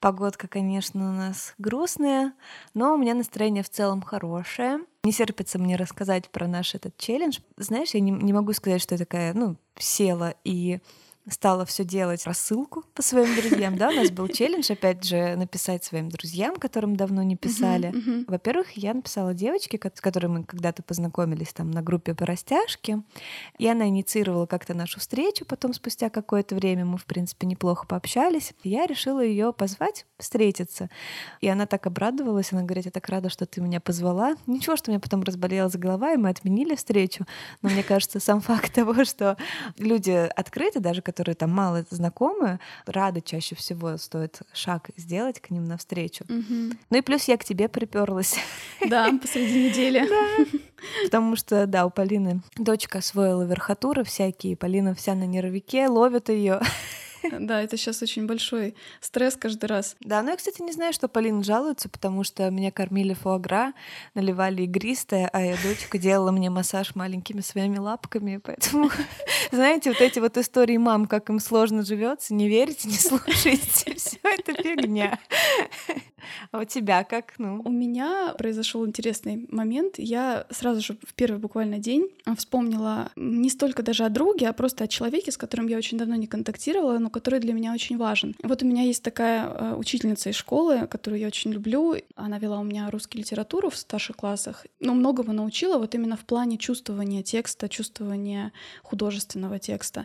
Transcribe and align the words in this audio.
Погодка, 0.00 0.46
конечно, 0.46 1.08
у 1.08 1.12
нас 1.12 1.54
грустная, 1.58 2.32
но 2.72 2.94
у 2.94 2.96
меня 2.96 3.14
настроение 3.14 3.64
в 3.64 3.70
целом 3.70 4.00
хорошее. 4.00 4.80
Не 5.02 5.12
терпится 5.12 5.58
мне 5.58 5.76
рассказать 5.76 6.30
про 6.30 6.46
наш 6.46 6.74
этот 6.74 6.96
челлендж. 6.96 7.40
Знаешь, 7.56 7.90
я 7.94 8.00
не, 8.00 8.12
не 8.12 8.32
могу 8.32 8.52
сказать, 8.52 8.80
что 8.80 8.94
я 8.94 8.98
такая, 8.98 9.34
ну, 9.34 9.56
села 9.76 10.34
и 10.44 10.80
стала 11.30 11.64
все 11.64 11.84
делать 11.84 12.24
рассылку 12.26 12.84
по 12.94 13.02
своим 13.02 13.34
друзьям. 13.34 13.76
Да, 13.76 13.88
у 13.88 13.92
нас 13.92 14.10
был 14.10 14.28
челлендж, 14.28 14.70
опять 14.70 15.04
же, 15.04 15.36
написать 15.36 15.84
своим 15.84 16.08
друзьям, 16.08 16.56
которым 16.56 16.96
давно 16.96 17.22
не 17.22 17.36
писали. 17.36 17.90
Uh-huh, 17.90 18.04
uh-huh. 18.04 18.24
Во-первых, 18.28 18.72
я 18.72 18.94
написала 18.94 19.34
девочке, 19.34 19.78
с 19.94 20.00
которой 20.00 20.26
мы 20.26 20.44
когда-то 20.44 20.82
познакомились 20.82 21.52
там 21.52 21.70
на 21.70 21.82
группе 21.82 22.14
по 22.14 22.26
растяжке, 22.26 23.02
и 23.58 23.66
она 23.66 23.88
инициировала 23.88 24.46
как-то 24.46 24.74
нашу 24.74 25.00
встречу. 25.00 25.44
Потом, 25.44 25.72
спустя 25.72 26.10
какое-то 26.10 26.54
время, 26.54 26.84
мы, 26.84 26.98
в 26.98 27.04
принципе, 27.04 27.46
неплохо 27.46 27.86
пообщались. 27.86 28.52
Я 28.62 28.86
решила 28.86 29.22
ее 29.22 29.52
позвать 29.52 30.06
встретиться. 30.18 30.90
И 31.40 31.48
она 31.48 31.66
так 31.66 31.86
обрадовалась, 31.86 32.52
она 32.52 32.62
говорит, 32.62 32.86
я 32.86 32.90
так 32.90 33.08
рада, 33.08 33.28
что 33.28 33.46
ты 33.46 33.60
меня 33.60 33.80
позвала. 33.80 34.36
Ничего, 34.46 34.76
что 34.76 34.90
у 34.90 34.92
меня 34.92 35.00
потом 35.00 35.22
разболелась 35.22 35.76
голова, 35.76 36.12
и 36.12 36.16
мы 36.16 36.28
отменили 36.30 36.74
встречу. 36.74 37.26
Но 37.62 37.68
мне 37.68 37.82
кажется, 37.82 38.20
сам 38.20 38.40
факт 38.40 38.72
того, 38.74 39.04
что 39.04 39.36
люди 39.76 40.10
открыты, 40.10 40.80
даже 40.80 41.02
которые 41.02 41.17
которые 41.18 41.34
там 41.34 41.50
мало 41.50 41.84
знакомы, 41.90 42.60
рады 42.86 43.20
чаще 43.20 43.56
всего 43.56 43.96
стоит 43.96 44.42
шаг 44.52 44.90
сделать 44.96 45.40
к 45.40 45.50
ним 45.50 45.64
навстречу. 45.64 46.22
Угу. 46.24 46.76
Ну 46.90 46.96
и 46.96 47.00
плюс 47.00 47.24
я 47.24 47.36
к 47.36 47.44
тебе 47.44 47.68
приперлась. 47.68 48.36
Да, 48.88 49.10
посреди 49.20 49.68
недели. 49.68 50.08
Да. 50.08 51.04
Потому 51.04 51.34
что, 51.34 51.66
да, 51.66 51.84
у 51.86 51.90
Полины 51.90 52.40
дочка 52.56 52.98
освоила 52.98 53.42
верхотуры 53.42 54.04
всякие, 54.04 54.56
Полина 54.56 54.94
вся 54.94 55.16
на 55.16 55.26
нервике, 55.26 55.88
ловит 55.88 56.28
ее. 56.28 56.60
Да, 57.40 57.62
это 57.62 57.76
сейчас 57.76 58.02
очень 58.02 58.26
большой 58.26 58.74
стресс 59.00 59.36
каждый 59.36 59.66
раз. 59.66 59.96
Да, 60.00 60.22
но 60.22 60.30
я, 60.30 60.36
кстати, 60.36 60.62
не 60.62 60.72
знаю, 60.72 60.92
что 60.92 61.08
Полина 61.08 61.42
жалуется, 61.42 61.88
потому 61.88 62.24
что 62.24 62.50
меня 62.50 62.70
кормили 62.70 63.14
фуагра, 63.14 63.72
наливали 64.14 64.62
игристое, 64.62 65.28
а 65.32 65.40
я 65.40 65.56
дочка 65.62 65.98
делала 65.98 66.30
мне 66.30 66.50
массаж 66.50 66.94
маленькими 66.94 67.40
своими 67.40 67.78
лапками, 67.78 68.40
поэтому, 68.42 68.90
знаете, 69.52 69.90
вот 69.90 70.00
эти 70.00 70.18
вот 70.18 70.36
истории 70.36 70.76
мам, 70.76 71.06
как 71.06 71.30
им 71.30 71.40
сложно 71.40 71.84
живется, 71.84 72.34
не 72.34 72.48
верите, 72.48 72.88
не 72.88 72.94
слушайте, 72.98 73.94
все 73.94 74.18
это 74.22 74.54
фигня. 74.62 75.18
А 76.50 76.60
у 76.60 76.64
тебя 76.64 77.04
как? 77.04 77.34
Ну? 77.38 77.62
У 77.64 77.70
меня 77.70 78.34
произошел 78.36 78.86
интересный 78.86 79.46
момент. 79.50 79.94
Я 79.98 80.46
сразу 80.50 80.80
же 80.80 80.98
в 81.06 81.14
первый 81.14 81.38
буквально 81.38 81.78
день 81.78 82.10
вспомнила 82.36 83.10
не 83.16 83.50
столько 83.50 83.82
даже 83.82 84.04
о 84.04 84.08
друге, 84.08 84.48
а 84.48 84.52
просто 84.52 84.84
о 84.84 84.88
человеке, 84.88 85.32
с 85.32 85.36
которым 85.36 85.66
я 85.66 85.76
очень 85.76 85.98
давно 85.98 86.14
не 86.16 86.26
контактировала, 86.26 86.98
но 87.08 87.10
который 87.10 87.40
для 87.40 87.54
меня 87.54 87.72
очень 87.72 87.96
важен. 87.96 88.34
Вот 88.42 88.62
у 88.62 88.66
меня 88.66 88.82
есть 88.82 89.02
такая 89.02 89.48
э, 89.48 89.74
учительница 89.76 90.28
из 90.28 90.34
школы, 90.34 90.86
которую 90.86 91.20
я 91.20 91.26
очень 91.26 91.52
люблю. 91.52 91.94
Она 92.16 92.38
вела 92.38 92.60
у 92.60 92.64
меня 92.64 92.90
русский 92.90 93.18
литературу 93.18 93.70
в 93.70 93.76
старших 93.76 94.16
классах, 94.16 94.66
но 94.78 94.92
многому 94.92 95.32
научила 95.32 95.78
вот 95.78 95.94
именно 95.94 96.16
в 96.16 96.24
плане 96.26 96.58
чувствования 96.58 97.22
текста, 97.22 97.68
чувствования 97.70 98.52
художественного 98.82 99.58
текста. 99.58 100.04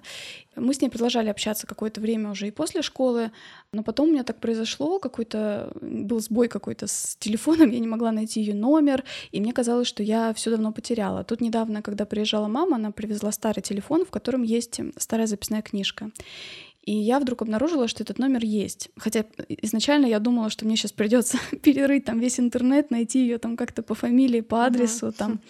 Мы 0.56 0.74
с 0.74 0.82
ней 0.82 0.90
продолжали 0.90 1.28
общаться 1.28 1.68
какое-то 1.68 2.00
время 2.00 2.32
уже 2.32 2.48
и 2.48 2.52
после 2.52 2.82
школы, 2.82 3.32
но 3.74 3.84
потом 3.84 4.08
у 4.08 4.12
меня 4.12 4.24
так 4.24 4.40
произошло, 4.40 5.00
какой-то 5.00 5.74
был 5.82 6.22
сбой 6.22 6.48
какой-то 6.48 6.88
с 6.88 7.18
телефоном, 7.20 7.70
я 7.72 7.80
не 7.80 7.88
могла 7.88 8.14
найти 8.14 8.40
ее 8.40 8.56
номер, 8.56 9.04
и 9.34 9.42
мне 9.42 9.52
казалось, 9.52 9.88
что 9.88 10.04
я 10.04 10.34
все 10.34 10.52
давно 10.52 10.72
потеряла. 10.72 11.26
Тут 11.26 11.42
недавно, 11.42 11.82
когда 11.82 12.06
приезжала 12.06 12.48
мама, 12.48 12.78
она 12.78 12.92
привезла 12.92 13.34
старый 13.34 13.62
телефон, 13.62 14.06
в 14.06 14.10
котором 14.10 14.44
есть 14.44 14.80
старая 14.98 15.28
записная 15.28 15.62
книжка. 15.62 16.10
И 16.84 16.94
я 16.94 17.20
вдруг 17.20 17.42
обнаружила, 17.42 17.88
что 17.88 18.04
этот 18.04 18.20
номер 18.20 18.44
есть. 18.44 18.90
Хотя 18.98 19.26
изначально 19.48 20.06
я 20.06 20.20
думала, 20.20 20.50
что 20.50 20.66
мне 20.66 20.76
сейчас 20.76 20.92
придется 20.92 21.38
перерыть 21.64 22.06
там 22.06 22.20
весь 22.20 22.40
интернет, 22.40 22.92
найти 22.92 23.20
ее 23.20 23.38
там 23.38 23.56
как-то 23.56 23.84
по 23.84 23.96
фамилии, 23.96 24.42
по 24.42 24.66
адресу, 24.66 25.08
uh-huh. 25.08 25.18
там. 25.18 25.40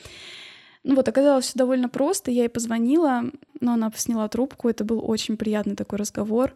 Ну 0.85 0.95
вот, 0.95 1.07
оказалось 1.07 1.45
все 1.45 1.57
довольно 1.57 1.87
просто. 1.87 2.29
Я 2.29 2.41
ей 2.41 2.49
позвонила, 2.49 3.23
но 3.61 3.71
она 3.71 3.89
сняла 3.95 4.27
трубку. 4.27 4.67
Это 4.67 4.83
был 4.83 5.01
очень 5.01 5.37
приятный 5.37 5.77
такой 5.77 5.97
разговор. 5.97 6.53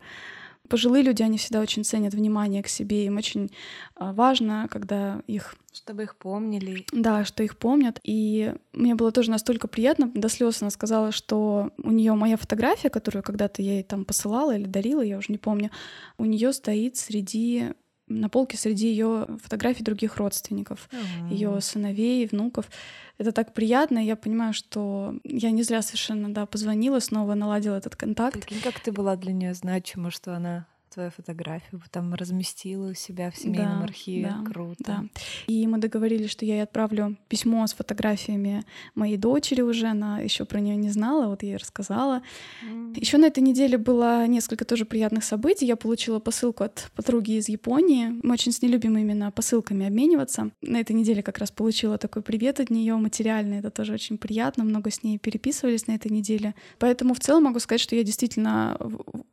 Пожилые 0.69 1.03
люди, 1.03 1.23
они 1.23 1.37
всегда 1.37 1.61
очень 1.61 1.83
ценят 1.83 2.13
внимание 2.13 2.63
к 2.63 2.67
себе. 2.67 3.05
Им 3.05 3.17
очень 3.17 3.51
а, 3.95 4.13
важно, 4.13 4.67
когда 4.69 5.21
их 5.27 5.55
чтобы 5.73 6.03
их 6.03 6.15
помнили. 6.15 6.85
Да, 6.91 7.23
что 7.23 7.43
их 7.43 7.55
помнят. 7.55 7.99
И 8.03 8.53
мне 8.73 8.95
было 8.95 9.11
тоже 9.11 9.29
настолько 9.29 9.67
приятно. 9.67 10.11
До 10.13 10.27
слез 10.27 10.61
она 10.61 10.71
сказала, 10.71 11.11
что 11.11 11.71
у 11.77 11.91
нее 11.91 12.13
моя 12.13 12.35
фотография, 12.35 12.89
которую 12.89 13.21
когда-то 13.21 13.61
я 13.61 13.73
ей 13.73 13.83
там 13.83 14.03
посылала 14.03 14.57
или 14.57 14.65
дарила, 14.65 15.01
я 15.01 15.19
уже 15.19 15.31
не 15.31 15.37
помню, 15.37 15.69
у 16.17 16.25
нее 16.25 16.51
стоит 16.51 16.97
среди 16.97 17.73
на 18.07 18.29
полке 18.29 18.57
среди 18.57 18.87
ее 18.87 19.27
фотографий 19.43 19.83
других 19.83 20.17
родственников, 20.17 20.89
mm-hmm. 20.91 21.33
ее 21.33 21.61
сыновей, 21.61 22.25
внуков. 22.27 22.69
Это 23.17 23.31
так 23.31 23.53
приятно, 23.53 23.99
я 23.99 24.15
понимаю, 24.15 24.53
что 24.53 25.15
я 25.23 25.51
не 25.51 25.63
зря 25.63 25.81
совершенно 25.81 26.33
да 26.33 26.45
позвонила, 26.45 26.99
снова 26.99 27.33
наладила 27.33 27.75
этот 27.75 27.95
контакт. 27.95 28.33
Прикинь, 28.33 28.61
как 28.61 28.79
ты 28.79 28.91
была 28.91 29.15
для 29.15 29.33
нее 29.33 29.53
значима, 29.53 30.11
что 30.11 30.35
она 30.35 30.67
твою 30.97 31.11
фотографию 31.11 31.79
там 31.91 32.15
разместила 32.15 32.89
у 32.89 32.93
себя 32.95 33.29
в 33.29 33.37
семейном 33.37 33.79
да, 33.79 33.83
архиве. 33.83 34.33
Да, 34.35 34.51
Круто. 34.51 34.83
Да. 34.83 35.03
И 35.45 35.67
мы 35.67 35.77
договорились, 35.77 36.31
что 36.31 36.43
я 36.43 36.55
ей 36.55 36.63
отправлю 36.63 37.15
письмо 37.27 37.67
с 37.67 37.75
фотографиями 37.75 38.63
моей 38.95 39.17
дочери 39.17 39.61
уже. 39.61 39.85
Она 39.85 40.21
еще 40.21 40.43
про 40.45 40.59
нее 40.59 40.75
не 40.75 40.89
знала, 40.89 41.27
вот 41.27 41.43
я 41.43 41.49
ей 41.49 41.57
рассказала. 41.57 42.23
Mm. 42.65 42.99
Еще 42.99 43.19
на 43.19 43.25
этой 43.25 43.43
неделе 43.43 43.77
было 43.77 44.25
несколько 44.25 44.65
тоже 44.65 44.85
приятных 44.85 45.23
событий. 45.23 45.67
Я 45.67 45.75
получила 45.75 46.17
посылку 46.19 46.63
от 46.63 46.89
подруги 46.95 47.33
из 47.37 47.47
Японии. 47.47 48.19
Мы 48.23 48.33
очень 48.33 48.51
с 48.51 48.63
ней 48.63 48.69
любим 48.69 48.97
именно 48.97 49.29
посылками 49.29 49.85
обмениваться. 49.85 50.49
На 50.63 50.79
этой 50.79 50.93
неделе 50.93 51.21
как 51.21 51.37
раз 51.37 51.51
получила 51.51 51.99
такой 51.99 52.23
привет 52.23 52.59
от 52.59 52.71
нее 52.71 52.95
материальный. 52.95 53.59
Это 53.59 53.69
тоже 53.69 53.93
очень 53.93 54.17
приятно. 54.17 54.63
Много 54.63 54.89
с 54.89 55.03
ней 55.03 55.19
переписывались 55.19 55.85
на 55.85 55.91
этой 55.91 56.09
неделе. 56.11 56.55
Поэтому 56.79 57.13
в 57.13 57.19
целом 57.19 57.43
могу 57.43 57.59
сказать, 57.59 57.81
что 57.81 57.95
я 57.95 58.03
действительно 58.03 58.79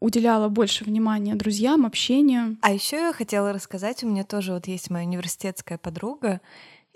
уделяла 0.01 0.51
больше 0.51 0.85
внимания 0.85 1.35
друзьям 1.35 1.54
друзьям, 1.55 1.87
общению. 1.87 2.57
А 2.63 2.73
еще 2.73 2.97
я 2.97 3.13
хотела 3.13 3.53
рассказать, 3.53 4.03
у 4.03 4.09
меня 4.09 4.25
тоже 4.25 4.53
вот 4.53 4.67
есть 4.67 4.91
моя 4.91 5.07
университетская 5.07 5.79
подруга, 5.79 6.41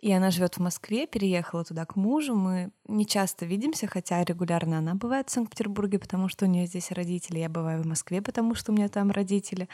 и 0.01 0.13
она 0.13 0.31
живет 0.31 0.57
в 0.57 0.61
Москве, 0.61 1.07
переехала 1.07 1.65
туда 1.65 1.85
к 1.85 1.95
мужу. 1.95 2.35
Мы 2.35 2.71
не 2.87 3.07
часто 3.07 3.47
видимся, 3.47 3.87
хотя 3.87 4.25
регулярно 4.25 4.79
она 4.79 4.95
бывает 4.95 5.29
в 5.29 5.33
Санкт-Петербурге, 5.33 5.99
потому 5.99 6.29
что 6.29 6.45
у 6.45 6.49
нее 6.49 6.67
здесь 6.67 6.91
родители. 6.91 7.39
Я 7.39 7.49
бываю 7.49 7.83
в 7.83 7.87
Москве, 7.87 8.21
потому 8.21 8.55
что 8.55 8.73
у 8.73 8.75
меня 8.75 8.89
там 8.89 9.11
родители. 9.11 9.69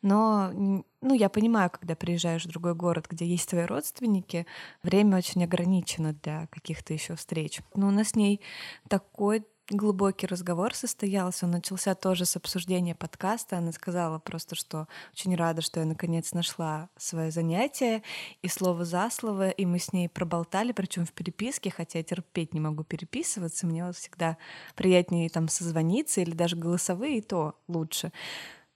Но 0.00 0.50
ну, 0.54 1.14
я 1.14 1.28
понимаю, 1.28 1.70
когда 1.70 1.94
приезжаешь 1.94 2.44
в 2.44 2.48
другой 2.48 2.74
город, 2.74 3.06
где 3.08 3.26
есть 3.26 3.48
твои 3.50 3.64
родственники, 3.64 4.46
время 4.82 5.18
очень 5.18 5.44
ограничено 5.44 6.14
для 6.22 6.46
каких-то 6.48 6.92
еще 6.94 7.16
встреч. 7.16 7.60
Но 7.74 7.88
у 7.88 7.90
нас 7.90 8.10
с 8.10 8.14
ней 8.14 8.40
такой 8.88 9.44
глубокий 9.76 10.26
разговор 10.26 10.74
состоялся. 10.74 11.46
Он 11.46 11.52
начался 11.52 11.94
тоже 11.94 12.24
с 12.24 12.36
обсуждения 12.36 12.94
подкаста. 12.94 13.58
Она 13.58 13.72
сказала 13.72 14.18
просто, 14.18 14.54
что 14.54 14.86
очень 15.12 15.34
рада, 15.34 15.62
что 15.62 15.80
я 15.80 15.86
наконец 15.86 16.32
нашла 16.32 16.88
свое 16.96 17.30
занятие 17.30 18.02
и 18.42 18.48
слово 18.48 18.84
за 18.84 19.08
слово, 19.10 19.50
и 19.50 19.66
мы 19.66 19.78
с 19.78 19.92
ней 19.92 20.08
проболтали, 20.08 20.72
причем 20.72 21.06
в 21.06 21.12
переписке, 21.12 21.70
хотя 21.70 21.98
я 21.98 22.04
терпеть 22.04 22.54
не 22.54 22.60
могу 22.60 22.84
переписываться, 22.84 23.66
мне 23.66 23.90
всегда 23.92 24.36
приятнее 24.74 25.28
там 25.28 25.48
созвониться 25.48 26.20
или 26.20 26.32
даже 26.32 26.56
голосовые, 26.56 27.18
и 27.18 27.22
то 27.22 27.54
лучше. 27.68 28.12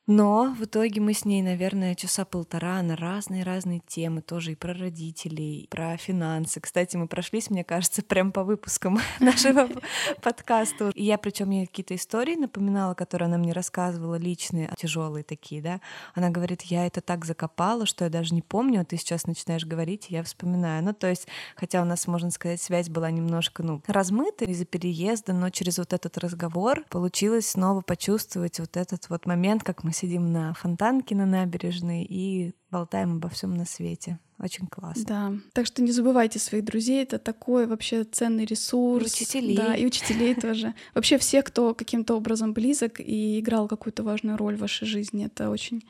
Но 0.06 0.54
в 0.56 0.64
итоге 0.64 1.00
мы 1.00 1.14
с 1.14 1.24
ней, 1.24 1.42
наверное, 1.42 1.96
часа 1.96 2.24
полтора 2.24 2.80
на 2.82 2.94
разные-разные 2.94 3.82
темы, 3.84 4.22
тоже 4.22 4.52
и 4.52 4.54
про 4.54 4.72
родителей, 4.72 5.62
и 5.62 5.66
про 5.66 5.96
финансы. 5.96 6.60
Кстати, 6.60 6.96
мы 6.96 7.08
прошлись, 7.08 7.50
мне 7.50 7.64
кажется, 7.64 8.02
прям 8.02 8.30
по 8.30 8.44
выпускам 8.44 9.00
нашего 9.20 9.68
подкаста. 10.22 10.90
И 10.94 11.02
я 11.02 11.18
причем 11.18 11.50
ей 11.50 11.66
какие-то 11.66 11.96
истории 11.96 12.36
напоминала, 12.36 12.94
которые 12.94 13.26
она 13.26 13.36
мне 13.36 13.52
рассказывала, 13.52 14.14
личные, 14.14 14.72
тяжелые 14.76 15.24
такие, 15.24 15.60
да. 15.60 15.80
Она 16.14 16.30
говорит, 16.30 16.62
я 16.62 16.86
это 16.86 17.00
так 17.00 17.24
закопала, 17.24 17.84
что 17.84 18.04
я 18.04 18.10
даже 18.10 18.32
не 18.32 18.42
помню, 18.42 18.82
а 18.82 18.84
ты 18.84 18.96
сейчас 18.98 19.26
начинаешь 19.26 19.66
говорить, 19.66 20.06
и 20.08 20.14
я 20.14 20.22
вспоминаю. 20.22 20.84
Ну, 20.84 20.92
то 20.92 21.08
есть, 21.08 21.26
хотя 21.56 21.82
у 21.82 21.84
нас, 21.84 22.06
можно 22.06 22.30
сказать, 22.30 22.62
связь 22.62 22.88
была 22.88 23.10
немножко, 23.10 23.64
ну, 23.64 23.82
размыта 23.88 24.44
из-за 24.44 24.66
переезда, 24.66 25.32
но 25.32 25.50
через 25.50 25.78
вот 25.78 25.92
этот 25.92 26.16
разговор 26.18 26.84
получилось 26.90 27.48
снова 27.48 27.80
почувствовать 27.80 28.60
вот 28.60 28.76
этот 28.76 29.10
вот 29.10 29.26
момент, 29.26 29.64
как 29.64 29.82
мы 29.82 29.95
сидим 29.96 30.32
на 30.32 30.54
фонтанке 30.54 31.14
на 31.14 31.26
набережной 31.26 32.04
и 32.04 32.54
болтаем 32.70 33.16
обо 33.16 33.28
всем 33.28 33.54
на 33.54 33.64
свете. 33.64 34.18
Очень 34.38 34.66
классно. 34.66 35.04
Да. 35.06 35.32
Так 35.54 35.66
что 35.66 35.82
не 35.82 35.92
забывайте 35.92 36.38
своих 36.38 36.64
друзей, 36.64 37.02
это 37.02 37.18
такой 37.18 37.66
вообще 37.66 38.04
ценный 38.04 38.44
ресурс. 38.44 39.04
И 39.04 39.22
учителей. 39.22 39.56
Да, 39.56 39.74
и 39.74 39.86
учителей 39.86 40.34
тоже. 40.40 40.74
Вообще 40.94 41.16
все, 41.16 41.42
кто 41.42 41.74
каким-то 41.74 42.14
образом 42.14 42.52
близок 42.52 43.00
и 43.00 43.40
играл 43.40 43.66
какую-то 43.66 44.02
важную 44.02 44.36
роль 44.36 44.56
в 44.56 44.60
вашей 44.60 44.86
жизни, 44.86 45.26
это 45.26 45.48
очень 45.48 45.84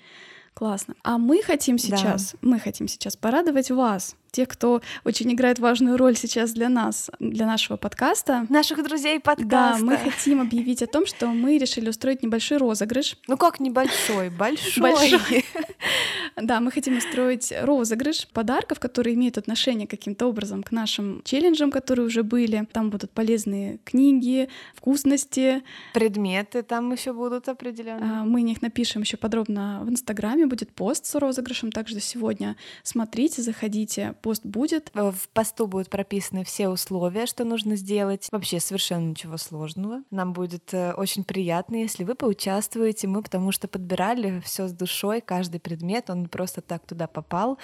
классно. 0.55 0.95
А 1.03 1.19
мы 1.19 1.43
хотим 1.43 1.77
сейчас, 1.77 2.33
да. 2.33 2.39
мы 2.43 2.59
хотим 2.61 2.87
сейчас 2.87 3.17
порадовать 3.17 3.71
вас 3.71 4.17
тех, 4.37 4.49
кто 4.49 4.83
очень 5.05 5.33
играет 5.33 5.59
важную 5.59 5.97
роль 5.97 6.15
сейчас 6.15 6.53
для 6.53 6.69
нас, 6.69 7.11
для 7.19 7.47
нашего 7.47 7.79
подкаста. 7.79 8.47
Наших 8.51 8.83
друзей 8.85 9.19
подкаста. 9.19 9.49
Да, 9.49 9.79
мы 9.81 9.97
хотим 9.97 10.43
объявить 10.43 10.83
о 10.83 10.87
том, 10.87 11.07
что 11.07 11.29
мы 11.29 11.57
решили 11.57 11.89
устроить 11.89 12.23
небольшой 12.23 12.59
розыгрыш. 12.59 13.17
Ну 13.29 13.39
как 13.39 13.61
небольшой? 13.61 14.29
Большой. 14.29 14.83
Большой. 14.83 15.45
Да, 16.37 16.61
мы 16.61 16.71
хотим 16.71 16.99
устроить 16.99 17.53
розыгрыш 17.63 18.29
подарков, 18.29 18.79
которые 18.79 19.15
имеют 19.15 19.39
отношение 19.39 19.87
каким-то 19.87 20.27
образом 20.27 20.63
к 20.63 20.71
нашим 20.71 21.23
челленджам, 21.25 21.71
которые 21.71 22.07
уже 22.07 22.23
были. 22.23 22.69
Там 22.73 22.91
будут 22.91 23.11
полезные 23.11 23.79
книги, 23.85 24.51
вкусности. 24.75 25.63
Предметы 25.95 26.63
там 26.63 26.93
еще 26.93 27.15
будут 27.15 27.49
определенно. 27.49 28.21
А, 28.21 28.25
мы 28.25 28.43
них 28.43 28.61
напишем 28.61 29.01
еще 29.01 29.17
подробно 29.17 29.81
в 29.83 29.89
Инстаграме, 29.89 30.47
будет 30.47 30.73
пост 30.73 31.07
с 31.07 31.15
розыгрышем 31.15 31.73
также 31.73 32.01
сегодня. 32.01 32.57
Смотрите, 32.83 33.41
заходите, 33.41 34.15
пост 34.21 34.45
будет. 34.45 34.91
Э, 34.93 35.13
в 35.13 35.31
посту 35.31 35.67
будут 35.67 35.89
прописаны 35.89 36.45
все 36.45 36.69
условия, 36.69 37.25
что 37.25 37.45
нужно 37.45 37.77
сделать. 37.77 38.29
Вообще 38.31 38.61
совершенно 38.61 39.09
ничего 39.09 39.39
сложного. 39.39 40.03
Нам 40.11 40.35
будет 40.35 40.75
э, 40.75 40.93
очень 40.93 41.25
приятно, 41.25 41.77
если 41.77 42.05
вы 42.05 42.15
поучаствуете. 42.15 43.09
Мы 43.09 43.23
потому 43.23 43.53
что 43.53 43.69
подбирали 43.69 44.41
все 44.45 44.69
с 44.69 44.73
душой, 44.73 45.23
каждый 45.23 45.61
предмет, 45.61 46.11
он 46.11 46.26
не 46.27 46.29
просто 46.29 46.61
так 46.61 46.85
туда 46.87 47.07
попал. 47.07 47.59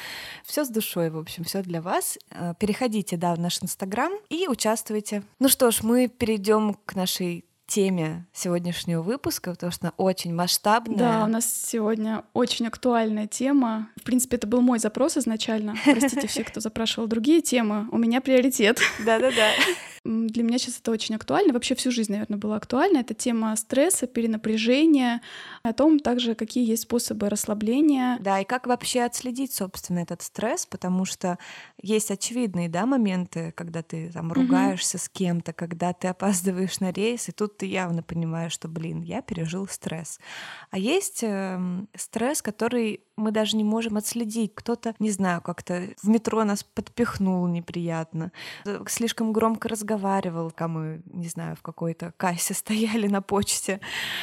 Все 0.44 0.64
с 0.64 0.68
душой, 0.68 1.10
в 1.10 1.18
общем, 1.18 1.44
все 1.44 1.62
для 1.62 1.80
вас. 1.80 2.18
Э, 2.30 2.54
переходите, 2.58 3.16
да, 3.16 3.34
в 3.34 3.38
наш 3.38 3.62
Инстаграм 3.62 4.12
и 4.30 4.46
участвуйте. 4.48 5.22
Ну 5.40 5.48
что 5.48 5.70
ж, 5.70 5.82
мы 5.82 6.08
перейдем 6.08 6.74
к 6.86 6.94
нашей 6.94 7.44
теме 7.72 8.26
сегодняшнего 8.34 9.00
выпуска, 9.00 9.52
потому 9.52 9.72
что 9.72 9.86
она 9.86 9.94
очень 9.96 10.34
масштабная. 10.34 10.98
Да, 10.98 11.24
у 11.24 11.26
нас 11.26 11.50
сегодня 11.50 12.22
очень 12.34 12.66
актуальная 12.66 13.26
тема. 13.26 13.88
В 13.96 14.02
принципе, 14.02 14.36
это 14.36 14.46
был 14.46 14.60
мой 14.60 14.78
запрос 14.78 15.16
изначально. 15.16 15.74
Простите 15.84 16.26
все, 16.26 16.44
кто 16.44 16.60
запрашивал 16.60 17.06
другие 17.06 17.40
темы. 17.40 17.88
У 17.90 17.96
меня 17.96 18.20
приоритет. 18.20 18.78
Да-да-да. 19.06 19.52
Для 20.04 20.42
меня 20.42 20.58
сейчас 20.58 20.80
это 20.80 20.90
очень 20.90 21.14
актуально. 21.14 21.52
Вообще 21.52 21.76
всю 21.76 21.92
жизнь, 21.92 22.10
наверное, 22.10 22.36
было 22.36 22.56
актуально. 22.56 22.98
Это 22.98 23.14
тема 23.14 23.54
стресса, 23.54 24.08
перенапряжения, 24.08 25.22
о 25.62 25.72
том 25.72 26.00
также, 26.00 26.34
какие 26.34 26.68
есть 26.68 26.82
способы 26.82 27.28
расслабления. 27.28 28.18
Да, 28.20 28.40
и 28.40 28.44
как 28.44 28.66
вообще 28.66 29.02
отследить, 29.02 29.54
собственно, 29.54 30.00
этот 30.00 30.22
стресс, 30.22 30.66
потому 30.66 31.04
что 31.04 31.38
есть 31.80 32.10
очевидные, 32.10 32.68
да, 32.68 32.84
моменты, 32.84 33.52
когда 33.56 33.82
ты 33.82 34.10
там 34.12 34.32
ругаешься 34.32 34.96
угу. 34.96 35.04
с 35.04 35.08
кем-то, 35.08 35.52
когда 35.52 35.92
ты 35.92 36.08
опаздываешь 36.08 36.80
на 36.80 36.90
рейс, 36.90 37.28
и 37.28 37.32
тут 37.32 37.61
ты 37.62 37.66
явно 37.66 38.02
понимаешь, 38.02 38.50
что, 38.50 38.66
блин, 38.66 39.02
я 39.02 39.22
пережил 39.22 39.68
стресс. 39.68 40.18
А 40.72 40.78
есть 40.78 41.22
э, 41.22 41.60
стресс, 41.94 42.42
который 42.42 43.04
мы 43.14 43.30
даже 43.30 43.56
не 43.56 43.62
можем 43.62 43.96
отследить. 43.96 44.52
Кто-то, 44.52 44.96
не 44.98 45.12
знаю, 45.12 45.40
как-то 45.40 45.86
в 46.02 46.08
метро 46.08 46.42
нас 46.42 46.64
подпихнул 46.64 47.46
неприятно, 47.46 48.32
э, 48.64 48.82
слишком 48.88 49.32
громко 49.32 49.68
разговаривал, 49.68 50.50
когда 50.50 50.66
мы, 50.66 51.02
не 51.06 51.28
знаю, 51.28 51.54
в 51.54 51.62
какой-то 51.62 52.12
кассе 52.16 52.52
стояли 52.54 53.06
на 53.06 53.22
почте. 53.22 53.80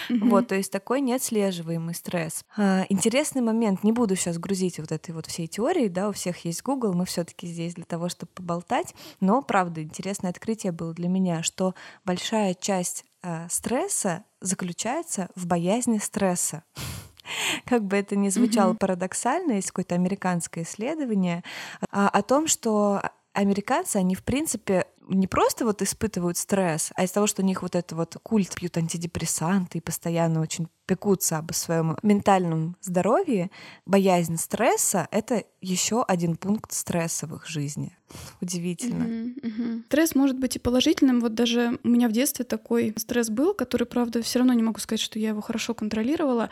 Mm-hmm. 0.10 0.30
Вот, 0.30 0.50
то 0.50 0.56
есть 0.56 0.72
такой 0.74 1.00
неотслеживаемый 1.00 1.96
стресс. 1.96 2.44
А, 2.58 2.86
интересный 2.90 3.42
момент, 3.42 3.86
не 3.86 3.94
буду 3.94 4.18
сейчас 4.18 4.38
грузить 4.38 4.80
вот 4.80 4.92
этой 4.92 5.12
вот 5.12 5.28
всей 5.28 5.48
теории, 5.48 5.88
да, 5.88 6.10
у 6.10 6.12
всех 6.12 6.44
есть 6.44 6.62
Google, 6.62 6.92
мы 6.92 7.06
все 7.06 7.24
таки 7.24 7.48
здесь 7.48 7.76
для 7.76 7.86
того, 7.86 8.10
чтобы 8.10 8.34
поболтать, 8.36 8.94
но, 9.22 9.42
правда, 9.42 9.82
интересное 9.82 10.32
открытие 10.32 10.74
было 10.74 10.94
для 10.94 11.08
меня, 11.08 11.42
что 11.42 11.74
большая 12.04 12.54
часть 12.54 13.06
стресса 13.50 14.24
заключается 14.42 15.30
в 15.36 15.46
боязни 15.46 15.98
стресса. 15.98 16.64
как 17.66 17.84
бы 17.86 17.98
это 17.98 18.16
ни 18.16 18.30
звучало 18.30 18.74
mm-hmm. 18.74 18.80
парадоксально, 18.80 19.54
есть 19.54 19.68
какое-то 19.68 19.96
американское 19.96 20.64
исследование 20.64 21.44
а, 21.92 22.10
о 22.10 22.22
том, 22.22 22.48
что 22.48 23.02
американцы, 23.34 23.98
они 23.98 24.16
в 24.16 24.24
принципе 24.24 24.86
не 25.08 25.28
просто 25.28 25.66
вот 25.66 25.82
испытывают 25.82 26.38
стресс, 26.38 26.92
а 26.96 27.04
из-за 27.04 27.16
того, 27.16 27.28
что 27.28 27.42
у 27.42 27.46
них 27.46 27.62
вот 27.62 27.76
это 27.76 27.96
вот 27.96 28.18
культ 28.22 28.56
пьют 28.56 28.78
антидепрессанты 28.78 29.80
и 29.80 29.82
постоянно 29.82 30.42
очень 30.42 30.68
пекутся 30.90 31.38
об 31.38 31.54
своем 31.54 31.98
ментальном 32.02 32.76
здоровье, 32.82 33.52
боязнь 33.86 34.38
стресса— 34.38 35.08
это 35.12 35.44
еще 35.62 36.04
один 36.04 36.36
пункт 36.36 36.72
их 36.72 37.48
жизни. 37.48 37.96
Удивительно. 38.42 39.04
Uh-huh, 39.04 39.42
uh-huh. 39.42 39.84
Стресс 39.86 40.16
может 40.16 40.38
быть 40.38 40.56
и 40.56 40.60
положительным. 40.60 41.20
Вот 41.20 41.36
даже 41.36 41.78
у 41.84 41.88
меня 41.88 42.08
в 42.08 42.12
детстве 42.12 42.44
такой 42.44 42.94
стресс 42.98 43.30
был, 43.30 43.54
который, 43.54 43.86
правда, 43.86 44.22
все 44.22 44.40
равно 44.40 44.54
не 44.54 44.64
могу 44.64 44.80
сказать, 44.80 45.00
что 45.00 45.20
я 45.20 45.30
его 45.30 45.42
хорошо 45.42 45.74
контролировала. 45.74 46.50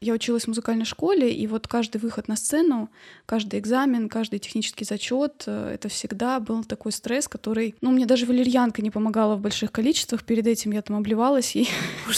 Я 0.00 0.12
училась 0.12 0.44
в 0.44 0.48
музыкальной 0.48 0.84
школе, 0.84 1.32
и 1.34 1.46
вот 1.46 1.66
каждый 1.66 2.00
выход 2.00 2.28
на 2.28 2.36
сцену, 2.36 2.90
каждый 3.26 3.58
экзамен, 3.58 4.08
каждый 4.08 4.38
технический 4.38 4.84
зачет, 4.84 5.44
э, 5.46 5.72
это 5.74 5.88
всегда 5.88 6.38
был 6.38 6.62
такой 6.62 6.92
стресс, 6.92 7.26
который, 7.26 7.74
ну, 7.80 7.90
мне 7.90 8.06
даже 8.06 8.26
валерьянка 8.26 8.82
не 8.82 8.90
помогала 8.90 9.34
в 9.36 9.40
больших 9.40 9.72
количествах. 9.72 10.22
Перед 10.22 10.46
этим 10.46 10.70
я 10.70 10.82
там 10.82 10.96
обливалась, 10.96 11.56
и... 11.56 11.66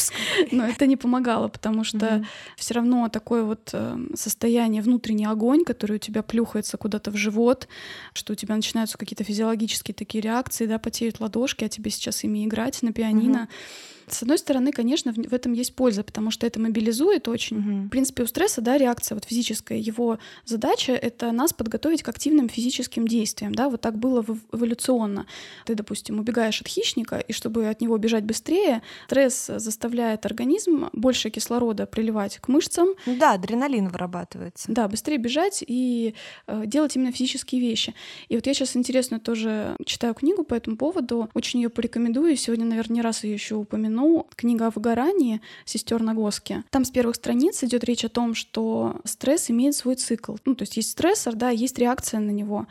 но 0.53 0.67
это 0.67 0.87
не 0.87 0.97
помогало, 0.97 1.49
потому 1.63 1.85
что 1.85 1.99
mm-hmm. 1.99 2.25
все 2.57 2.75
равно 2.75 3.09
такое 3.09 3.45
вот 3.45 3.71
э, 3.73 3.97
состояние, 4.15 4.83
внутренний 4.83 5.27
огонь, 5.27 5.65
который 5.65 5.97
у 5.97 5.99
тебя 5.99 6.25
плюхается 6.25 6.77
куда-то 6.77 7.13
в 7.13 7.17
живот, 7.17 7.69
что 8.15 8.33
у 8.33 8.37
тебя 8.37 8.57
начинаются 8.57 8.99
какие-то 8.99 9.23
физиологические 9.23 9.95
такие 9.95 10.21
реакции, 10.23 10.67
да, 10.67 10.79
потеют 10.79 11.21
ладошки, 11.21 11.65
а 11.65 11.69
тебе 11.69 11.93
сейчас 11.93 12.25
ими 12.25 12.45
играть 12.45 12.83
на 12.83 12.93
пианино. 12.93 13.49
Mm-hmm 13.49 13.93
с 14.15 14.23
одной 14.23 14.39
стороны, 14.39 14.73
конечно, 14.73 15.13
в, 15.13 15.33
этом 15.33 15.53
есть 15.53 15.75
польза, 15.75 16.03
потому 16.03 16.31
что 16.31 16.47
это 16.47 16.61
мобилизует 16.61 17.29
очень. 17.29 17.59
Угу. 17.59 17.87
В 17.87 17.89
принципе, 17.89 18.23
у 18.23 18.27
стресса, 18.27 18.61
да, 18.61 18.79
реакция 18.79 19.15
вот 19.15 19.25
физическая, 19.25 19.79
его 19.79 20.19
задача— 20.45 20.93
это 21.03 21.33
нас 21.33 21.53
подготовить 21.53 22.03
к 22.03 22.09
активным 22.09 22.49
физическим 22.49 23.07
действиям, 23.07 23.55
да, 23.55 23.69
вот 23.69 23.81
так 23.81 23.99
было 23.99 24.25
эволюционно. 24.53 25.27
Ты, 25.67 25.75
допустим, 25.75 26.19
убегаешь 26.19 26.61
от 26.61 26.69
хищника, 26.69 27.19
и 27.19 27.33
чтобы 27.33 27.69
от 27.69 27.81
него 27.81 27.97
бежать 27.99 28.25
быстрее, 28.25 28.83
стресс 29.07 29.47
заставляет 29.57 30.27
организм 30.27 30.89
больше 30.93 31.31
кислорода 31.31 31.87
приливать 31.87 32.39
к 32.39 32.49
мышцам. 32.49 32.89
Да, 33.07 33.33
адреналин 33.33 33.89
вырабатывается. 33.89 34.73
Да, 34.73 34.89
быстрее 34.89 35.19
бежать 35.19 35.65
и 35.67 36.15
э, 36.47 36.63
делать 36.67 36.97
именно 36.97 37.13
физические 37.13 37.61
вещи. 37.61 37.95
И 38.29 38.35
вот 38.37 38.47
я 38.47 38.55
сейчас 38.55 38.77
интересную 38.77 39.21
тоже 39.21 39.77
читаю 39.85 40.15
книгу 40.15 40.45
по 40.45 40.55
этому 40.55 40.77
поводу, 40.77 41.29
очень 41.35 41.61
ее 41.61 41.69
порекомендую, 41.69 42.37
сегодня, 42.37 42.65
наверное, 42.65 42.95
не 42.97 43.03
раз 43.03 43.25
ее 43.25 43.35
еще 43.35 43.57
упомяну, 43.57 44.02
упомяну, 44.03 44.27
книга 44.37 44.67
о 44.67 44.71
выгорании 44.71 45.41
сестер 45.65 46.03
Нагоски. 46.03 46.65
Там 46.71 46.85
с 46.85 46.91
первых 46.91 47.17
страниц 47.17 47.63
идет 47.63 47.85
речь 47.85 48.05
о 48.05 48.09
том, 48.09 48.35
что 48.35 49.01
стресс 49.05 49.51
имеет 49.51 49.75
свой 49.75 49.97
цикл. 49.97 50.37
Ну, 50.45 50.55
то 50.55 50.63
есть 50.63 50.77
есть 50.77 50.91
стрессор, 50.91 51.35
да, 51.35 51.51
есть 51.51 51.79
реакция 51.79 52.21
на 52.21 52.31
него. 52.31 52.67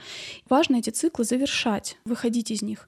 Важно 0.50 0.78
эти 0.78 0.90
циклы 0.90 1.24
завершать, 1.24 1.98
выходить 2.06 2.52
из 2.52 2.62
них. 2.62 2.88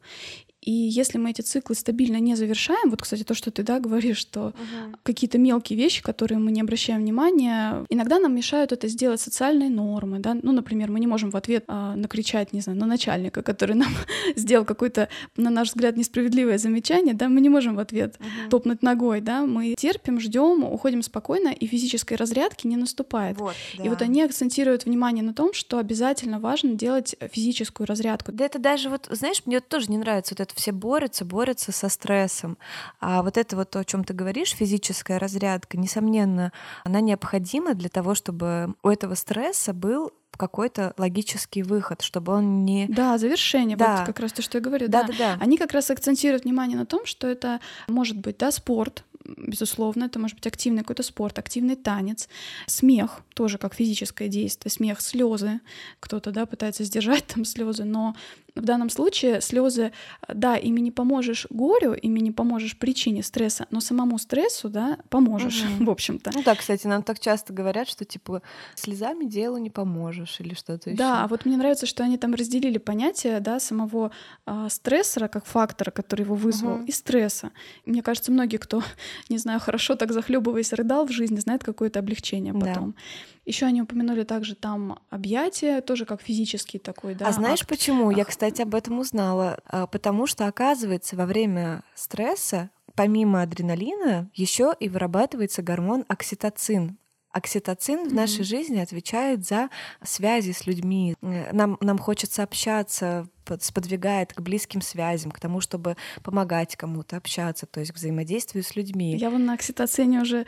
И 0.63 0.71
если 0.71 1.17
мы 1.17 1.31
эти 1.31 1.41
циклы 1.41 1.75
стабильно 1.75 2.17
не 2.17 2.35
завершаем, 2.35 2.89
вот, 2.89 3.01
кстати, 3.01 3.23
то, 3.23 3.33
что 3.33 3.51
ты, 3.51 3.63
да, 3.63 3.79
говоришь, 3.79 4.17
что 4.17 4.47
угу. 4.47 4.97
какие-то 5.03 5.37
мелкие 5.37 5.77
вещи, 5.77 6.01
которые 6.01 6.39
мы 6.39 6.51
не 6.51 6.61
обращаем 6.61 7.01
внимания, 7.01 7.85
иногда 7.89 8.19
нам 8.19 8.33
мешают 8.33 8.71
это 8.71 8.87
сделать 8.87 9.19
социальные 9.19 9.69
нормы, 9.69 10.19
да, 10.19 10.37
ну, 10.41 10.53
например, 10.53 10.89
мы 10.89 10.99
не 11.01 11.07
можем 11.07 11.31
в 11.31 11.35
ответ 11.35 11.65
а, 11.67 11.95
накричать, 11.95 12.53
не 12.53 12.61
знаю, 12.61 12.79
на 12.79 12.85
начальника, 12.85 13.43
который 13.43 13.75
нам 13.75 13.93
сделал 14.35 14.63
какое-то, 14.63 15.09
на 15.35 15.49
наш 15.49 15.69
взгляд, 15.69 15.97
несправедливое 15.97 16.57
замечание, 16.57 17.13
да, 17.13 17.27
мы 17.27 17.41
не 17.41 17.49
можем 17.49 17.75
в 17.75 17.79
ответ 17.79 18.15
угу. 18.19 18.49
топнуть 18.49 18.83
ногой, 18.83 19.19
да, 19.19 19.45
мы 19.45 19.75
терпим, 19.77 20.19
ждем, 20.19 20.63
уходим 20.63 21.01
спокойно, 21.01 21.49
и 21.49 21.67
физической 21.67 22.13
разрядки 22.15 22.67
не 22.67 22.77
наступает. 22.77 23.37
Вот, 23.37 23.55
да. 23.77 23.83
И 23.83 23.89
вот 23.89 24.01
они 24.01 24.21
акцентируют 24.21 24.85
внимание 24.85 25.23
на 25.23 25.33
том, 25.33 25.53
что 25.53 25.77
обязательно 25.77 26.39
важно 26.39 26.73
делать 26.73 27.15
физическую 27.31 27.85
разрядку. 27.85 28.31
Да 28.31 28.45
это 28.45 28.59
даже 28.59 28.89
вот, 28.89 29.07
знаешь, 29.11 29.41
мне 29.45 29.59
тоже 29.59 29.87
не 29.89 29.97
нравится 29.97 30.33
вот 30.33 30.39
это 30.39 30.52
все 30.55 30.71
борются, 30.71 31.25
борются 31.25 31.71
со 31.71 31.89
стрессом. 31.89 32.57
А 32.99 33.23
вот 33.23 33.37
это 33.37 33.55
вот 33.55 33.69
то, 33.71 33.79
о 33.79 33.85
чем 33.85 34.03
ты 34.03 34.13
говоришь, 34.13 34.53
физическая 34.53 35.19
разрядка, 35.19 35.77
несомненно, 35.77 36.51
она 36.83 37.01
необходима 37.01 37.73
для 37.73 37.89
того, 37.89 38.15
чтобы 38.15 38.75
у 38.83 38.89
этого 38.89 39.15
стресса 39.15 39.73
был 39.73 40.11
какой-то 40.37 40.93
логический 40.97 41.63
выход, 41.63 42.01
чтобы 42.01 42.33
он 42.33 42.65
не... 42.65 42.87
Да, 42.87 43.17
завершение, 43.17 43.77
да. 43.77 43.97
вот 43.97 44.07
как 44.07 44.19
раз 44.19 44.33
то, 44.33 44.41
что 44.41 44.57
я 44.57 44.63
говорю. 44.63 44.87
Да, 44.87 45.03
да, 45.03 45.07
да. 45.07 45.17
да. 45.17 45.37
Они 45.39 45.57
как 45.57 45.73
раз 45.73 45.89
акцентируют 45.91 46.43
внимание 46.43 46.77
на 46.77 46.85
том, 46.85 47.05
что 47.05 47.27
это 47.27 47.59
может 47.87 48.17
быть, 48.17 48.37
да, 48.37 48.51
спорт, 48.51 49.03
безусловно, 49.25 50.05
это 50.05 50.19
может 50.19 50.37
быть 50.37 50.47
активный 50.47 50.81
какой-то 50.81 51.03
спорт, 51.03 51.39
активный 51.39 51.75
танец, 51.75 52.27
смех, 52.67 53.21
тоже 53.33 53.57
как 53.57 53.73
физическое 53.73 54.27
действие, 54.27 54.71
смех, 54.71 55.01
слезы. 55.01 55.61
Кто-то, 55.99 56.31
да, 56.31 56.45
пытается 56.45 56.83
сдержать 56.83 57.25
там 57.27 57.45
слезы, 57.45 57.83
но 57.83 58.15
в 58.55 58.61
данном 58.61 58.89
случае 58.89 59.41
слезы, 59.41 59.91
да, 60.27 60.55
ими 60.55 60.79
не 60.79 60.91
поможешь 60.91 61.47
горю, 61.49 61.93
ими 61.93 62.19
не 62.19 62.31
поможешь 62.31 62.77
причине 62.77 63.23
стресса, 63.23 63.67
но 63.71 63.79
самому 63.79 64.17
стрессу, 64.17 64.69
да, 64.69 64.99
поможешь, 65.09 65.63
угу. 65.63 65.85
в 65.85 65.89
общем-то. 65.89 66.31
Ну 66.33 66.43
да, 66.43 66.55
кстати, 66.55 66.85
нам 66.85 67.03
так 67.03 67.19
часто 67.19 67.53
говорят, 67.53 67.89
что 67.89 68.05
типа 68.05 68.41
слезами 68.75 69.25
делу 69.25 69.57
не 69.57 69.69
поможешь 69.69 70.39
или 70.39 70.53
что-то 70.53 70.91
еще. 70.91 70.97
Да, 70.97 71.23
а 71.23 71.27
вот 71.27 71.45
мне 71.45 71.57
нравится, 71.57 71.85
что 71.85 72.03
они 72.03 72.17
там 72.17 72.33
разделили 72.35 72.77
понятие, 72.77 73.39
да, 73.39 73.59
самого 73.59 74.11
э, 74.45 74.67
стрессора 74.69 75.27
как 75.27 75.45
фактора, 75.45 75.91
который 75.91 76.21
его 76.21 76.35
вызвал, 76.35 76.75
угу. 76.75 76.83
и 76.83 76.91
стресса. 76.91 77.51
Мне 77.85 78.03
кажется, 78.03 78.31
многие, 78.31 78.57
кто, 78.57 78.83
не 79.29 79.37
знаю, 79.37 79.59
хорошо 79.59 79.95
так 79.95 80.11
захлебываясь 80.11 80.73
рыдал 80.73 81.07
в 81.07 81.11
жизни, 81.11 81.37
знает 81.39 81.63
какое-то 81.63 81.99
облегчение 81.99 82.53
потом. 82.53 82.91
Да. 82.91 82.97
Еще 83.45 83.65
они 83.65 83.81
упомянули 83.81 84.23
также 84.23 84.55
там 84.55 84.99
объятия, 85.09 85.81
тоже 85.81 86.05
как 86.05 86.21
физический 86.21 86.79
такой, 86.79 87.13
да. 87.13 87.27
А 87.27 87.31
знаешь 87.33 87.61
акт. 87.61 87.69
почему? 87.69 88.09
Я, 88.09 88.23
кстати, 88.23 88.61
об 88.61 88.73
этом 88.73 88.99
узнала. 88.99 89.59
А, 89.65 89.85
потому 89.85 90.27
что, 90.27 90.47
оказывается, 90.47 91.15
во 91.17 91.25
время 91.25 91.83
стресса 91.93 92.69
помимо 92.95 93.41
адреналина 93.41 94.29
еще 94.33 94.73
и 94.79 94.87
вырабатывается 94.87 95.61
гормон 95.61 96.05
окситоцин. 96.07 96.97
Окситоцин 97.31 98.05
mm-hmm. 98.05 98.09
в 98.09 98.13
нашей 98.13 98.43
жизни 98.43 98.79
отвечает 98.79 99.45
за 99.45 99.69
связи 100.03 100.51
с 100.51 100.67
людьми. 100.67 101.15
Э, 101.21 101.51
нам, 101.51 101.77
нам 101.81 101.97
хочется 101.97 102.43
общаться, 102.43 103.27
сподвигает 103.59 104.33
к 104.33 104.41
близким 104.41 104.81
связям, 104.81 105.31
к 105.31 105.39
тому, 105.39 105.61
чтобы 105.61 105.95
помогать 106.23 106.75
кому-то, 106.75 107.17
общаться, 107.17 107.65
то 107.65 107.79
есть 107.79 107.91
к 107.91 107.95
взаимодействию 107.95 108.63
с 108.63 108.75
людьми. 108.75 109.15
Я 109.17 109.29
вон 109.29 109.45
на 109.45 109.53
окситоцине 109.53 110.21
уже 110.21 110.45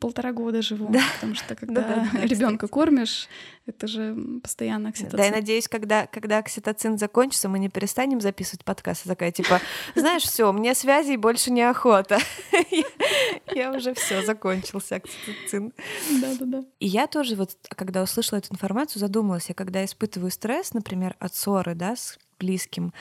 полтора 0.00 0.32
года 0.32 0.62
живу, 0.62 0.88
да. 0.90 1.02
потому 1.14 1.34
что 1.34 1.54
когда 1.56 2.08
ребенка 2.22 2.68
кормишь, 2.68 3.28
это 3.66 3.86
же 3.86 4.16
постоянно 4.42 4.90
окситоцин. 4.90 5.18
Да, 5.18 5.24
я 5.24 5.32
надеюсь, 5.32 5.68
когда, 5.68 6.06
когда 6.06 6.38
окситоцин 6.38 6.98
закончится, 6.98 7.48
мы 7.48 7.58
не 7.58 7.68
перестанем 7.68 8.20
записывать 8.20 8.64
подкаст, 8.64 9.04
такая 9.04 9.32
типа, 9.32 9.60
знаешь, 9.94 10.22
все, 10.22 10.52
мне 10.52 10.74
связей 10.74 11.16
больше 11.16 11.50
не 11.50 11.62
охота. 11.62 12.18
Я 13.54 13.72
уже 13.72 13.94
все 13.94 14.22
закончился 14.22 14.96
окситоцин. 14.96 15.72
Да, 16.20 16.34
да, 16.38 16.46
да. 16.46 16.64
И 16.78 16.86
я 16.86 17.06
тоже 17.06 17.36
вот, 17.36 17.56
когда 17.68 18.02
услышала 18.02 18.38
эту 18.38 18.52
информацию, 18.52 19.00
задумалась, 19.00 19.48
я 19.48 19.54
когда 19.54 19.84
испытываю 19.84 20.30
стресс, 20.30 20.74
например, 20.74 21.16
от 21.18 21.34
ссоры, 21.34 21.74
да, 21.74 21.96
с 21.96 22.18
близким. 22.38 22.92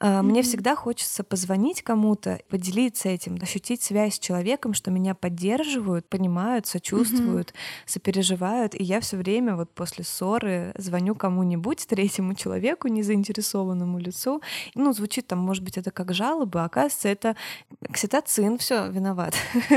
Mm-hmm. 0.00 0.22
Мне 0.22 0.42
всегда 0.42 0.76
хочется 0.76 1.24
позвонить 1.24 1.82
кому-то, 1.82 2.40
поделиться 2.48 3.08
этим, 3.08 3.38
ощутить 3.40 3.82
связь 3.82 4.16
с 4.16 4.18
человеком, 4.18 4.74
что 4.74 4.90
меня 4.90 5.14
поддерживают, 5.14 6.08
понимают, 6.08 6.66
сочувствуют, 6.66 7.50
mm-hmm. 7.50 7.86
сопереживают. 7.86 8.74
И 8.74 8.82
я 8.82 9.00
все 9.00 9.16
время 9.16 9.56
вот 9.56 9.70
после 9.72 10.04
ссоры 10.04 10.72
звоню 10.76 11.14
кому-нибудь, 11.14 11.86
третьему 11.86 12.34
человеку, 12.34 12.88
незаинтересованному 12.88 13.98
лицу. 13.98 14.42
Ну, 14.74 14.92
звучит 14.92 15.26
там, 15.26 15.38
может 15.38 15.62
быть, 15.62 15.78
это 15.78 15.90
как 15.90 16.12
жалоба, 16.12 16.62
а 16.62 16.66
оказывается, 16.66 17.08
это 17.08 17.36
окситоцин, 17.88 18.58
все 18.58 18.88
виноват. 18.90 19.34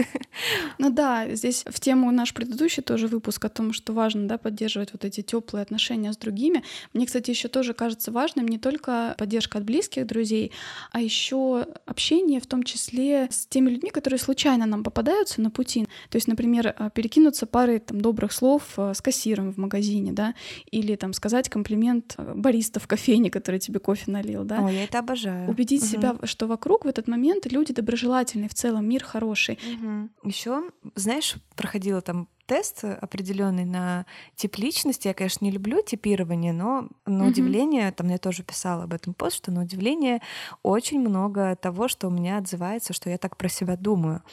Ну 0.77 0.89
да, 0.89 1.27
здесь 1.35 1.65
в 1.67 1.79
тему 1.79 2.11
наш 2.11 2.33
предыдущий 2.33 2.81
тоже 2.81 3.07
выпуск 3.07 3.43
о 3.43 3.49
том, 3.49 3.73
что 3.73 3.91
важно 3.91 4.27
да, 4.27 4.37
поддерживать 4.37 4.93
вот 4.93 5.03
эти 5.03 5.21
теплые 5.21 5.63
отношения 5.63 6.13
с 6.13 6.17
другими. 6.17 6.63
Мне, 6.93 7.05
кстати, 7.05 7.29
еще 7.29 7.49
тоже 7.49 7.73
кажется 7.73 8.11
важным 8.11 8.47
не 8.47 8.57
только 8.57 9.15
поддержка 9.17 9.57
от 9.57 9.65
близких, 9.65 10.05
друзей, 10.09 10.51
а 10.91 10.99
еще 10.99 11.65
общение 11.85 12.41
в 12.41 12.47
том 12.47 12.63
числе 12.63 13.27
с 13.31 13.45
теми 13.47 13.69
людьми, 13.69 13.89
которые 13.89 14.19
случайно 14.19 14.65
нам 14.65 14.83
попадаются 14.83 15.41
на 15.41 15.49
пути. 15.49 15.85
То 16.09 16.17
есть, 16.17 16.27
например, 16.27 16.75
э, 16.77 16.89
перекинуться 16.93 17.45
парой 17.45 17.79
там, 17.79 18.01
добрых 18.01 18.33
слов 18.33 18.63
э, 18.77 18.93
с 18.93 19.01
кассиром 19.01 19.53
в 19.53 19.57
магазине, 19.57 20.11
да, 20.11 20.35
или 20.71 20.95
там 20.95 21.13
сказать 21.13 21.49
комплимент 21.49 22.15
э, 22.17 22.33
бариста 22.35 22.79
в 22.79 22.87
кофейне, 22.87 23.31
который 23.31 23.59
тебе 23.59 23.79
кофе 23.79 24.11
налил, 24.11 24.43
да. 24.43 24.65
О, 24.65 24.69
я 24.69 24.83
это 24.83 24.99
обожаю. 24.99 25.49
Убедить 25.49 25.83
угу. 25.83 25.89
себя, 25.89 26.15
что 26.23 26.47
вокруг 26.47 26.85
в 26.85 26.87
этот 26.87 27.07
момент 27.07 27.45
люди 27.51 27.73
доброжелательные, 27.73 28.49
в 28.49 28.53
целом 28.53 28.87
мир 28.87 29.03
хороший. 29.03 29.57
Угу. 29.75 30.29
Еще, 30.29 30.63
знаешь, 30.95 31.35
проходила 31.55 32.01
там 32.01 32.27
тест 32.49 32.83
определенный 32.83 33.63
на 33.63 34.07
тип 34.35 34.57
личности. 34.57 35.07
Я, 35.07 35.13
конечно, 35.13 35.45
не 35.45 35.51
люблю 35.51 35.83
типирование, 35.83 36.51
но 36.51 36.87
на 37.05 37.23
mm-hmm. 37.23 37.27
удивление, 37.27 37.91
там 37.91 38.09
я 38.09 38.17
тоже 38.17 38.41
писала 38.41 38.85
об 38.85 38.93
этом 38.93 39.13
пост, 39.13 39.35
что 39.37 39.51
на 39.51 39.61
удивление 39.61 40.19
очень 40.63 40.99
много 40.99 41.55
того, 41.55 41.87
что 41.87 42.07
у 42.07 42.09
меня 42.09 42.39
отзывается, 42.39 42.91
что 42.91 43.11
я 43.11 43.19
так 43.19 43.37
про 43.37 43.49
себя 43.49 43.77
думаю. 43.77 44.23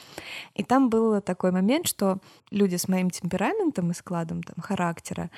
И 0.55 0.63
там 0.63 0.89
был 0.89 1.21
такой 1.21 1.51
момент, 1.51 1.87
что 1.87 2.17
люди 2.49 2.75
с 2.75 2.87
моим 2.87 3.11
темпераментом 3.11 3.91
и 3.91 3.93
складом 3.93 4.41
там, 4.41 4.55
характера 4.63 5.29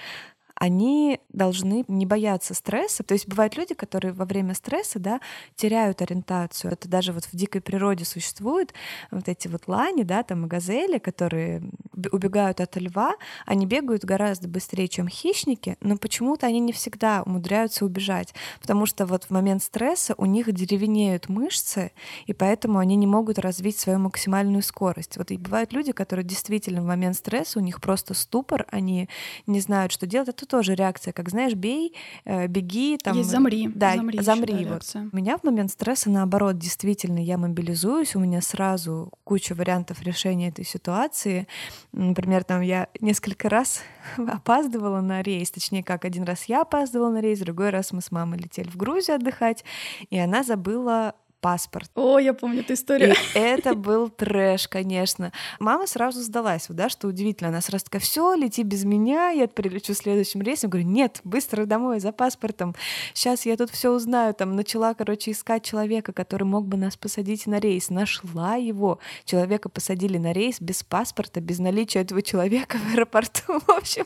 они 0.60 1.22
должны 1.30 1.86
не 1.88 2.06
бояться 2.06 2.54
стресса. 2.54 3.01
То 3.04 3.13
есть 3.13 3.28
бывают 3.28 3.56
люди, 3.56 3.74
которые 3.74 4.13
во 4.13 4.25
время 4.25 4.54
стресса 4.54 5.00
да, 5.00 5.22
теряют 5.56 6.01
ориентацию. 6.01 6.74
Это 6.74 6.89
даже 6.89 7.13
вот 7.13 7.25
в 7.25 7.36
дикой 7.36 7.62
природе 7.62 8.04
существуют 8.06 8.74
вот 9.10 9.30
эти 9.30 9.48
вот 9.48 9.68
лани, 9.68 10.04
да, 10.04 10.22
там 10.22 10.46
и 10.46 10.48
газели, 10.48 10.98
которые 10.98 11.63
убегают 12.12 12.60
от 12.60 12.75
льва, 12.75 13.16
они 13.46 13.66
бегают 13.66 14.04
гораздо 14.04 14.48
быстрее, 14.48 14.88
чем 14.88 15.08
хищники, 15.08 15.78
но 15.82 15.98
почему-то 15.98 16.46
они 16.46 16.60
не 16.60 16.74
всегда 16.74 17.24
умудряются 17.24 17.86
убежать, 17.86 18.34
потому 18.62 18.86
что 18.86 19.06
вот 19.06 19.25
в 19.25 19.30
момент 19.32 19.63
стресса 19.63 20.13
у 20.18 20.25
них 20.25 20.51
деревенеют 20.51 21.30
мышцы, 21.30 21.92
и 22.25 22.34
поэтому 22.34 22.80
они 22.80 22.96
не 22.96 23.08
могут 23.08 23.39
развить 23.39 23.80
свою 23.80 24.00
максимальную 24.00 24.62
скорость. 24.62 25.18
Вот 25.18 25.32
и 25.32 25.38
бывают 25.38 25.72
люди, 25.72 25.94
которые 25.94 26.25
действительно 26.25 26.82
в 26.82 26.86
момент 26.86 27.16
стресса 27.16 27.60
у 27.60 27.62
них 27.62 27.80
просто 27.80 28.13
ступор, 28.13 28.66
они 28.72 29.10
не 29.48 29.62
знают, 29.62 29.92
что 29.92 30.06
делать. 30.06 30.30
Это 30.30 30.46
тоже 30.50 30.75
реакция, 30.75 31.13
как 31.13 31.29
знаешь, 31.29 31.53
бей, 31.53 31.94
э, 32.25 32.48
беги, 32.48 32.98
там. 33.01 33.15
Есть 33.15 33.29
замри. 33.29 33.70
Да, 33.74 33.96
замри. 33.96 34.20
замри 34.20 34.65
вот. 34.65 34.84
У 35.13 35.15
меня 35.15 35.38
в 35.38 35.44
момент 35.44 35.72
стресса 35.72 36.10
наоборот, 36.10 36.58
действительно, 36.58 37.20
я 37.20 37.38
мобилизуюсь, 37.38 38.15
у 38.15 38.20
меня 38.20 38.41
сразу 38.41 39.12
куча 39.24 39.53
вариантов 39.53 40.01
решения 40.01 40.50
этой 40.50 40.65
ситуации. 40.65 41.48
Например, 41.94 42.44
там 42.44 42.62
я 42.62 42.88
несколько 43.00 43.48
раз 43.48 43.82
опаздывала 44.18 45.01
на 45.01 45.22
рейс, 45.22 45.51
точнее, 45.51 45.84
как 45.84 46.03
один 46.03 46.24
раз 46.24 46.46
я 46.46 46.62
опаздывала 46.62 47.12
на 47.12 47.22
рейс, 47.22 47.39
другой 47.39 47.70
раз 47.70 47.94
мы 47.94 48.01
с 48.01 48.12
мамой 48.12 48.39
летели 48.39 48.68
в 48.70 48.75
Грузию 48.75 49.15
отдыхать, 49.15 49.63
и 50.10 50.18
она 50.18 50.44
забыла 50.44 51.15
паспорт. 51.41 51.89
О, 51.96 52.19
я 52.19 52.34
помню 52.34 52.62
эту 52.62 52.74
историю. 52.74 53.13
И 53.34 53.39
это 53.39 53.74
был 53.74 54.10
трэш, 54.10 54.67
конечно. 54.67 55.31
Мама 55.60 55.88
сразу 55.88 56.22
сдалась, 56.22 56.67
да, 56.69 56.89
что 56.89 57.08
удивительно. 57.08 57.50
Она 57.50 57.62
сразу 57.62 57.86
такая, 57.86 58.01
все, 58.01 58.34
лети 58.34 58.63
без 58.63 58.84
меня, 58.84 59.29
я 59.29 59.48
прилечу 59.48 59.93
следующим 59.93 60.41
рейсом. 60.41 60.67
Я 60.67 60.72
говорю, 60.72 60.88
нет, 60.88 61.22
быстро 61.24 61.65
домой 61.65 62.00
за 62.00 62.12
паспортом. 62.12 62.75
Сейчас 63.13 63.46
я 63.46 63.58
тут 63.58 63.69
все 63.69 63.91
узнаю. 63.91 64.34
Там 64.34 64.55
начала, 64.55 64.93
короче, 64.93 65.31
искать 65.31 65.63
человека, 65.63 66.13
который 66.13 66.43
мог 66.43 66.67
бы 66.67 66.77
нас 66.77 66.98
посадить 66.98 67.48
на 67.48 67.60
рейс. 67.60 67.89
Нашла 67.89 68.55
его. 68.55 69.00
Человека 69.25 69.69
посадили 69.69 70.17
на 70.17 70.34
рейс 70.34 70.60
без 70.60 70.84
паспорта, 70.84 71.41
без 71.41 71.60
наличия 71.60 72.00
этого 72.00 72.22
человека 72.22 72.77
в 72.77 72.93
аэропорту. 72.93 73.60
В 73.67 73.69
общем, 73.69 74.05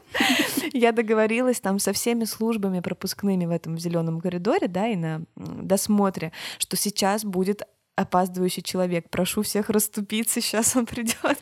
я 0.73 0.91
договорилась 0.91 1.59
там 1.59 1.79
со 1.79 1.93
всеми 1.93 2.25
службами 2.25 2.79
пропускными 2.79 3.45
в 3.45 3.51
этом 3.51 3.77
зеленом 3.77 4.21
коридоре, 4.21 4.67
да, 4.67 4.87
и 4.87 4.95
на 4.95 5.23
досмотре, 5.35 6.31
что 6.57 6.75
сейчас 6.77 7.22
будет 7.23 7.63
опаздывающий 7.95 8.63
человек. 8.63 9.09
Прошу 9.09 9.43
всех 9.43 9.69
расступиться, 9.69 10.41
сейчас 10.41 10.75
он 10.75 10.85
придет. 10.85 11.37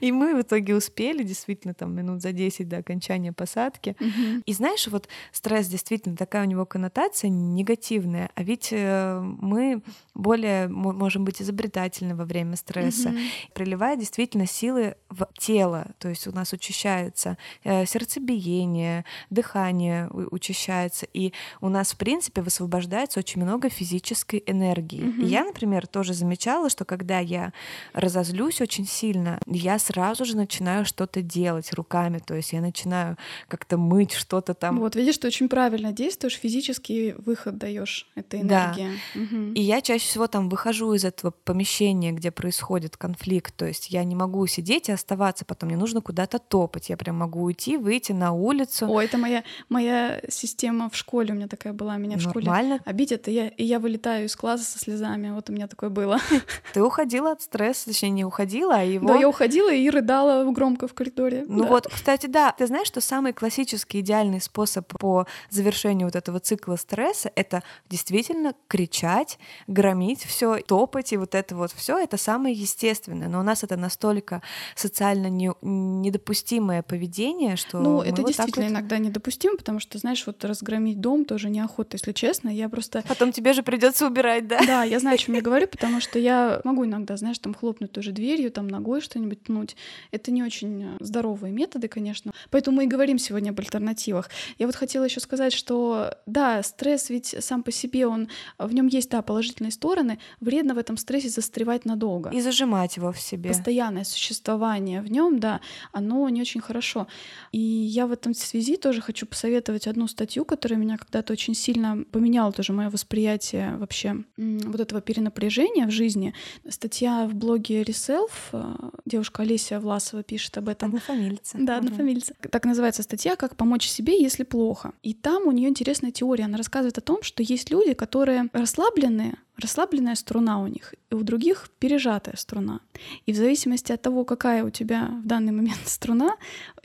И 0.00 0.12
мы 0.12 0.36
в 0.36 0.42
итоге 0.42 0.76
успели, 0.76 1.22
действительно, 1.22 1.74
там 1.74 1.94
минут 1.94 2.22
за 2.22 2.32
10 2.32 2.68
до 2.68 2.78
окончания 2.78 3.32
посадки. 3.32 3.96
Угу. 4.00 4.42
И 4.44 4.52
знаешь, 4.52 4.86
вот 4.88 5.08
стресс 5.32 5.66
действительно 5.66 6.16
такая 6.16 6.44
у 6.44 6.48
него 6.48 6.66
коннотация 6.66 7.28
негативная, 7.28 8.30
а 8.34 8.42
ведь 8.42 8.68
э, 8.72 9.20
мы 9.20 9.82
более 10.14 10.68
можем 10.68 11.24
быть 11.24 11.42
изобретательны 11.42 12.14
во 12.14 12.24
время 12.24 12.56
стресса, 12.56 13.10
угу. 13.10 13.18
приливая 13.54 13.96
действительно 13.96 14.46
силы 14.46 14.96
в 15.08 15.26
тело, 15.38 15.92
то 15.98 16.08
есть 16.08 16.26
у 16.26 16.32
нас 16.32 16.52
учащается 16.52 17.36
э, 17.64 17.86
сердцебиение, 17.86 19.04
дыхание 19.30 20.08
учащается, 20.08 21.06
и 21.12 21.32
у 21.60 21.68
нас, 21.68 21.92
в 21.92 21.96
принципе, 21.96 22.42
высвобождается 22.42 23.18
очень 23.18 23.42
много 23.42 23.68
физической 23.68 24.42
энергии. 24.46 25.08
Угу. 25.08 25.22
И 25.22 25.26
я, 25.26 25.44
например, 25.44 25.86
тоже 25.96 26.12
замечала, 26.12 26.68
что 26.68 26.84
когда 26.84 27.20
я 27.20 27.54
разозлюсь 27.94 28.60
очень 28.60 28.86
сильно, 28.86 29.40
я 29.46 29.78
сразу 29.78 30.26
же 30.26 30.36
начинаю 30.36 30.84
что-то 30.84 31.22
делать 31.22 31.72
руками, 31.72 32.18
то 32.18 32.34
есть 32.34 32.52
я 32.52 32.60
начинаю 32.60 33.16
как-то 33.48 33.78
мыть 33.78 34.12
что-то 34.12 34.52
там. 34.52 34.78
Вот 34.78 34.94
видишь, 34.94 35.16
ты 35.16 35.28
очень 35.28 35.48
правильно 35.48 35.92
действуешь, 35.92 36.34
физический 36.36 37.14
выход 37.16 37.56
даешь 37.56 38.10
этой 38.14 38.42
энергии. 38.42 38.90
Да. 39.14 39.20
Угу. 39.22 39.52
И 39.54 39.62
я 39.62 39.80
чаще 39.80 40.04
всего 40.04 40.26
там 40.26 40.50
выхожу 40.50 40.92
из 40.92 41.06
этого 41.06 41.30
помещения, 41.30 42.12
где 42.12 42.30
происходит 42.30 42.98
конфликт, 42.98 43.56
то 43.56 43.64
есть 43.64 43.88
я 43.88 44.04
не 44.04 44.14
могу 44.14 44.46
сидеть 44.46 44.90
и 44.90 44.92
оставаться, 44.92 45.46
потом 45.46 45.70
мне 45.70 45.78
нужно 45.78 46.02
куда-то 46.02 46.38
топать, 46.38 46.90
я 46.90 46.98
прям 46.98 47.16
могу 47.16 47.40
уйти, 47.40 47.78
выйти 47.78 48.12
на 48.12 48.32
улицу. 48.32 48.86
О, 48.86 49.00
это 49.00 49.16
моя 49.16 49.44
моя 49.70 50.20
система 50.28 50.90
в 50.90 50.94
школе, 50.94 51.32
у 51.32 51.36
меня 51.36 51.48
такая 51.48 51.72
была, 51.72 51.96
меня 51.96 52.18
в 52.18 52.26
Нормально. 52.26 52.76
школе 52.76 52.80
обидят, 52.84 53.28
и 53.28 53.32
я 53.32 53.48
и 53.48 53.64
я 53.64 53.78
вылетаю 53.78 54.26
из 54.26 54.36
класса 54.36 54.64
со 54.64 54.78
слезами, 54.78 55.30
вот 55.30 55.48
у 55.48 55.54
меня 55.54 55.66
такой 55.68 55.85
такое 55.86 56.06
было. 56.06 56.20
Ты 56.72 56.82
уходила 56.82 57.32
от 57.32 57.42
стресса, 57.42 57.86
точнее, 57.86 58.10
не 58.10 58.24
уходила, 58.24 58.76
а 58.76 58.82
его... 58.82 59.08
Да, 59.08 59.16
я 59.16 59.28
уходила 59.28 59.72
и 59.72 59.88
рыдала 59.90 60.50
громко 60.50 60.88
в 60.88 60.94
коридоре. 60.94 61.44
Ну 61.48 61.64
да. 61.64 61.68
вот, 61.68 61.88
кстати, 61.88 62.26
да, 62.26 62.52
ты 62.52 62.66
знаешь, 62.66 62.86
что 62.86 63.00
самый 63.00 63.32
классический 63.32 64.00
идеальный 64.00 64.40
способ 64.40 64.86
по 64.98 65.26
завершению 65.50 66.08
вот 66.08 66.16
этого 66.16 66.40
цикла 66.40 66.76
стресса— 66.76 67.30
это 67.34 67.62
действительно 67.88 68.54
кричать, 68.68 69.38
громить 69.66 70.24
все, 70.24 70.58
топать, 70.58 71.12
и 71.12 71.16
вот 71.16 71.34
это 71.34 71.56
вот 71.56 71.72
все 71.72 71.98
это 71.98 72.16
самое 72.16 72.54
естественное. 72.54 73.28
Но 73.28 73.40
у 73.40 73.42
нас 73.42 73.64
это 73.64 73.76
настолько 73.76 74.42
социально 74.74 75.28
не, 75.28 75.52
недопустимое 75.62 76.82
поведение, 76.82 77.56
что 77.56 77.78
Ну, 77.78 78.02
это 78.02 78.22
вот 78.22 78.28
действительно 78.28 78.66
вот- 78.66 78.72
иногда 78.72 78.98
недопустимо, 78.98 79.56
потому 79.56 79.80
что, 79.80 79.98
знаешь, 79.98 80.24
вот 80.26 80.44
разгромить 80.44 81.00
дом 81.00 81.24
тоже 81.24 81.50
неохота, 81.50 81.96
если 81.96 82.12
честно. 82.12 82.48
Я 82.48 82.68
просто 82.68 83.02
Потом 83.08 83.32
тебе 83.32 83.52
же 83.52 83.62
придется 83.62 84.06
убирать, 84.06 84.46
да? 84.46 84.60
Да, 84.66 84.84
я 84.84 84.98
знаю, 85.00 85.14
о 85.14 85.18
чем 85.18 85.34
я 85.34 85.40
говорю, 85.40 85.68
потому 85.76 86.00
что 86.00 86.18
я 86.18 86.60
могу 86.64 86.86
иногда, 86.86 87.16
знаешь, 87.16 87.38
там 87.38 87.52
хлопнуть 87.52 87.92
тоже 87.92 88.12
дверью, 88.12 88.50
там 88.50 88.66
ногой 88.66 89.02
что-нибудь 89.02 89.42
пнуть. 89.42 89.76
Это 90.10 90.30
не 90.30 90.42
очень 90.42 90.84
э, 90.84 90.96
здоровые 91.00 91.52
методы, 91.52 91.88
конечно. 91.88 92.32
Поэтому 92.50 92.78
мы 92.78 92.84
и 92.84 92.86
говорим 92.86 93.18
сегодня 93.18 93.50
об 93.50 93.60
альтернативах. 93.60 94.30
Я 94.58 94.66
вот 94.66 94.74
хотела 94.74 95.04
еще 95.04 95.20
сказать, 95.20 95.52
что 95.52 96.14
да, 96.24 96.62
стресс 96.62 97.10
ведь 97.10 97.36
сам 97.40 97.62
по 97.62 97.70
себе, 97.70 98.06
он 98.06 98.28
в 98.58 98.72
нем 98.72 98.86
есть, 98.86 99.10
да, 99.10 99.20
положительные 99.20 99.70
стороны. 99.70 100.18
Вредно 100.40 100.74
в 100.74 100.78
этом 100.78 100.96
стрессе 100.96 101.28
застревать 101.28 101.84
надолго. 101.84 102.30
И 102.30 102.40
зажимать 102.40 102.96
его 102.96 103.12
в 103.12 103.20
себе. 103.20 103.50
Постоянное 103.50 104.04
существование 104.04 105.02
в 105.02 105.10
нем, 105.10 105.38
да, 105.38 105.60
оно 105.92 106.26
не 106.30 106.40
очень 106.40 106.62
хорошо. 106.62 107.06
И 107.52 107.60
я 107.60 108.06
в 108.06 108.12
этом 108.12 108.32
связи 108.32 108.76
тоже 108.76 109.02
хочу 109.02 109.26
посоветовать 109.26 109.86
одну 109.86 110.08
статью, 110.08 110.46
которая 110.46 110.78
меня 110.78 110.96
когда-то 110.96 111.34
очень 111.34 111.54
сильно 111.54 112.04
поменяла 112.10 112.52
тоже 112.52 112.72
мое 112.72 112.88
восприятие 112.88 113.76
вообще 113.76 114.24
вот 114.38 114.80
этого 114.80 115.02
перенапряжения 115.02 115.65
в 115.74 115.90
жизни. 115.90 116.34
Статья 116.68 117.26
в 117.26 117.34
блоге 117.34 117.82
Reself, 117.82 118.30
э, 118.52 118.74
девушка 119.04 119.42
Олеся 119.42 119.80
Власова 119.80 120.22
пишет 120.22 120.56
об 120.58 120.68
этом. 120.68 120.88
Однофамильцы. 120.88 121.58
Да, 121.58 121.78
однофамильца. 121.78 122.34
Так 122.50 122.64
называется 122.64 123.02
статья 123.02 123.36
«Как 123.36 123.56
помочь 123.56 123.86
себе, 123.86 124.20
если 124.20 124.44
плохо». 124.44 124.92
И 125.02 125.14
там 125.14 125.46
у 125.46 125.52
нее 125.52 125.68
интересная 125.68 126.10
теория. 126.10 126.44
Она 126.44 126.58
рассказывает 126.58 126.98
о 126.98 127.00
том, 127.00 127.22
что 127.22 127.42
есть 127.42 127.70
люди, 127.70 127.94
которые 127.94 128.48
расслабленные, 128.52 129.38
расслабленная 129.58 130.14
струна 130.14 130.60
у 130.60 130.66
них, 130.66 130.94
и 131.10 131.14
у 131.14 131.22
других 131.22 131.70
пережатая 131.78 132.36
струна. 132.36 132.80
И 133.26 133.32
в 133.32 133.36
зависимости 133.36 133.92
от 133.92 134.02
того, 134.02 134.24
какая 134.24 134.64
у 134.64 134.70
тебя 134.70 135.10
в 135.22 135.26
данный 135.26 135.52
момент 135.52 135.80
струна, 135.86 136.36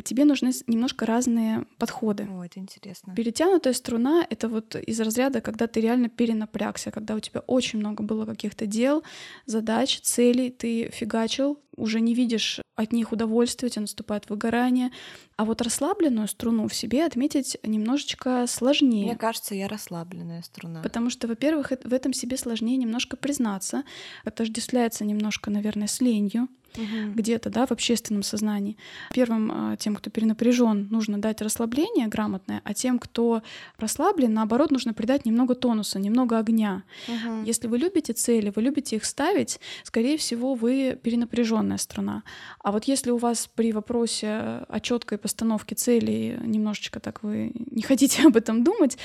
тебе 0.03 0.25
нужны 0.25 0.51
немножко 0.67 1.05
разные 1.05 1.65
подходы. 1.77 2.27
О, 2.31 2.43
это 2.43 2.59
интересно. 2.59 3.13
Перетянутая 3.15 3.73
струна— 3.73 4.25
это 4.29 4.47
вот 4.47 4.75
из 4.75 4.99
разряда, 4.99 5.41
когда 5.41 5.67
ты 5.67 5.81
реально 5.81 6.09
перенапрягся, 6.09 6.91
когда 6.91 7.15
у 7.15 7.19
тебя 7.19 7.41
очень 7.41 7.79
много 7.79 8.03
было 8.03 8.25
каких-то 8.25 8.65
дел, 8.65 9.03
задач, 9.45 9.99
целей, 10.01 10.49
ты 10.49 10.89
фигачил, 10.89 11.59
уже 11.75 12.01
не 12.01 12.13
видишь 12.13 12.59
от 12.75 12.93
них 12.93 13.11
удовольствия, 13.11 13.67
у 13.67 13.69
тебя 13.69 13.81
наступает 13.81 14.29
выгорание. 14.29 14.91
А 15.37 15.45
вот 15.45 15.61
расслабленную 15.61 16.27
струну 16.27 16.67
в 16.67 16.73
себе 16.73 17.05
отметить 17.05 17.57
немножечко 17.63 18.45
сложнее. 18.47 19.05
Мне 19.05 19.15
кажется, 19.15 19.55
я 19.55 19.67
расслабленная 19.67 20.41
струна. 20.41 20.81
Потому 20.81 21.09
что, 21.09 21.27
во-первых, 21.27 21.71
в 21.83 21.93
этом 21.93 22.13
себе 22.13 22.37
сложнее 22.37 22.77
немножко 22.77 23.17
признаться. 23.17 23.83
Отождествляется 24.25 25.05
немножко, 25.05 25.51
наверное, 25.51 25.87
с 25.87 26.01
ленью 26.01 26.47
Мгм. 26.75 27.13
где-то, 27.13 27.49
да, 27.49 27.65
в 27.65 27.71
общественном 27.71 28.23
сознании. 28.23 28.77
Первым 29.13 29.51
а, 29.53 29.77
тем, 29.77 29.95
кто 29.95 30.09
перенапряжен, 30.09 30.87
нужно 30.89 31.19
дать 31.19 31.41
расслабление 31.41 32.07
грамотное, 32.07 32.61
а 32.63 32.73
тем, 32.73 32.99
кто 32.99 33.41
расслаблен, 33.77 34.33
наоборот, 34.33 34.71
нужно 34.71 34.93
придать 34.93 35.25
немного 35.25 35.55
тонуса, 35.55 35.99
немного 35.99 36.37
огня. 36.37 36.83
Мгм. 37.07 37.43
Если 37.43 37.67
вы 37.67 37.77
любите 37.77 38.13
цели, 38.13 38.51
вы 38.55 38.61
любите 38.61 38.95
их 38.95 39.05
ставить, 39.05 39.59
скорее 39.83 40.17
всего, 40.17 40.53
вы 40.53 40.97
перенапряженная 41.01 41.77
струна. 41.77 42.23
А 42.63 42.71
вот 42.71 42.85
если 42.85 43.11
у 43.11 43.17
вас 43.17 43.49
при 43.53 43.71
вопросе 43.71 44.65
о 44.67 44.79
четкой 44.81 45.17
постановке 45.17 45.75
целей 45.75 46.37
немножечко 46.41 46.99
так 46.99 47.23
вы 47.23 47.51
не 47.71 47.81
хотите 47.81 48.23
об 48.27 48.37
этом 48.37 48.63
думать, 48.63 48.97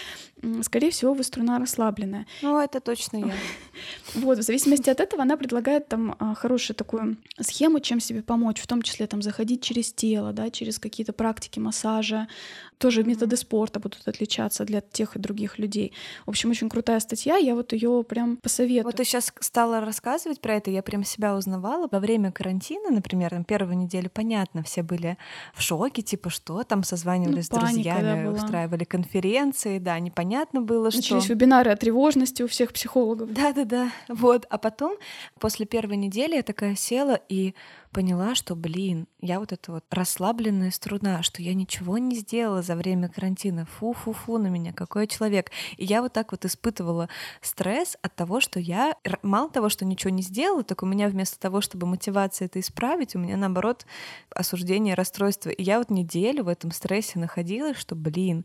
скорее 0.63 0.91
всего, 0.91 1.15
вы 1.15 1.23
струна 1.25 1.59
расслабленная. 1.59 2.27
Ну, 2.43 2.61
это 2.61 2.81
точно 2.81 3.19
я. 3.19 3.35
Вот, 4.15 4.39
в 4.39 4.43
зависимости 4.43 4.89
от 4.89 5.01
этого 5.01 5.23
она 5.23 5.37
предлагает 5.37 5.89
там 5.89 6.17
а, 6.19 6.35
хорошую 6.35 6.77
такую 6.77 7.17
схему, 7.39 7.56
чем 7.81 8.01
себе 8.01 8.23
помочь, 8.23 8.61
в 8.61 8.67
том 8.67 8.83
числе 8.83 9.07
там 9.07 9.23
заходить 9.23 9.63
через 9.63 9.93
тело, 9.93 10.33
да, 10.33 10.51
через 10.51 10.79
какие-то 10.79 11.13
практики 11.13 11.59
массажа, 11.59 12.29
тоже 12.79 13.05
методы 13.05 13.37
спорта 13.37 13.81
будут 13.81 14.07
отличаться 14.07 14.65
для 14.65 14.81
тех 14.81 15.17
и 15.17 15.19
других 15.19 15.59
людей. 15.59 15.93
В 16.27 16.31
общем, 16.31 16.51
очень 16.51 16.69
крутая 16.69 17.01
статья, 17.01 17.37
я 17.37 17.55
вот 17.55 17.73
ее 17.73 18.05
прям 18.05 18.37
посоветую. 18.39 18.85
Вот 18.85 18.97
ты 18.97 19.05
сейчас 19.05 19.33
стала 19.41 19.81
рассказывать 19.81 20.41
про 20.41 20.55
это, 20.55 20.71
я 20.71 20.83
прям 20.83 21.05
себя 21.05 21.35
узнавала. 21.37 21.89
Во 21.91 22.01
время 22.01 22.33
карантина, 22.33 22.91
например, 22.91 23.31
там 23.31 23.45
первую 23.45 23.77
неделю, 23.77 24.11
понятно, 24.13 24.63
все 24.63 24.83
были 24.83 25.17
в 25.55 25.63
шоке, 25.63 26.03
типа, 26.03 26.31
что 26.31 26.63
там, 26.65 26.85
созванивались 26.85 27.51
Ну, 27.51 27.59
с 27.59 27.61
да, 27.61 27.67
друзьями, 27.67 28.27
была. 28.27 28.37
устраивали 28.37 28.85
конференции, 28.85 29.79
да, 29.79 29.99
непонятно 29.99 30.61
было, 30.61 30.91
что... 30.91 30.99
Начались 30.99 31.29
вебинары 31.29 31.71
о 31.71 31.77
тревожности 31.77 32.43
у 32.43 32.49
всех 32.49 32.73
психологов. 32.73 33.33
Да-да-да, 33.33 33.91
вот. 34.09 34.47
А 34.51 34.59
потом, 34.59 34.97
после 35.41 35.67
первой 35.67 35.97
недели, 35.97 36.37
я 36.37 36.43
такая 36.43 36.77
села 36.77 37.19
и 37.29 37.55
поняла, 37.97 38.35
что, 38.35 38.55
блин, 38.55 39.09
я 39.23 39.41
вот 39.41 39.53
эта 39.53 39.73
вот 39.73 39.85
расслабленная 39.91 40.71
струна, 40.71 41.23
что 41.23 41.41
я 41.41 41.55
ничего 41.55 41.97
не 41.97 42.15
сделала 42.15 42.61
за 42.61 42.77
время 42.77 43.09
карантина. 43.09 43.65
Фу-фу-фу 43.65 44.37
на 44.37 44.49
меня, 44.49 44.75
какой 44.75 45.05
я 45.05 45.07
человек. 45.07 45.51
И 45.79 45.87
я 45.87 46.03
вот 46.03 46.13
так 46.13 46.33
вот 46.33 46.45
испытывала 46.45 47.09
стресс 47.41 47.97
от 48.03 48.15
того, 48.15 48.41
что 48.41 48.61
я 48.61 48.97
мало 49.23 49.49
того, 49.49 49.71
что 49.71 49.87
ничего 49.87 50.11
не 50.11 50.21
сделала, 50.21 50.63
так 50.63 50.83
у 50.83 50.87
меня 50.87 51.09
вместо 51.09 51.41
того, 51.41 51.63
чтобы 51.63 51.87
мотивация 51.87 52.45
это 52.45 52.61
исправить, 52.61 53.17
у 53.17 53.19
меня 53.19 53.39
наоборот 53.39 53.87
осуждение, 54.29 54.93
расстройство. 54.93 55.49
И 55.49 55.63
я 55.63 55.79
вот 55.79 55.89
неделю 55.89 56.45
в 56.45 56.49
этом 56.49 56.73
стрессе 56.73 57.19
находилась, 57.19 57.79
что, 57.79 57.95
блин, 57.95 58.45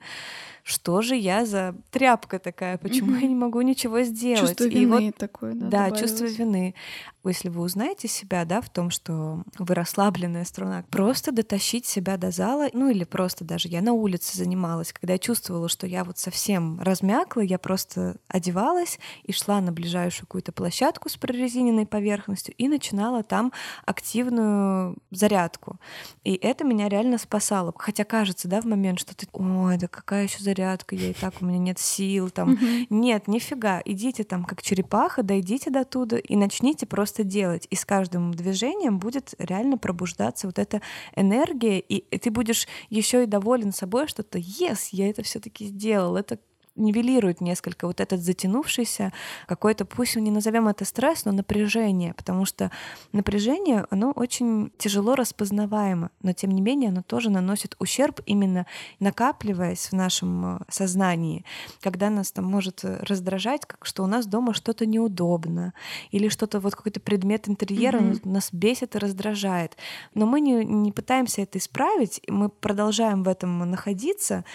что 0.64 1.02
же 1.02 1.18
я 1.18 1.46
за 1.46 1.76
тряпка 1.90 2.40
такая, 2.40 2.78
почему 2.78 3.16
я 3.16 3.28
не 3.28 3.36
могу 3.36 3.60
ничего 3.60 4.04
сделать? 4.04 4.40
Чувство 4.40 4.64
И 4.64 4.86
вот 4.86 5.00
вины 5.02 5.12
такое, 5.12 5.54
да, 5.56 5.90
да, 5.90 5.92
чувство 5.92 6.24
вины. 6.24 6.74
Если 7.24 7.50
вы 7.50 7.62
узнаете 7.62 8.08
себя, 8.08 8.46
да, 8.46 8.62
в 8.62 8.70
том, 8.70 8.90
что 8.90 9.44
вы 9.60 9.76
расслабленная 9.76 10.44
струна, 10.44 10.84
просто 10.90 11.32
дотащить 11.32 11.86
себя 11.86 12.18
до 12.18 12.32
зала, 12.32 12.70
ну 12.74 12.90
или 12.90 13.04
просто 13.04 13.44
даже 13.44 13.68
я 13.68 13.82
на 13.82 13.94
улице 13.94 14.38
занималась, 14.38 14.92
когда 14.92 15.14
я 15.14 15.20
чувствовала, 15.20 15.70
что 15.70 15.86
я 15.86 16.04
вот 16.04 16.18
совсем 16.18 16.80
размякла, 16.82 17.42
я 17.42 17.60
просто 17.60 18.18
одевалась 18.28 19.00
и 19.24 19.34
шла 19.34 19.62
на 19.62 19.72
ближайшую 19.72 20.28
какую-то 20.28 20.52
площадку 20.52 21.10
с 21.10 21.18
прорезиненной 21.18 21.86
поверхностью 21.86 22.56
и 22.58 22.68
начинала 22.68 23.24
там 23.24 23.52
активную 23.86 24.98
зарядку. 25.12 25.80
И 26.24 26.34
это 26.34 26.64
меня 26.64 26.90
реально 26.90 27.18
спасало. 27.18 27.74
Хотя 27.78 28.04
кажется, 28.04 28.48
да, 28.48 28.62
в 28.62 28.66
момент, 28.66 29.00
что 29.00 29.16
ты, 29.16 29.28
ой, 29.34 29.78
да 29.78 29.88
какая 29.88 30.24
еще 30.24 30.42
зарядка, 30.44 30.96
я 30.96 31.10
и 31.10 31.14
так, 31.14 31.36
у 31.42 31.46
меня 31.46 31.60
нет 31.60 31.80
сил, 31.80 32.30
там, 32.30 32.58
нет, 32.90 33.28
нифига, 33.28 33.82
идите 33.86 34.24
там 34.24 34.44
как 34.44 34.62
черепаха, 34.62 35.24
дойдите 35.24 35.70
до 35.70 35.86
туда 35.86 36.18
и 36.18 36.36
начните 36.36 36.86
просто 36.86 37.11
делать. 37.24 37.68
И 37.70 37.76
с 37.76 37.86
каждым 37.86 38.34
движением 38.34 39.00
будет 39.00 39.34
реально 39.38 39.78
пробуждаться 39.78 40.48
вот 40.48 40.60
эта 40.60 40.82
энергия, 41.16 41.80
и, 41.80 42.18
ты 42.18 42.32
будешь 42.32 42.68
еще 42.90 43.24
и 43.24 43.28
доволен 43.28 43.72
собой, 43.74 44.08
что 44.08 44.24
то 44.24 44.38
yes, 44.38 44.90
я 44.92 45.10
это 45.10 45.24
все-таки 45.24 45.66
сделал. 45.66 46.16
Это 46.16 46.40
нивелирует 46.76 47.42
несколько 47.42 47.88
вот 47.88 48.00
этот 48.00 48.22
затянувшийся 48.22 49.12
какой-то, 49.48 49.86
пусть 49.86 50.16
не 50.16 50.32
назовем 50.32 50.68
это 50.68 50.86
стресс, 50.86 51.26
но 51.26 51.32
напряжение, 51.32 52.14
потому 52.14 52.46
что 52.46 52.72
напряжение, 53.12 53.86
оно 53.90 54.12
очень 54.12 54.72
тяжело 54.78 55.16
распознаваемо, 55.16 56.12
но 56.22 56.34
тем 56.34 56.52
не 56.52 56.62
менее 56.62 56.90
оно 56.90 57.04
тоже 57.04 57.30
наносит 57.30 57.76
ущерб 57.80 58.22
именно 58.26 58.66
накапливаясь 59.00 59.88
в 59.88 59.94
нашем 59.94 60.58
э, 60.58 60.60
сознании, 60.70 61.46
когда 61.82 62.10
нас 62.10 62.32
там 62.32 62.46
может 62.46 62.84
э, 62.84 63.00
раздражать, 63.04 63.66
как 63.66 63.86
что 63.86 64.04
у 64.04 64.08
нас 64.08 64.26
дома 64.26 64.54
что-то 64.54 64.86
неудобно, 64.86 65.74
или 66.12 66.30
что-то 66.30 66.60
вот 66.60 66.76
какой-то 66.76 67.00
предмет 67.00 67.50
интерьера 67.50 67.98
он 67.98 68.20
нас 68.24 68.50
бесит 68.52 68.96
и 68.96 69.00
раздражает. 69.00 69.78
Но 70.14 70.26
мы 70.26 70.42
не, 70.42 70.66
не 70.66 70.92
пытаемся 70.92 71.42
это 71.42 71.58
исправить, 71.58 72.22
мы 72.28 72.50
продолжаем 72.50 73.24
в 73.24 73.28
этом 73.28 73.60
находиться. 73.70 74.46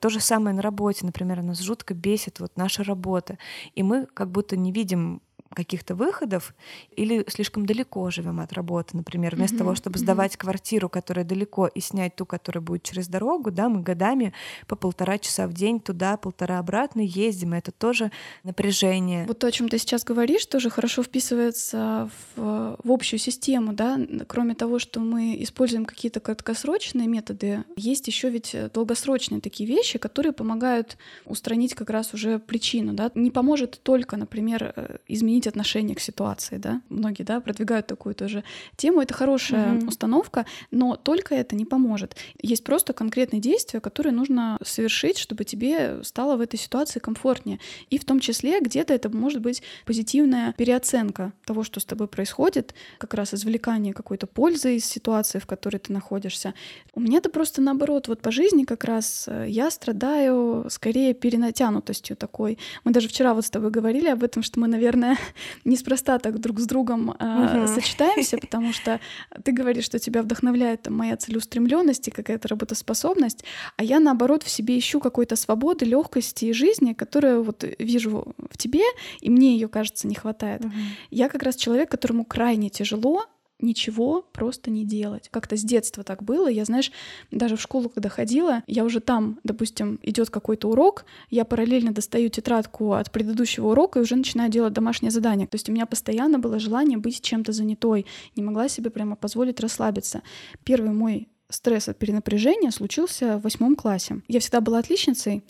То 0.00 0.08
же 0.08 0.20
самое 0.20 0.54
на 0.54 0.62
работе, 0.62 1.06
например, 1.06 1.40
нас 1.54 1.62
жутко 1.64 1.94
бесит 1.94 2.40
вот 2.40 2.56
наша 2.56 2.82
работа, 2.84 3.38
и 3.74 3.82
мы 3.82 4.06
как 4.06 4.30
будто 4.30 4.56
не 4.56 4.72
видим 4.72 5.22
каких-то 5.54 5.94
выходов 5.94 6.54
или 6.96 7.24
слишком 7.28 7.66
далеко 7.66 8.10
живем 8.10 8.40
от 8.40 8.52
работы, 8.52 8.96
например, 8.96 9.36
вместо 9.36 9.54
Мгм, 9.54 9.64
того, 9.64 9.74
чтобы 9.74 9.98
сдавать 9.98 10.36
квартиру, 10.36 10.88
которая 10.88 11.24
далеко, 11.24 11.66
и 11.66 11.80
снять 11.80 12.16
ту, 12.16 12.26
которая 12.26 12.62
будет 12.62 12.82
через 12.82 13.08
дорогу, 13.08 13.50
да, 13.50 13.68
мы 13.68 13.82
годами 13.82 14.32
по 14.66 14.76
полтора 14.76 15.18
часа 15.18 15.46
в 15.46 15.52
день 15.52 15.80
туда, 15.80 16.16
полтора 16.16 16.58
обратно 16.58 17.00
ездим, 17.00 17.54
и 17.54 17.58
это 17.58 17.72
тоже 17.72 18.10
напряжение. 18.42 19.26
Вот 19.26 19.38
то, 19.38 19.46
о 19.46 19.52
чем 19.52 19.68
ты 19.68 19.78
сейчас 19.78 20.04
говоришь, 20.04 20.46
тоже 20.46 20.70
хорошо 20.70 21.02
вписывается 21.02 22.10
в, 22.36 22.76
в 22.82 22.92
общую 22.92 23.18
систему, 23.20 23.72
да. 23.72 23.98
Кроме 24.26 24.54
того, 24.54 24.78
что 24.78 25.00
мы 25.00 25.36
используем 25.42 25.84
какие-то 25.84 26.20
краткосрочные 26.20 27.06
методы, 27.06 27.64
есть 27.76 28.06
еще 28.08 28.30
ведь 28.30 28.56
долгосрочные 28.72 29.40
такие 29.40 29.68
вещи, 29.68 29.98
которые 29.98 30.32
помогают 30.32 30.96
устранить 31.24 31.74
как 31.74 31.90
раз 31.90 32.14
уже 32.14 32.38
причину, 32.38 32.92
да. 32.92 33.10
Не 33.14 33.30
поможет 33.30 33.80
только, 33.82 34.16
например, 34.16 34.72
э, 34.76 34.96
изменить 35.08 35.43
изменить 35.44 35.46
отношение 35.46 35.94
к 35.94 36.00
ситуации, 36.00 36.58
да. 36.58 36.80
Многие, 36.88 37.24
да, 37.24 37.40
продвигают 37.40 37.86
такую 37.86 38.14
тоже 38.14 38.42
тему. 38.76 39.00
Это 39.00 39.14
хорошая 39.14 39.74
mm-hmm. 39.74 39.88
установка, 39.88 40.44
но 40.70 40.96
только 40.96 41.34
это 41.34 41.56
не 41.56 41.64
поможет. 41.64 42.16
Есть 42.42 42.64
просто 42.64 42.92
конкретные 42.92 43.40
действия, 43.40 43.80
которые 43.80 44.12
нужно 44.12 44.58
совершить, 44.62 45.18
чтобы 45.18 45.44
тебе 45.44 46.02
стало 46.02 46.36
в 46.36 46.40
этой 46.40 46.58
ситуации 46.58 47.00
комфортнее. 47.00 47.58
И 47.90 47.98
в 47.98 48.04
том 48.04 48.20
числе 48.20 48.60
где-то 48.60 48.94
это 48.94 49.08
может 49.08 49.40
быть 49.40 49.62
позитивная 49.86 50.52
переоценка 50.52 51.32
того, 51.44 51.64
что 51.64 51.80
с 51.80 51.84
тобой 51.84 52.06
происходит, 52.06 52.74
как 52.98 53.14
раз 53.14 53.34
извлекание 53.34 53.92
какой-то 53.92 54.26
пользы 54.26 54.76
из 54.76 54.84
ситуации, 54.84 55.38
в 55.38 55.46
которой 55.46 55.78
ты 55.78 55.92
находишься. 55.92 56.54
У 56.94 57.00
меня 57.00 57.18
это 57.18 57.30
просто 57.30 57.62
наоборот. 57.62 58.08
Вот 58.08 58.20
по 58.20 58.30
жизни 58.30 58.64
как 58.64 58.84
раз 58.84 59.28
э, 59.28 59.46
я 59.48 59.70
страдаю 59.70 60.66
скорее 60.68 61.14
перенатянутостью 61.14 62.16
такой. 62.16 62.58
Мы 62.84 62.92
даже 62.92 63.08
вчера 63.08 63.34
вот 63.34 63.44
с 63.44 63.50
тобой 63.50 63.70
говорили 63.70 64.08
об 64.08 64.22
этом, 64.22 64.42
что 64.42 64.60
мы, 64.60 64.68
наверное, 64.68 65.16
неспроста 65.64 66.18
так 66.18 66.38
друг 66.40 66.60
с 66.60 66.66
другом 66.66 67.14
э, 67.18 67.66
сочетаемся, 67.68 68.38
потому 68.40 68.72
что 68.72 69.00
ты 69.42 69.52
говоришь, 69.52 69.84
что 69.84 69.98
тебя 69.98 70.22
вдохновляет 70.22 70.82
там, 70.82 70.94
моя 70.94 71.16
целеустремленность 71.16 72.08
и 72.08 72.10
какая-то 72.10 72.48
работоспособность, 72.48 73.44
а 73.76 73.84
я 73.84 74.00
наоборот 74.00 74.42
в 74.42 74.48
себе 74.48 74.78
ищу 74.78 75.00
какой-то 75.00 75.36
свободы, 75.36 75.84
легкости 75.84 76.46
и 76.46 76.52
жизни, 76.52 76.92
которую 76.92 77.42
вот 77.42 77.64
вижу 77.78 78.34
в 78.50 78.58
тебе, 78.58 78.84
и 79.20 79.30
мне 79.30 79.54
ее, 79.54 79.68
кажется, 79.68 80.06
не 80.06 80.14
хватает. 80.14 80.62
Я 81.10 81.28
как 81.28 81.42
раз 81.42 81.56
человек, 81.56 81.90
которому 81.90 82.24
крайне 82.24 82.70
тяжело 82.70 83.24
ничего 83.60 84.22
просто 84.32 84.70
не 84.70 84.84
делать. 84.84 85.28
Как-то 85.30 85.56
с 85.56 85.62
детства 85.62 86.04
так 86.04 86.22
было. 86.22 86.48
Я, 86.48 86.64
знаешь, 86.64 86.92
даже 87.30 87.56
в 87.56 87.60
школу, 87.60 87.88
когда 87.88 88.08
ходила, 88.08 88.62
я 88.66 88.84
уже 88.84 89.00
там, 89.00 89.38
допустим, 89.44 89.98
идет 90.02 90.30
какой-то 90.30 90.68
урок, 90.68 91.04
я 91.30 91.44
параллельно 91.44 91.92
достаю 91.92 92.28
тетрадку 92.28 92.92
от 92.92 93.10
предыдущего 93.10 93.68
урока 93.68 93.98
и 93.98 94.02
уже 94.02 94.16
начинаю 94.16 94.50
делать 94.50 94.72
домашнее 94.72 95.10
задание. 95.10 95.46
То 95.46 95.54
есть 95.56 95.68
у 95.68 95.72
меня 95.72 95.86
постоянно 95.86 96.38
было 96.38 96.58
желание 96.58 96.98
быть 96.98 97.20
чем-то 97.20 97.52
занятой, 97.52 98.06
не 98.36 98.42
могла 98.42 98.68
себе 98.68 98.90
прямо 98.90 99.16
позволить 99.16 99.60
расслабиться. 99.60 100.22
Первый 100.64 100.92
мой 100.92 101.28
стресс 101.54 101.88
от 101.88 101.98
перенапряжения 101.98 102.70
случился 102.70 103.38
в 103.38 103.42
восьмом 103.42 103.76
классе. 103.76 104.20
Я 104.28 104.40
всегда 104.40 104.60
была 104.60 104.78
отличницей. 104.78 105.44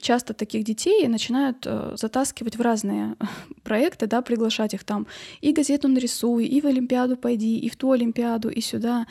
Часто 0.00 0.34
таких 0.34 0.64
детей 0.64 1.06
начинают 1.08 1.66
э, 1.66 1.94
затаскивать 1.96 2.56
в 2.56 2.60
разные 2.60 3.16
проекты, 3.62 4.06
да, 4.06 4.22
приглашать 4.22 4.74
их 4.74 4.84
там 4.84 5.06
и 5.40 5.52
газету 5.52 5.88
нарисуй, 5.88 6.46
и 6.46 6.60
в 6.60 6.66
Олимпиаду 6.66 7.16
пойди, 7.16 7.58
и 7.58 7.68
в 7.68 7.76
ту 7.76 7.92
Олимпиаду, 7.92 8.50
и 8.50 8.60
сюда. 8.60 9.06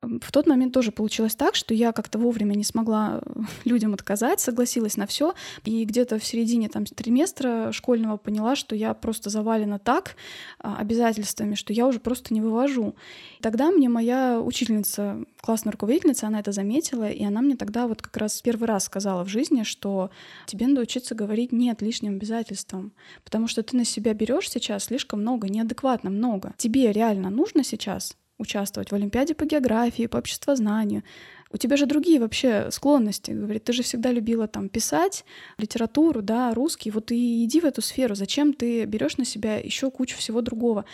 В 0.00 0.30
тот 0.30 0.46
момент 0.46 0.72
тоже 0.72 0.92
получилось 0.92 1.34
так, 1.34 1.56
что 1.56 1.74
я 1.74 1.90
как-то 1.90 2.20
вовремя 2.20 2.54
не 2.54 2.62
смогла 2.62 3.20
людям 3.64 3.94
отказать, 3.94 4.38
согласилась 4.38 4.96
на 4.96 5.08
все, 5.08 5.34
и 5.64 5.84
где-то 5.84 6.20
в 6.20 6.24
середине 6.24 6.68
там 6.68 6.84
триместра 6.84 7.72
школьного 7.72 8.16
поняла, 8.16 8.54
что 8.54 8.76
я 8.76 8.94
просто 8.94 9.28
завалена 9.28 9.80
так 9.80 10.14
а, 10.60 10.76
обязательствами, 10.76 11.56
что 11.56 11.72
я 11.72 11.88
уже 11.88 11.98
просто 11.98 12.32
не 12.32 12.40
вывожу. 12.40 12.94
Тогда 13.40 13.72
мне 13.72 13.88
моя 13.88 14.40
учительница, 14.40 15.24
классная 15.40 15.72
руководительница, 15.72 16.28
она 16.28 16.38
это 16.38 16.52
заметила, 16.52 17.10
и 17.10 17.24
она 17.24 17.40
мне 17.40 17.56
тогда 17.56 17.88
вот 17.88 18.00
как 18.00 18.16
раз 18.18 18.40
первый 18.40 18.68
раз 18.68 18.84
сказала 18.84 19.24
в 19.24 19.28
жизни, 19.28 19.64
что 19.64 20.10
тебе 20.46 20.68
надо 20.68 20.82
учиться 20.82 21.16
говорить 21.16 21.50
нет 21.50 21.82
лишним 21.82 22.14
обязательствам, 22.14 22.92
потому 23.24 23.48
что 23.48 23.64
ты 23.64 23.76
на 23.76 23.84
себя 23.84 24.14
берешь 24.14 24.48
сейчас 24.48 24.84
слишком 24.84 25.22
много, 25.22 25.48
неадекватно 25.48 26.08
много. 26.08 26.54
Тебе 26.56 26.92
реально 26.92 27.30
нужно 27.30 27.64
сейчас 27.64 28.16
участвовать 28.38 28.90
в 28.90 28.94
Олимпиаде 28.94 29.34
по 29.34 29.44
географии, 29.44 30.06
по 30.06 30.18
обществознанию. 30.18 31.02
У 31.50 31.56
тебя 31.56 31.76
же 31.76 31.86
другие 31.86 32.20
вообще 32.20 32.70
склонности. 32.70 33.30
Говорит, 33.30 33.64
ты 33.64 33.72
же 33.72 33.82
всегда 33.82 34.12
любила 34.12 34.46
там 34.46 34.68
писать, 34.68 35.24
литературу, 35.56 36.20
да, 36.22 36.52
русский. 36.52 36.90
Вот 36.90 37.10
и 37.10 37.44
иди 37.44 37.60
в 37.60 37.64
эту 37.64 37.80
сферу. 37.80 38.14
Зачем 38.14 38.52
ты 38.52 38.84
берешь 38.84 39.16
на 39.16 39.24
себя 39.24 39.56
еще 39.56 39.90
кучу 39.90 40.16
всего 40.16 40.42
другого? 40.42 40.84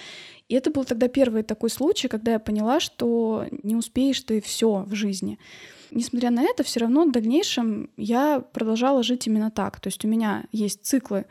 И 0.49 0.55
это 0.55 0.71
был 0.71 0.85
тогда 0.85 1.09
первый 1.09 1.43
такой 1.43 1.71
случай, 1.71 2.09
когда 2.09 2.33
я 2.33 2.39
поняла, 2.39 2.79
что 2.79 3.47
не 3.63 3.75
успеешь 3.75 4.21
ты 4.21 4.41
все 4.41 4.85
в 4.87 4.95
жизни. 4.95 5.39
Несмотря 5.91 6.31
на 6.31 6.43
это, 6.43 6.63
все 6.63 6.81
равно 6.81 7.05
в 7.05 7.13
дальнейшем 7.13 7.91
я 7.97 8.41
продолжала 8.41 9.03
жить 9.03 9.27
именно 9.27 9.51
так. 9.51 9.81
То 9.81 9.89
есть 9.89 10.05
у 10.05 10.09
меня 10.09 10.45
есть 10.53 10.85
циклы 10.85 11.27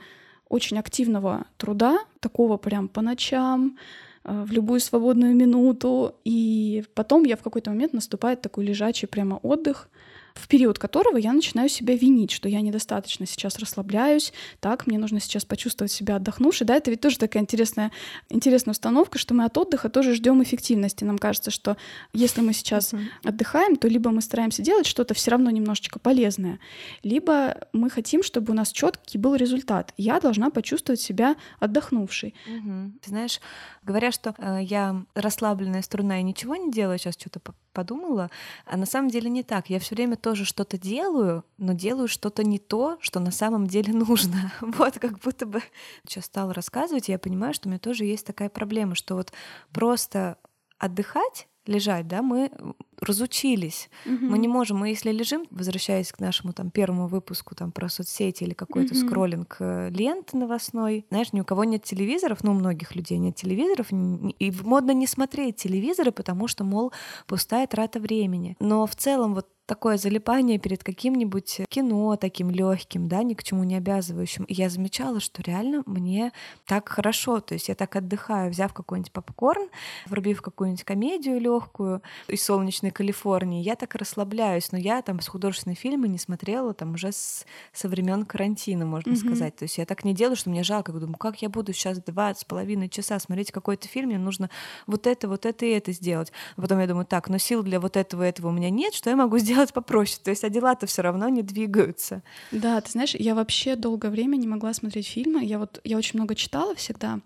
очень 0.49 0.77
активного 0.77 1.45
труда, 1.57 1.99
такого 2.19 2.57
прям 2.57 2.87
по 2.87 3.01
ночам, 3.01 3.77
в 4.23 4.51
любую 4.51 4.79
свободную 4.79 5.35
минуту. 5.35 6.15
И 6.23 6.83
потом 6.93 7.23
я 7.23 7.35
в 7.35 7.41
какой-то 7.41 7.71
момент 7.71 7.93
наступает 7.93 8.41
такой 8.41 8.65
лежачий 8.65 9.07
прямо 9.07 9.35
отдых, 9.35 9.89
в 10.35 10.47
период 10.47 10.79
которого 10.79 11.17
я 11.17 11.33
начинаю 11.33 11.69
себя 11.69 11.95
винить, 11.95 12.31
что 12.31 12.49
я 12.49 12.61
недостаточно 12.61 13.25
сейчас 13.25 13.57
расслабляюсь, 13.59 14.33
так, 14.59 14.87
мне 14.87 14.97
нужно 14.97 15.19
сейчас 15.19 15.45
почувствовать 15.45 15.91
себя 15.91 16.15
отдохнувшей. 16.15 16.65
Да, 16.65 16.75
это 16.75 16.91
ведь 16.91 17.01
тоже 17.01 17.17
такая 17.17 17.43
интересная, 17.43 17.91
интересная 18.29 18.71
установка, 18.71 19.17
что 19.17 19.33
мы 19.33 19.45
от 19.45 19.57
отдыха 19.57 19.89
тоже 19.89 20.15
ждем 20.15 20.41
эффективности. 20.41 21.03
Нам 21.03 21.17
кажется, 21.17 21.51
что 21.51 21.77
если 22.13 22.41
мы 22.41 22.53
сейчас 22.53 22.93
uh-huh. 22.93 23.05
отдыхаем, 23.23 23.75
то 23.75 23.87
либо 23.87 24.11
мы 24.11 24.21
стараемся 24.21 24.61
делать 24.61 24.85
что-то 24.85 25.13
все 25.13 25.31
равно 25.31 25.49
немножечко 25.51 25.99
полезное, 25.99 26.59
либо 27.03 27.57
мы 27.73 27.89
хотим, 27.89 28.23
чтобы 28.23 28.53
у 28.53 28.55
нас 28.55 28.71
четкий 28.71 29.17
был 29.17 29.35
результат. 29.35 29.93
Я 29.97 30.19
должна 30.19 30.49
почувствовать 30.49 30.99
себя 30.99 31.35
отдохнувшей. 31.59 32.33
Uh-huh. 32.47 32.91
Ты 33.01 33.09
знаешь, 33.09 33.39
говоря, 33.83 34.11
что 34.11 34.33
э, 34.37 34.59
я 34.63 35.03
расслабленная 35.13 35.81
струна 35.81 36.19
и 36.19 36.23
ничего 36.23 36.55
не 36.55 36.71
делаю, 36.71 36.97
сейчас 36.97 37.15
что-то 37.15 37.39
подумала, 37.73 38.29
а 38.65 38.77
на 38.77 38.85
самом 38.85 39.09
деле 39.09 39.29
не 39.29 39.43
так. 39.43 39.69
Я 39.69 39.79
все 39.79 39.95
время 39.95 40.15
тоже 40.23 40.45
что-то 40.45 40.77
делаю, 40.77 41.43
но 41.57 41.73
делаю 41.73 42.07
что-то 42.07 42.43
не 42.43 42.57
то, 42.57 42.97
что 43.01 43.19
на 43.19 43.31
самом 43.31 43.67
деле 43.67 43.93
нужно. 44.07 44.53
Вот 44.61 44.97
как 44.97 45.19
будто 45.19 45.45
бы 45.45 45.61
сейчас 46.07 46.25
стала 46.25 46.53
рассказывать, 46.53 47.09
и 47.09 47.11
я 47.11 47.19
понимаю, 47.19 47.53
что 47.53 47.67
у 47.67 47.69
меня 47.69 47.79
тоже 47.79 48.05
есть 48.05 48.25
такая 48.25 48.49
проблема, 48.49 48.95
что 48.95 49.15
вот 49.15 49.33
просто 49.71 50.37
отдыхать 50.79 51.47
лежать, 51.65 52.07
да, 52.07 52.21
мы 52.21 52.51
разучились. 52.99 53.89
Угу. 54.05 54.25
Мы 54.25 54.37
не 54.37 54.47
можем, 54.47 54.77
мы 54.77 54.89
если 54.89 55.11
лежим, 55.11 55.45
возвращаясь 55.49 56.11
к 56.11 56.19
нашему 56.19 56.53
там 56.53 56.69
первому 56.71 57.07
выпуску 57.07 57.55
там 57.55 57.71
про 57.71 57.89
соцсети 57.89 58.43
или 58.43 58.53
какой-то 58.53 58.93
угу. 58.93 59.05
скроллинг 59.05 59.57
э, 59.59 59.89
лент 59.89 60.33
новостной, 60.33 61.05
знаешь, 61.09 61.31
ни 61.33 61.41
у 61.41 61.45
кого 61.45 61.63
нет 61.63 61.83
телевизоров, 61.83 62.43
ну 62.43 62.51
у 62.51 62.55
многих 62.55 62.95
людей 62.95 63.17
нет 63.17 63.35
телевизоров, 63.35 63.87
и 63.91 64.53
модно 64.63 64.91
не 64.91 65.07
смотреть 65.07 65.57
телевизоры, 65.57 66.11
потому 66.11 66.47
что, 66.47 66.63
мол, 66.63 66.91
пустая 67.27 67.67
трата 67.67 67.99
времени. 67.99 68.55
Но 68.59 68.85
в 68.85 68.95
целом 68.95 69.33
вот 69.33 69.47
такое 69.73 69.97
залипание 69.97 70.59
перед 70.59 70.83
каким-нибудь 70.83 71.61
кино 71.67 72.15
таким 72.15 72.51
легким, 72.51 73.07
да, 73.07 73.23
ни 73.23 73.33
к 73.33 73.43
чему 73.43 73.63
не 73.63 73.75
обязывающим. 73.75 74.43
И 74.43 74.53
я 74.53 74.69
замечала, 74.69 75.19
что 75.19 75.41
реально 75.41 75.81
мне 75.87 76.31
так 76.67 76.89
хорошо, 76.89 77.39
то 77.39 77.55
есть 77.55 77.69
я 77.69 77.75
так 77.75 77.95
отдыхаю, 77.95 78.51
взяв 78.51 78.71
какой-нибудь 78.71 79.11
попкорн, 79.11 79.69
врубив 80.05 80.43
какую-нибудь 80.43 80.83
комедию 80.83 81.39
легкую 81.41 82.03
из 82.27 82.43
солнечной 82.43 82.91
Калифорнии, 82.91 83.63
я 83.63 83.75
так 83.75 83.95
расслабляюсь, 83.95 84.71
но 84.71 84.77
я 84.77 85.01
там 85.01 85.19
с 85.21 85.27
художественной 85.27 85.75
фильмы 85.75 86.07
не 86.07 86.19
смотрела 86.19 86.75
там 86.75 86.93
уже 86.93 87.11
с, 87.11 87.43
со 87.71 87.89
времен 87.89 88.25
карантина, 88.25 88.85
можно 88.85 89.13
mm-hmm. 89.13 89.25
сказать. 89.25 89.55
То 89.55 89.63
есть 89.63 89.79
я 89.79 89.87
так 89.87 90.05
не 90.05 90.13
делаю, 90.13 90.35
что 90.35 90.51
мне 90.51 90.61
жалко, 90.61 90.91
думаю, 90.91 91.17
как 91.17 91.41
я 91.41 91.49
буду 91.49 91.73
сейчас 91.73 91.97
два 91.97 92.35
с 92.35 92.43
половиной 92.43 92.89
часа 92.89 93.17
смотреть 93.17 93.51
какой-то 93.51 93.87
фильм, 93.87 94.09
мне 94.09 94.19
нужно 94.19 94.51
вот 94.85 95.07
это, 95.07 95.27
вот 95.27 95.47
это 95.47 95.65
и 95.65 95.69
это 95.69 95.91
сделать. 95.93 96.31
А 96.57 96.61
потом 96.61 96.79
я 96.79 96.85
думаю, 96.85 97.07
так, 97.07 97.27
но 97.27 97.39
сил 97.39 97.63
для 97.63 97.79
вот 97.79 97.97
этого 97.97 98.23
и 98.23 98.29
этого 98.29 98.49
у 98.49 98.51
меня 98.51 98.69
нет, 98.69 98.93
что 98.93 99.09
я 99.09 99.15
могу 99.15 99.37
сделать 99.37 99.62
сделать 99.63 99.73
попроще. 99.73 100.19
То 100.23 100.31
есть, 100.31 100.43
а 100.43 100.49
дела-то 100.49 100.85
все 100.85 101.01
равно 101.01 101.29
не 101.29 101.41
двигаются. 101.41 102.21
Да, 102.51 102.79
ты 102.81 102.91
знаешь, 102.91 103.15
я 103.15 103.35
вообще 103.35 103.75
долгое 103.75 104.09
время 104.09 104.35
не 104.37 104.47
могла 104.47 104.73
смотреть 104.73 105.07
фильмы. 105.07 105.43
Я 105.43 105.59
вот 105.59 105.79
я 105.83 105.97
очень 105.97 106.19
много 106.19 106.35
читала 106.35 106.75
всегда, 106.75 107.19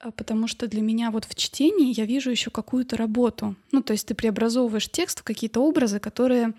а, 0.00 0.10
потому 0.10 0.48
что 0.48 0.66
для 0.66 0.82
меня 0.82 1.10
вот 1.10 1.24
в 1.24 1.34
чтении 1.34 1.98
я 1.98 2.06
вижу 2.06 2.30
еще 2.30 2.50
какую-то 2.50 2.96
работу. 2.96 3.54
Ну, 3.72 3.82
то 3.82 3.92
есть 3.92 4.06
ты 4.06 4.14
преобразовываешь 4.14 4.88
текст 4.88 5.20
в 5.20 5.22
какие-то 5.24 5.60
образы, 5.60 5.98
которые 5.98 6.54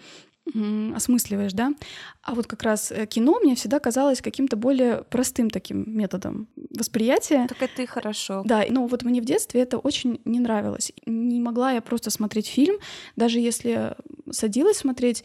осмысливаешь, 0.45 1.53
да. 1.53 1.73
А 2.21 2.35
вот 2.35 2.47
как 2.47 2.63
раз 2.63 2.91
э, 2.91 3.05
кино 3.05 3.39
мне 3.41 3.55
всегда 3.55 3.79
казалось 3.79 4.21
каким-то 4.21 4.55
более 4.55 5.03
простым 5.03 5.49
таким 5.49 5.83
методом 5.87 6.47
восприятия. 6.77 7.47
Так 7.47 7.61
это 7.61 7.81
и 7.81 7.85
хорошо. 7.85 8.43
Да, 8.45 8.63
но 8.69 8.85
вот 8.87 9.03
мне 9.03 9.21
в 9.21 9.25
детстве 9.25 9.61
это 9.61 9.77
очень 9.77 10.19
не 10.25 10.39
нравилось. 10.39 10.91
Не 11.05 11.39
могла 11.39 11.71
я 11.71 11.81
просто 11.81 12.09
смотреть 12.09 12.47
фильм, 12.47 12.77
даже 13.15 13.39
если 13.39 13.95
садилась 14.31 14.77
смотреть, 14.77 15.23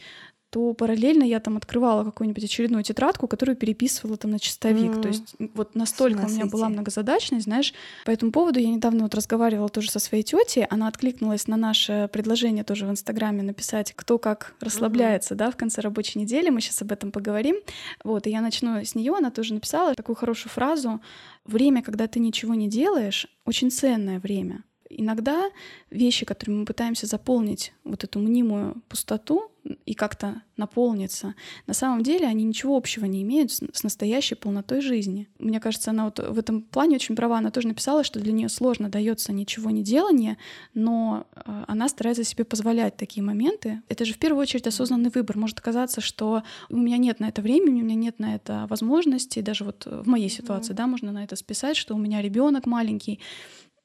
то 0.50 0.72
параллельно 0.72 1.24
я 1.24 1.40
там 1.40 1.56
открывала 1.56 2.04
какую-нибудь 2.04 2.44
очередную 2.44 2.82
тетрадку, 2.82 3.28
которую 3.28 3.56
переписывала 3.56 4.16
там 4.16 4.30
на 4.30 4.38
чистовик. 4.38 4.92
Mm. 4.92 5.02
То 5.02 5.08
есть 5.08 5.34
вот 5.54 5.74
настолько 5.74 6.24
у 6.24 6.28
меня 6.28 6.46
была 6.46 6.68
многозадачность, 6.68 7.44
знаешь. 7.44 7.74
По 8.06 8.10
этому 8.10 8.32
поводу 8.32 8.58
я 8.58 8.68
недавно 8.68 9.02
вот 9.02 9.14
разговаривала 9.14 9.68
тоже 9.68 9.90
со 9.90 9.98
своей 9.98 10.22
тетей, 10.22 10.64
она 10.64 10.88
откликнулась 10.88 11.46
на 11.48 11.56
наше 11.56 12.08
предложение 12.12 12.64
тоже 12.64 12.86
в 12.86 12.90
Инстаграме 12.90 13.42
написать, 13.42 13.92
кто 13.94 14.18
как 14.18 14.54
расслабляется, 14.60 15.34
mm-hmm. 15.34 15.38
да, 15.38 15.50
в 15.50 15.56
конце 15.56 15.82
рабочей 15.82 16.18
недели. 16.18 16.48
Мы 16.48 16.60
сейчас 16.60 16.80
об 16.82 16.92
этом 16.92 17.12
поговорим. 17.12 17.56
Вот, 18.02 18.26
и 18.26 18.30
я 18.30 18.40
начну 18.40 18.76
с 18.76 18.94
нее. 18.94 19.14
Она 19.14 19.30
тоже 19.30 19.54
написала 19.54 19.94
такую 19.94 20.16
хорошую 20.16 20.50
фразу: 20.50 21.00
"Время, 21.44 21.82
когда 21.82 22.06
ты 22.06 22.20
ничего 22.20 22.54
не 22.54 22.68
делаешь, 22.68 23.26
очень 23.44 23.70
ценное 23.70 24.18
время". 24.18 24.64
Иногда 24.90 25.50
вещи, 25.90 26.24
которыми 26.24 26.60
мы 26.60 26.64
пытаемся 26.64 27.06
заполнить 27.06 27.72
вот 27.84 28.04
эту 28.04 28.18
мнимую 28.18 28.82
пустоту, 28.88 29.50
и 29.86 29.94
как-то 29.94 30.42
наполниться. 30.56 31.34
На 31.66 31.74
самом 31.74 32.02
деле 32.02 32.26
они 32.26 32.44
ничего 32.44 32.76
общего 32.76 33.04
не 33.04 33.22
имеют 33.22 33.52
с 33.52 33.82
настоящей 33.82 34.34
полнотой 34.34 34.80
жизни. 34.80 35.28
Мне 35.38 35.60
кажется, 35.60 35.90
она 35.90 36.04
вот 36.04 36.18
в 36.18 36.38
этом 36.38 36.62
плане 36.62 36.96
очень 36.96 37.16
права. 37.16 37.38
Она 37.38 37.50
тоже 37.50 37.68
написала, 37.68 38.04
что 38.04 38.20
для 38.20 38.32
нее 38.32 38.48
сложно 38.48 38.88
дается 38.88 39.32
ничего 39.32 39.70
не 39.70 39.82
делание, 39.82 40.38
но 40.74 41.26
э, 41.34 41.64
она 41.66 41.88
старается 41.88 42.24
себе 42.24 42.44
позволять 42.44 42.96
такие 42.96 43.22
моменты. 43.22 43.82
Это 43.88 44.04
же 44.04 44.14
в 44.14 44.18
первую 44.18 44.42
очередь 44.42 44.66
осознанный 44.66 45.10
выбор. 45.10 45.36
Может 45.36 45.58
оказаться, 45.58 46.00
что 46.00 46.42
у 46.70 46.76
меня 46.76 46.96
нет 46.96 47.20
на 47.20 47.28
это 47.28 47.42
времени, 47.42 47.82
у 47.82 47.84
меня 47.84 47.94
нет 47.94 48.18
на 48.18 48.34
это 48.34 48.66
возможности. 48.68 49.40
Даже 49.40 49.64
вот 49.64 49.86
в 49.86 50.06
моей 50.08 50.28
ситуации, 50.28 50.72
mm-hmm. 50.72 50.76
да, 50.76 50.86
можно 50.86 51.12
на 51.12 51.24
это 51.24 51.36
списать, 51.36 51.76
что 51.76 51.94
у 51.94 51.98
меня 51.98 52.22
ребенок 52.22 52.66
маленький, 52.66 53.20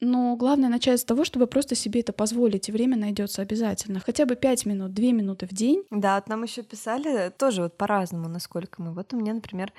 но 0.03 0.35
главное 0.35 0.69
начать 0.69 0.99
с 0.99 1.05
того, 1.05 1.23
чтобы 1.23 1.47
просто 1.47 1.75
себе 1.75 2.01
это 2.01 2.13
позволить, 2.13 2.69
и 2.69 2.71
время 2.71 2.97
найдется 2.97 3.41
обязательно. 3.41 3.99
Хотя 3.99 4.25
бы 4.25 4.35
пять 4.35 4.65
минут, 4.65 4.93
две 4.93 5.11
минуты 5.11 5.47
в 5.47 5.51
день. 5.51 5.83
Да, 5.89 6.15
вот 6.15 6.27
нам 6.27 6.43
еще 6.43 6.63
писали 6.63 7.31
тоже 7.37 7.63
вот 7.63 7.77
по-разному, 7.77 8.29
насколько 8.29 8.81
мы. 8.81 8.93
Вот 8.93 9.13
у 9.13 9.17
меня, 9.17 9.33
например, 9.33 9.71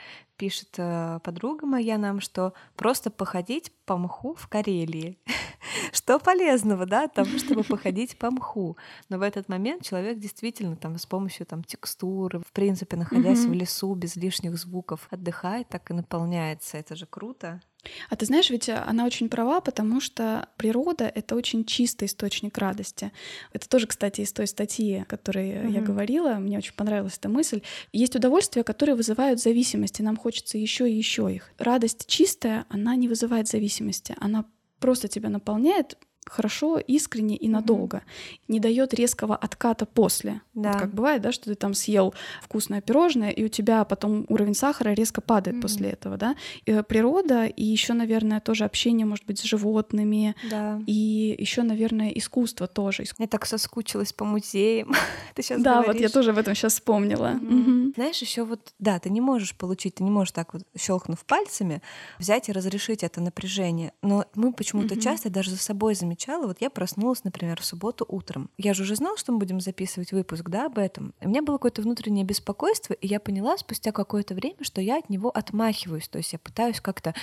пишет 0.44 0.74
э, 0.76 1.20
подруга 1.24 1.64
моя 1.64 1.96
нам, 1.96 2.20
что 2.20 2.52
просто 2.76 3.10
походить 3.10 3.72
по 3.86 3.96
мху 3.96 4.34
в 4.34 4.46
Карелии. 4.46 5.16
что 5.92 6.18
полезного, 6.18 6.84
да, 6.84 7.04
от 7.04 7.14
того, 7.14 7.38
чтобы 7.38 7.62
походить 7.68 8.18
по 8.18 8.30
мху. 8.30 8.76
Но 9.08 9.16
в 9.16 9.22
этот 9.22 9.48
момент 9.48 9.84
человек 9.84 10.18
действительно 10.18 10.76
там 10.76 10.98
с 10.98 11.06
помощью 11.06 11.46
там 11.46 11.64
текстуры, 11.64 12.40
в 12.40 12.52
принципе, 12.52 12.96
находясь 12.96 13.46
в 13.46 13.52
лесу 13.54 13.94
без 13.94 14.16
лишних 14.16 14.58
звуков, 14.58 15.08
отдыхает, 15.10 15.68
так 15.68 15.90
и 15.90 15.94
наполняется. 15.94 16.76
Это 16.76 16.94
же 16.94 17.06
круто. 17.06 17.62
А 18.08 18.16
ты 18.16 18.26
знаешь, 18.26 18.50
ведь 18.50 18.68
она 18.68 19.04
очень 19.04 19.28
права, 19.28 19.60
потому 19.60 20.00
что 20.00 20.48
природа— 20.56 21.04
это 21.14 21.34
очень 21.34 21.64
чистый 21.64 22.06
источник 22.06 22.56
радости. 22.58 23.12
Это 23.52 23.68
тоже, 23.68 23.86
кстати, 23.86 24.22
из 24.22 24.32
той 24.32 24.46
статьи, 24.46 25.00
о 25.00 25.04
которой 25.04 25.50
mm-hmm. 25.50 25.70
я 25.70 25.80
говорила. 25.82 26.34
Мне 26.34 26.58
очень 26.58 26.74
понравилась 26.74 27.18
эта 27.18 27.28
мысль. 27.28 27.62
Есть 27.92 28.16
удовольствия, 28.16 28.64
которые 28.64 28.96
вызывают 28.96 29.40
зависимости. 29.40 30.02
Нам 30.02 30.16
хочется 30.16 30.33
еще 30.58 30.90
и 30.90 30.94
еще 30.94 31.32
их. 31.32 31.50
Радость 31.58 32.06
чистая, 32.06 32.66
она 32.68 32.96
не 32.96 33.08
вызывает 33.08 33.48
зависимости. 33.48 34.14
Она 34.18 34.44
просто 34.80 35.08
тебя 35.08 35.28
наполняет 35.28 35.96
хорошо, 36.26 36.78
искренне 36.78 37.36
и 37.36 37.48
надолго. 37.48 37.98
Mm-hmm. 37.98 38.44
Не 38.48 38.60
дает 38.60 38.94
резкого 38.94 39.36
отката 39.36 39.86
после. 39.86 40.40
Да. 40.54 40.72
Вот 40.72 40.80
как 40.80 40.94
бывает, 40.94 41.22
да, 41.22 41.32
что 41.32 41.46
ты 41.46 41.54
там 41.54 41.74
съел 41.74 42.14
вкусное 42.42 42.80
пирожное, 42.80 43.30
и 43.30 43.44
у 43.44 43.48
тебя 43.48 43.84
потом 43.84 44.26
уровень 44.28 44.54
сахара 44.54 44.90
резко 44.90 45.20
падает 45.20 45.56
mm-hmm. 45.56 45.62
после 45.62 45.90
этого, 45.90 46.16
да. 46.16 46.36
И 46.64 46.70
э, 46.70 46.82
природа 46.82 47.46
и 47.46 47.64
еще, 47.64 47.92
наверное, 47.92 48.40
тоже 48.40 48.64
общение, 48.64 49.06
может 49.06 49.26
быть, 49.26 49.38
с 49.38 49.42
животными. 49.42 50.34
Да. 50.50 50.80
И 50.86 51.36
еще, 51.38 51.62
наверное, 51.62 52.08
искусство 52.10 52.66
тоже. 52.66 53.04
Я 53.18 53.26
так 53.26 53.46
соскучилась 53.46 54.12
по 54.12 54.24
музеям. 54.24 54.92
ты 55.34 55.42
сейчас 55.42 55.62
Да, 55.62 55.82
говоришь. 55.82 55.94
вот 55.94 56.00
я 56.00 56.08
тоже 56.08 56.32
в 56.32 56.38
этом 56.38 56.54
сейчас 56.54 56.74
вспомнила. 56.74 57.34
Mm-hmm. 57.34 57.64
Mm-hmm. 57.66 57.92
Знаешь, 57.96 58.20
еще 58.22 58.44
вот, 58.44 58.72
да, 58.78 58.98
ты 58.98 59.10
не 59.10 59.20
можешь 59.20 59.54
получить, 59.54 59.96
ты 59.96 60.04
не 60.04 60.10
можешь 60.10 60.32
так 60.32 60.54
вот 60.54 60.62
щелкнув 60.78 61.24
пальцами 61.24 61.82
взять 62.18 62.48
и 62.48 62.52
разрешить 62.52 63.02
это 63.02 63.20
напряжение. 63.20 63.92
Но 64.02 64.24
мы 64.34 64.52
почему-то 64.52 64.94
mm-hmm. 64.94 65.00
часто 65.00 65.30
даже 65.30 65.50
за 65.50 65.58
собой 65.58 65.94
замечаем 65.94 66.13
замечала, 66.14 66.46
вот 66.46 66.58
я 66.60 66.70
проснулась, 66.70 67.24
например, 67.24 67.60
в 67.60 67.64
субботу 67.64 68.04
утром. 68.08 68.50
Я 68.56 68.74
же 68.74 68.82
уже 68.82 68.94
знала, 68.96 69.16
что 69.16 69.32
мы 69.32 69.38
будем 69.38 69.60
записывать 69.60 70.12
выпуск, 70.12 70.48
да, 70.48 70.66
об 70.66 70.78
этом. 70.78 71.14
И 71.20 71.26
у 71.26 71.28
меня 71.28 71.42
было 71.42 71.56
какое-то 71.56 71.82
внутреннее 71.82 72.24
беспокойство, 72.24 72.94
и 72.94 73.06
я 73.06 73.20
поняла 73.20 73.56
спустя 73.58 73.92
какое-то 73.92 74.34
время, 74.34 74.56
что 74.62 74.80
я 74.80 74.98
от 74.98 75.10
него 75.10 75.30
отмахиваюсь. 75.30 76.08
То 76.08 76.18
есть 76.18 76.32
я 76.32 76.38
пытаюсь 76.38 76.80
как-то 76.80 77.14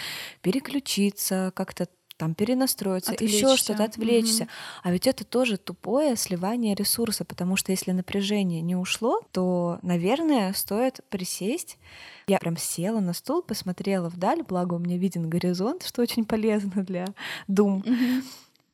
переключиться, 0.42 1.52
как-то 1.56 1.88
там 2.18 2.36
перенастроиться, 2.36 3.16
еще 3.20 3.58
что-то 3.58 3.84
отвлечься. 3.84 4.44
Угу. 4.44 4.50
А 4.84 4.92
ведь 4.92 5.08
это 5.08 5.26
тоже 5.26 5.58
тупое 5.58 6.16
сливание 6.16 6.76
ресурса, 6.76 7.26
потому 7.26 7.56
что 7.56 7.72
если 7.72 7.94
напряжение 7.94 8.62
не 8.62 8.76
ушло, 8.76 9.22
то, 9.32 9.80
наверное, 9.82 10.54
стоит 10.54 11.00
присесть. 11.10 11.80
Я 12.28 12.38
прям 12.38 12.58
села 12.58 13.00
на 13.00 13.14
стул, 13.14 13.42
посмотрела 13.42 14.08
вдаль, 14.10 14.44
благо 14.44 14.76
у 14.76 14.78
меня 14.78 14.98
виден 15.00 15.32
горизонт, 15.32 15.82
что 15.82 16.04
очень 16.04 16.26
полезно 16.26 16.84
для 16.84 17.08
дум. 17.48 17.80
Угу. 17.80 18.24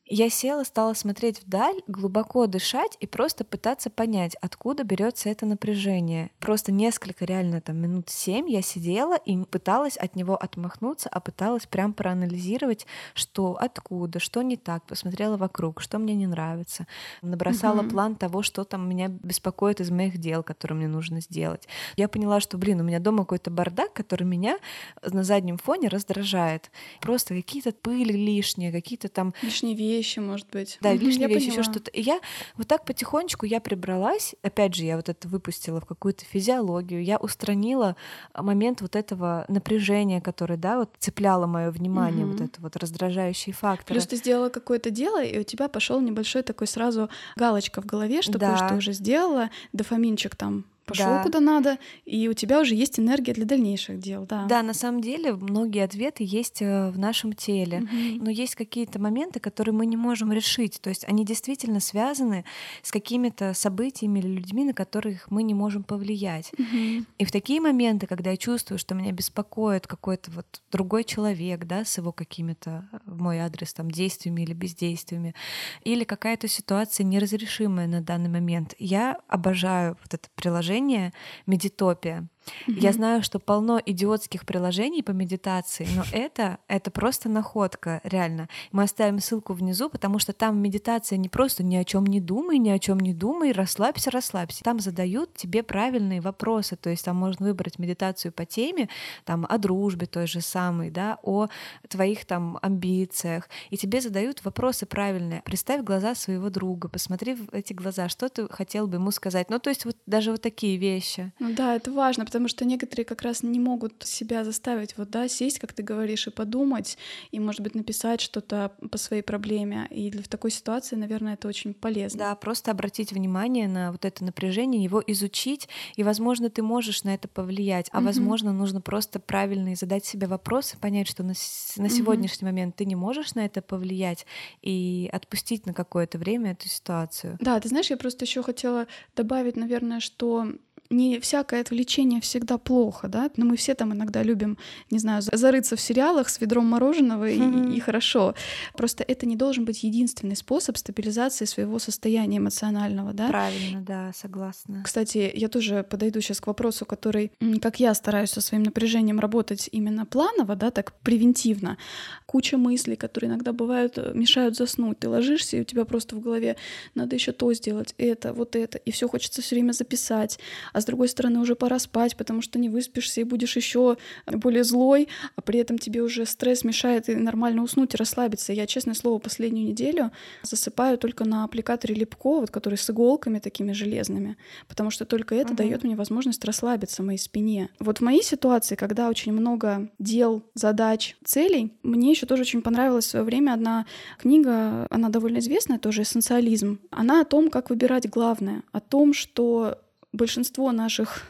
Я 0.10 0.30
села, 0.30 0.64
стала 0.64 0.94
смотреть 0.94 1.42
вдаль, 1.44 1.82
глубоко 1.88 2.48
дышать 2.48 2.96
и 3.02 3.08
просто 3.08 3.44
пытаться 3.44 3.90
понять, 3.90 4.38
откуда 4.40 4.86
берется 4.86 5.28
это 5.28 5.46
напряжение. 5.46 6.32
Просто 6.40 6.72
несколько, 6.72 7.26
реально 7.26 7.60
там 7.60 7.76
минут 7.76 8.10
семь 8.10 8.50
я 8.50 8.62
сидела 8.62 9.18
и 9.18 9.38
пыталась 9.44 9.98
от 9.98 10.16
него 10.16 10.38
отмахнуться, 10.38 11.10
а 11.10 11.20
пыталась 11.20 11.66
прям 11.66 11.92
проанализировать, 11.92 12.88
что 13.16 13.58
откуда, 13.60 14.20
что 14.20 14.44
не 14.44 14.56
так, 14.56 14.86
посмотрела 14.86 15.36
вокруг, 15.36 15.82
что 15.82 16.00
мне 16.00 16.16
не 16.16 16.26
нравится, 16.26 16.88
набросала 17.22 17.82
угу. 17.82 17.90
план 17.90 18.16
того, 18.16 18.44
что 18.44 18.64
там 18.64 18.88
меня 18.88 19.10
беспокоит 19.10 19.82
из 19.82 19.92
моих 19.92 20.20
дел, 20.20 20.42
которые 20.42 20.78
мне 20.78 20.88
нужно 20.88 21.20
сделать. 21.20 21.68
Я 21.98 22.08
поняла, 22.08 22.40
что, 22.40 22.58
блин, 22.58 22.80
у 22.80 22.84
меня 22.84 23.00
дома 23.00 23.24
какой-то 23.24 23.52
бардак, 23.52 23.92
который 23.92 24.24
меня 24.24 24.58
на 25.04 25.24
заднем 25.24 25.58
фоне 25.58 25.90
раздражает. 25.90 26.72
Просто 27.02 27.36
какие-то 27.36 27.74
пыли 27.74 28.14
лишние, 28.14 28.72
какие-то 28.72 29.10
там... 29.10 29.34
Лишние 29.42 29.76
вещи 29.76 29.97
вещи, 29.98 30.20
может 30.20 30.48
быть. 30.52 30.78
Да, 30.82 30.94
лишние 30.94 31.28
вещи, 31.28 31.50
еще 31.50 31.64
что-то. 31.64 31.92
И 31.92 32.02
я 32.02 32.20
вот 32.56 32.68
так 32.68 32.86
потихонечку 32.86 33.46
я 33.46 33.60
прибралась. 33.60 34.36
Опять 34.42 34.76
же, 34.76 34.86
я 34.86 34.96
вот 34.96 35.10
это 35.10 35.28
выпустила 35.28 35.82
в 35.82 35.86
какую-то 35.86 36.26
физиологию. 36.26 37.04
Я 37.04 37.18
устранила 37.18 37.96
момент 38.34 38.82
вот 38.82 38.96
этого 38.96 39.46
напряжения, 39.48 40.22
которое, 40.22 40.58
да, 40.58 40.78
вот 40.78 40.90
цепляло 41.00 41.48
мое 41.48 41.72
внимание, 41.72 42.26
угу. 42.26 42.34
вот 42.34 42.42
это 42.42 42.62
вот 42.62 42.76
раздражающий 42.76 43.54
фактор. 43.54 43.94
Плюс 43.94 44.08
ты 44.08 44.16
сделала 44.16 44.50
какое-то 44.50 44.92
дело, 44.92 45.24
и 45.24 45.40
у 45.40 45.44
тебя 45.44 45.68
пошел 45.68 46.00
небольшой 46.00 46.44
такой 46.44 46.68
сразу 46.68 47.10
галочка 47.36 47.82
в 47.82 47.86
голове, 47.86 48.22
что 48.22 48.38
да. 48.38 48.50
кое-что 48.50 48.76
уже 48.76 48.94
сделала, 48.94 49.50
дофаминчик 49.74 50.36
там 50.36 50.66
пошел 50.88 51.06
да. 51.06 51.24
куда 51.24 51.40
надо, 51.40 51.78
и 52.06 52.28
у 52.30 52.34
тебя 52.34 52.62
уже 52.62 52.74
есть 52.74 53.00
энергия 53.00 53.34
для 53.34 53.46
дальнейших 53.46 54.00
дел, 54.00 54.26
да. 54.26 54.46
Да, 54.46 54.64
на 54.64 54.74
самом 54.74 55.02
деле 55.02 55.34
многие 55.34 55.84
ответы 55.84 56.24
есть 56.26 56.62
э, 56.62 56.90
в 56.90 56.98
нашем 56.98 57.34
теле, 57.34 57.80
угу. 57.80 58.24
но 58.24 58.30
есть 58.30 58.56
какие-то 58.56 59.00
моменты, 59.00 59.40
которые 59.40 59.76
мы 59.76 59.86
не 59.86 59.98
можем 59.98 60.32
решить, 60.32 60.80
то 60.82 60.90
есть 60.90 61.04
они 61.06 61.26
действительно 61.26 61.80
связаны 61.80 62.46
с 62.82 62.92
какими-то 62.92 63.54
событиями 63.54 64.20
или 64.20 64.28
людьми, 64.28 64.64
на 64.64 64.74
которых 64.74 65.30
мы 65.30 65.44
не 65.44 65.54
можем 65.54 65.84
повлиять. 65.84 66.52
Угу. 66.54 67.06
И 67.18 67.26
в 67.26 67.32
такие 67.32 67.60
моменты, 67.60 68.08
когда 68.08 68.32
я 68.32 68.38
чувствую, 68.38 68.80
что 68.80 68.96
меня 68.96 69.12
беспокоит 69.12 69.88
какой-то 69.88 70.32
вот 70.32 70.62
другой 70.72 71.04
человек, 71.04 71.66
да, 71.66 71.84
с 71.84 71.98
его 71.98 72.14
какими-то 72.14 72.88
э, 72.94 72.98
в 73.06 73.22
мой 73.22 73.40
адрес 73.40 73.74
там 73.74 73.92
действиями 73.92 74.42
или 74.44 74.54
бездействиями, 74.54 75.36
или 75.84 76.06
какая-то 76.06 76.48
ситуация 76.48 77.04
неразрешимая 77.04 77.88
на 77.88 78.02
данный 78.02 78.30
момент, 78.30 78.74
я 78.80 79.18
обожаю 79.28 79.98
вот 80.02 80.14
это 80.14 80.30
приложение 80.36 80.77
приложение 80.78 81.14
Медитопия. 81.46 82.28
Mm-hmm. 82.68 82.80
Я 82.80 82.94
знаю, 82.94 83.24
что 83.24 83.40
полно 83.40 83.82
идиотских 83.86 84.46
приложений 84.46 85.04
по 85.04 85.12
медитации, 85.12 85.88
но 85.96 86.04
это, 86.12 86.60
это 86.68 86.92
просто 86.92 87.30
находка, 87.30 88.02
реально. 88.04 88.50
Мы 88.72 88.84
оставим 88.84 89.20
ссылку 89.20 89.54
внизу, 89.54 89.90
потому 89.90 90.20
что 90.20 90.34
там 90.34 90.62
медитация 90.62 91.18
не 91.18 91.30
просто 91.30 91.64
ни 91.64 91.76
о 91.76 91.84
чем 91.84 92.06
не 92.06 92.20
думай, 92.22 92.58
ни 92.58 92.70
о 92.70 92.80
чем 92.80 93.00
не 93.00 93.14
думай, 93.14 93.52
расслабься, 93.52 94.12
расслабься. 94.12 94.64
Там 94.64 94.80
задают 94.80 95.34
тебе 95.36 95.64
правильные 95.64 96.22
вопросы, 96.22 96.76
то 96.76 96.90
есть 96.90 97.06
там 97.06 97.16
можно 97.16 97.46
выбрать 97.48 97.80
медитацию 97.80 98.32
по 98.32 98.46
теме, 98.46 98.90
там 99.26 99.46
о 99.48 99.58
дружбе 99.58 100.06
той 100.06 100.28
же 100.28 100.42
самой, 100.42 100.90
да, 100.90 101.20
о 101.24 101.48
твоих 101.88 102.26
там 102.26 102.60
амбициях, 102.62 103.50
и 103.70 103.78
тебе 103.78 104.02
задают 104.02 104.44
вопросы 104.44 104.86
правильные. 104.86 105.42
Представь 105.44 105.84
глаза 105.84 106.16
своего 106.16 106.50
друга, 106.50 106.90
посмотри 106.90 107.36
в 107.36 107.54
эти 107.54 107.74
глаза, 107.74 108.10
что 108.10 108.30
ты 108.30 108.48
хотел 108.50 108.88
бы 108.88 108.98
ему 108.98 109.12
сказать. 109.12 109.50
Ну, 109.50 109.60
то 109.60 109.70
есть 109.70 109.86
вот 109.86 109.98
даже 110.06 110.32
вот 110.32 110.42
такие 110.42 110.78
вещи. 110.78 111.32
Ну 111.40 111.54
да, 111.54 111.76
это 111.76 111.92
важно, 111.92 112.26
потому 112.26 112.37
потому 112.38 112.50
что 112.50 112.66
некоторые 112.66 113.04
как 113.04 113.24
раз 113.24 113.42
не 113.42 113.60
могут 113.60 114.04
себя 114.04 114.44
заставить 114.44 114.96
вот, 114.96 115.10
да, 115.10 115.28
сесть, 115.28 115.58
как 115.58 115.74
ты 115.74 115.82
говоришь, 115.82 116.28
и 116.28 116.30
подумать, 116.30 116.96
и, 117.32 117.40
может 117.40 117.62
быть, 117.62 117.74
написать 117.74 118.22
что-то 118.22 118.74
по 118.92 119.00
своей 119.00 119.24
проблеме. 119.24 119.88
И 119.90 120.12
в 120.12 120.28
такой 120.28 120.52
ситуации, 120.52 120.96
наверное, 120.96 121.34
это 121.34 121.48
очень 121.48 121.74
полезно. 121.74 122.20
Да, 122.20 122.36
просто 122.36 122.70
обратить 122.70 123.12
внимание 123.12 123.68
на 123.68 123.92
вот 123.92 124.06
это 124.06 124.24
напряжение, 124.24 124.84
его 124.84 125.04
изучить, 125.08 125.68
и, 125.96 126.04
возможно, 126.04 126.52
ты 126.52 126.62
можешь 126.62 127.04
на 127.04 127.16
это 127.16 127.28
повлиять, 127.28 127.90
а, 127.92 127.98
mm-hmm. 127.98 128.06
возможно, 128.06 128.54
нужно 128.54 128.82
просто 128.82 129.20
правильно 129.20 129.76
задать 129.76 130.06
себе 130.06 130.28
вопросы, 130.28 130.78
понять, 130.78 131.08
что 131.08 131.24
на, 131.24 131.34
на 131.78 131.90
сегодняшний 131.90 132.48
mm-hmm. 132.48 132.52
момент 132.52 132.76
ты 132.76 132.86
не 132.86 132.96
можешь 132.96 133.34
на 133.34 133.46
это 133.46 133.64
повлиять, 133.64 134.28
и 134.62 135.10
отпустить 135.12 135.66
на 135.66 135.74
какое-то 135.74 136.20
время 136.20 136.52
эту 136.52 136.70
ситуацию. 136.70 137.36
Да, 137.42 137.60
ты 137.60 137.68
знаешь, 137.70 137.90
я 137.90 137.98
просто 137.98 138.26
еще 138.26 138.44
хотела 138.44 138.86
добавить, 139.16 139.56
наверное, 139.56 140.00
что 140.00 140.52
не 140.90 141.20
всякое 141.20 141.62
отвлечение 141.62 142.22
всегда 142.22 142.58
плохо, 142.58 143.08
да, 143.08 143.30
но 143.38 143.46
мы 143.46 143.58
все 143.58 143.74
там 143.74 143.94
иногда 143.94 144.24
любим, 144.24 144.58
не 144.90 145.00
знаю, 145.00 145.22
зарыться 145.22 145.76
в 145.76 145.82
сериалах 145.82 146.30
с 146.30 146.40
ведром 146.42 146.66
мороженого 146.66 147.30
и, 147.30 147.76
и 147.76 147.80
хорошо. 147.80 148.36
Просто 148.74 149.04
это 149.04 149.26
не 149.26 149.36
должен 149.36 149.66
быть 149.66 149.84
единственный 149.84 150.36
способ 150.36 150.78
стабилизации 150.78 151.46
своего 151.46 151.80
состояния 151.80 152.38
эмоционального, 152.38 153.14
да? 153.14 153.28
Правильно, 153.28 153.82
да, 153.82 154.12
согласна. 154.16 154.82
Кстати, 154.84 155.32
я 155.34 155.48
тоже 155.48 155.86
подойду 155.90 156.22
сейчас 156.22 156.42
к 156.42 156.48
вопросу, 156.48 156.86
который, 156.86 157.32
как 157.62 157.80
я 157.80 157.94
стараюсь 157.94 158.32
со 158.32 158.42
своим 158.42 158.64
напряжением 158.64 159.20
работать 159.20 159.70
именно 159.72 160.06
планово, 160.06 160.56
да, 160.56 160.72
так 160.72 160.94
превентивно. 161.02 161.78
Куча 162.26 162.58
мыслей, 162.58 162.96
которые 162.96 163.30
иногда 163.30 163.54
бывают, 163.54 163.98
э, 163.98 164.12
мешают 164.14 164.56
заснуть. 164.56 165.00
Ты 165.00 165.10
ложишься, 165.10 165.58
и 165.58 165.62
у 165.62 165.64
тебя 165.64 165.86
просто 165.86 166.16
в 166.16 166.20
голове 166.20 166.56
надо 166.96 167.16
еще 167.16 167.32
то 167.32 167.54
сделать, 167.54 167.94
это, 167.98 168.34
вот 168.34 168.56
это, 168.56 168.78
и 168.78 168.92
все 168.92 169.08
хочется 169.08 169.42
все 169.42 169.56
время 169.56 169.72
записать 169.72 170.40
а 170.78 170.82
с 170.82 170.86
другой 170.86 171.08
стороны 171.08 171.40
уже 171.40 171.56
пора 171.56 171.80
спать, 171.80 172.16
потому 172.16 172.44
что 172.44 172.60
не 172.60 172.70
выспишься 172.70 173.22
и 173.22 173.24
будешь 173.24 173.56
еще 173.56 173.98
более 174.28 174.64
злой, 174.64 175.08
а 175.36 175.42
при 175.42 175.60
этом 175.60 175.80
тебе 175.80 176.04
уже 176.04 176.28
стресс 176.28 176.64
мешает 176.64 177.10
и 177.10 177.16
нормально 177.16 177.64
уснуть 177.64 177.96
и 177.96 177.98
расслабиться. 177.98 178.54
Я, 178.54 178.68
честное 178.68 178.94
слово, 178.94 179.18
последнюю 179.18 179.70
неделю 179.70 180.12
засыпаю 180.44 181.00
только 181.00 181.26
на 181.26 181.46
аппликаторе 181.46 181.96
Липко, 181.96 182.42
вот 182.42 182.52
который 182.52 182.78
с 182.78 182.88
иголками 182.88 183.40
такими 183.40 183.72
железными, 183.72 184.38
потому 184.68 184.92
что 184.92 185.06
только 185.06 185.34
это 185.34 185.54
угу. 185.54 185.58
дает 185.58 185.84
мне 185.84 185.96
возможность 185.96 186.46
расслабиться 186.46 187.02
в 187.02 187.08
моей 187.08 187.18
спине. 187.18 187.70
Вот 187.80 187.98
в 187.98 188.02
моей 188.02 188.22
ситуации, 188.22 188.76
когда 188.76 189.10
очень 189.10 189.34
много 189.34 189.90
дел, 189.98 190.44
задач, 190.54 191.18
целей, 191.26 191.74
мне 191.82 192.12
еще 192.12 192.28
тоже 192.28 192.44
очень 192.44 192.62
понравилась 192.62 193.08
в 193.08 193.10
свое 193.10 193.26
время 193.26 193.54
одна 193.54 193.88
книга, 194.20 194.86
она 194.92 195.10
довольно 195.10 195.40
известная, 195.40 195.80
тоже 195.80 196.04
«Эссенциализм». 196.04 196.80
Она 196.92 197.22
о 197.22 197.26
том, 197.26 197.50
как 197.50 197.72
выбирать 197.72 198.08
главное, 198.08 198.62
о 198.72 198.80
том, 198.80 199.14
что 199.14 199.80
большинство 200.18 200.72
наших 200.72 201.24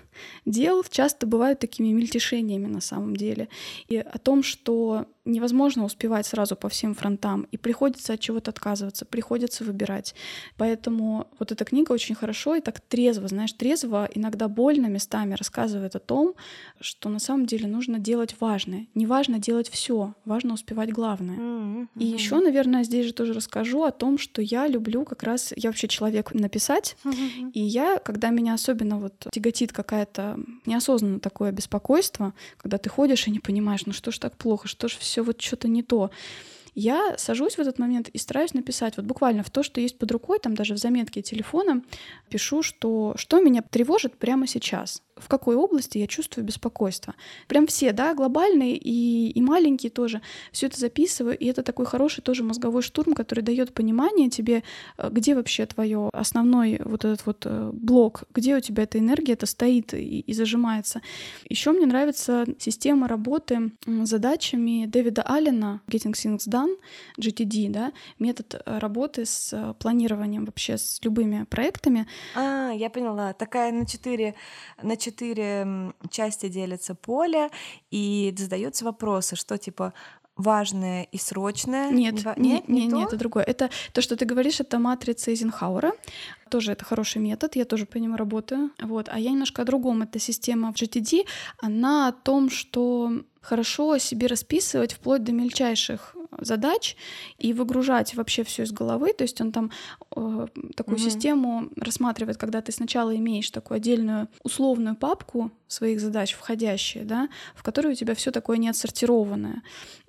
дел 0.45 0.83
часто 0.89 1.27
бывают 1.27 1.59
такими 1.59 1.91
мельтешениями 1.91 2.67
на 2.67 2.81
самом 2.81 3.15
деле. 3.15 3.49
И 3.87 3.97
о 3.97 4.17
том, 4.17 4.43
что 4.43 5.05
невозможно 5.27 5.83
успевать 5.83 6.25
сразу 6.25 6.55
по 6.55 6.69
всем 6.69 6.95
фронтам, 6.95 7.47
и 7.51 7.57
приходится 7.57 8.13
от 8.13 8.19
чего-то 8.19 8.51
отказываться, 8.51 9.05
приходится 9.05 9.63
выбирать. 9.63 10.15
Поэтому 10.57 11.27
вот 11.37 11.51
эта 11.51 11.65
книга 11.65 11.91
очень 11.91 12.15
хорошо 12.15 12.55
и 12.55 12.61
так 12.61 12.79
трезво, 12.79 13.27
знаешь, 13.27 13.53
трезво, 13.53 14.09
иногда 14.15 14.47
больно 14.47 14.87
местами 14.87 15.35
рассказывает 15.35 15.95
о 15.95 15.99
том, 15.99 16.33
что 16.79 17.09
на 17.09 17.19
самом 17.19 17.45
деле 17.45 17.67
нужно 17.67 17.99
делать 17.99 18.35
важное. 18.39 18.87
Не 18.95 19.05
важно 19.05 19.39
делать 19.39 19.69
все, 19.69 20.13
важно 20.25 20.53
успевать 20.53 20.91
главное. 20.91 21.37
Mm-hmm. 21.37 21.87
И 21.97 22.05
еще, 22.05 22.39
наверное, 22.39 22.83
здесь 22.83 23.07
же 23.07 23.13
тоже 23.13 23.33
расскажу 23.33 23.83
о 23.83 23.91
том, 23.91 24.17
что 24.17 24.41
я 24.41 24.67
люблю 24.67 25.03
как 25.03 25.23
раз, 25.23 25.53
я 25.55 25.69
вообще 25.69 25.87
человек 25.87 26.33
написать, 26.33 26.95
mm-hmm. 27.03 27.51
и 27.51 27.61
я, 27.61 27.99
когда 27.99 28.29
меня 28.29 28.53
особенно 28.53 28.99
вот 28.99 29.27
тяготит 29.31 29.73
какая-то 29.73 30.06
неосознанно 30.65 31.19
такое 31.19 31.51
беспокойство, 31.51 32.33
когда 32.57 32.77
ты 32.77 32.89
ходишь 32.89 33.27
и 33.27 33.31
не 33.31 33.39
понимаешь, 33.39 33.85
ну 33.85 33.93
что 33.93 34.11
ж 34.11 34.19
так 34.19 34.37
плохо, 34.37 34.67
что 34.67 34.87
ж 34.87 34.97
все 34.97 35.21
вот 35.23 35.41
что-то 35.41 35.67
не 35.67 35.83
то. 35.83 36.11
Я 36.75 37.15
сажусь 37.17 37.55
в 37.55 37.59
этот 37.59 37.79
момент 37.79 38.07
и 38.09 38.17
стараюсь 38.19 38.53
написать 38.53 38.97
вот 38.97 39.05
буквально 39.05 39.41
в 39.41 39.49
то, 39.49 39.63
что 39.63 39.81
есть 39.81 39.97
под 39.97 40.11
рукой, 40.11 40.39
там 40.39 40.53
даже 40.53 40.75
в 40.75 40.77
заметке 40.77 41.23
телефона, 41.23 41.81
пишу, 42.29 42.61
что, 42.61 43.15
что 43.17 43.41
меня 43.41 43.63
тревожит 43.63 44.15
прямо 44.17 44.45
сейчас 44.45 45.01
в 45.19 45.27
какой 45.27 45.55
области 45.55 45.97
я 45.97 46.07
чувствую 46.07 46.45
беспокойство. 46.45 47.15
Прям 47.47 47.67
все, 47.67 47.91
да, 47.91 48.13
глобальные 48.13 48.77
и, 48.77 49.31
и 49.31 49.41
маленькие 49.41 49.89
тоже. 49.89 50.21
Все 50.51 50.67
это 50.67 50.79
записываю, 50.79 51.37
и 51.37 51.45
это 51.45 51.63
такой 51.63 51.85
хороший 51.85 52.21
тоже 52.21 52.43
мозговой 52.43 52.81
штурм, 52.81 53.13
который 53.13 53.41
дает 53.41 53.73
понимание 53.73 54.29
тебе, 54.29 54.63
э, 54.97 55.09
где 55.11 55.35
вообще 55.35 55.65
твое 55.65 56.09
основной 56.13 56.79
вот 56.83 57.05
этот 57.05 57.25
вот 57.25 57.43
э, 57.45 57.71
блок, 57.73 58.23
где 58.33 58.55
у 58.55 58.59
тебя 58.59 58.83
эта 58.83 58.99
энергия 58.99 59.33
это 59.33 59.45
стоит 59.45 59.93
и, 59.93 60.19
и 60.19 60.33
зажимается. 60.33 61.01
Еще 61.49 61.71
мне 61.71 61.85
нравится 61.85 62.45
система 62.59 63.07
работы 63.07 63.71
с 63.85 64.17
задачами 64.17 64.85
Дэвида 64.85 65.21
Аллена, 65.21 65.81
Getting 65.87 66.13
Things 66.13 66.47
Done, 66.47 66.75
GTD, 67.19 67.69
да, 67.69 67.91
метод 68.19 68.61
э, 68.65 68.79
работы 68.79 69.25
с 69.25 69.75
планированием 69.79 70.45
вообще 70.45 70.77
с 70.77 70.99
любыми 71.03 71.45
проектами. 71.45 72.07
А, 72.35 72.71
я 72.71 72.89
поняла. 72.89 73.33
Такая 73.33 73.71
на 73.71 73.85
четыре, 73.85 74.35
на 74.81 74.97
четыре 75.07 75.93
части 76.09 76.49
делится 76.49 76.95
поле, 76.95 77.49
и 77.91 78.33
задаются 78.37 78.85
вопросы, 78.85 79.35
что 79.35 79.57
типа 79.57 79.93
важное 80.35 81.03
и 81.03 81.17
срочное. 81.17 81.91
Нет, 81.91 82.13
не, 82.37 82.49
нет, 82.49 82.69
не, 82.69 82.87
не 82.87 82.93
нет, 82.93 83.07
это 83.07 83.17
другое. 83.17 83.43
Это 83.43 83.69
то, 83.93 84.01
что 84.01 84.15
ты 84.15 84.25
говоришь, 84.25 84.59
это 84.59 84.79
матрица 84.79 85.31
Эйзенхауэра. 85.31 85.91
Тоже 86.49 86.71
это 86.71 86.85
хороший 86.85 87.21
метод, 87.21 87.55
я 87.55 87.65
тоже 87.65 87.85
по 87.85 87.97
нему 87.97 88.15
работаю. 88.17 88.69
Вот. 88.81 89.09
А 89.09 89.19
я 89.19 89.31
немножко 89.31 89.63
о 89.63 89.65
другом. 89.65 90.03
Это 90.03 90.19
система 90.19 90.71
в 90.71 90.75
GTD, 90.75 91.25
она 91.57 92.07
о 92.07 92.11
том, 92.11 92.49
что 92.49 93.11
хорошо 93.41 93.97
себе 93.97 94.27
расписывать 94.27 94.93
вплоть 94.93 95.23
до 95.23 95.31
мельчайших 95.31 96.15
задач 96.39 96.95
и 97.37 97.53
выгружать 97.53 98.15
вообще 98.15 98.43
все 98.43 98.63
из 98.63 98.71
головы. 98.71 99.13
То 99.13 99.23
есть 99.23 99.39
он 99.41 99.51
там 99.51 99.71
э, 100.15 100.47
такую 100.75 100.97
mm-hmm. 100.97 101.01
систему 101.01 101.69
рассматривает, 101.75 102.37
когда 102.37 102.61
ты 102.61 102.71
сначала 102.71 103.15
имеешь 103.15 103.49
такую 103.49 103.77
отдельную 103.77 104.27
условную 104.43 104.95
папку 104.95 105.51
своих 105.67 105.99
задач, 105.99 106.33
входящие, 106.33 107.03
да, 107.03 107.29
в 107.55 107.63
которой 107.63 107.93
у 107.93 107.95
тебя 107.95 108.15
все 108.15 108.31
такое 108.31 108.57
не 108.57 108.69
отсортированное. 108.69 109.63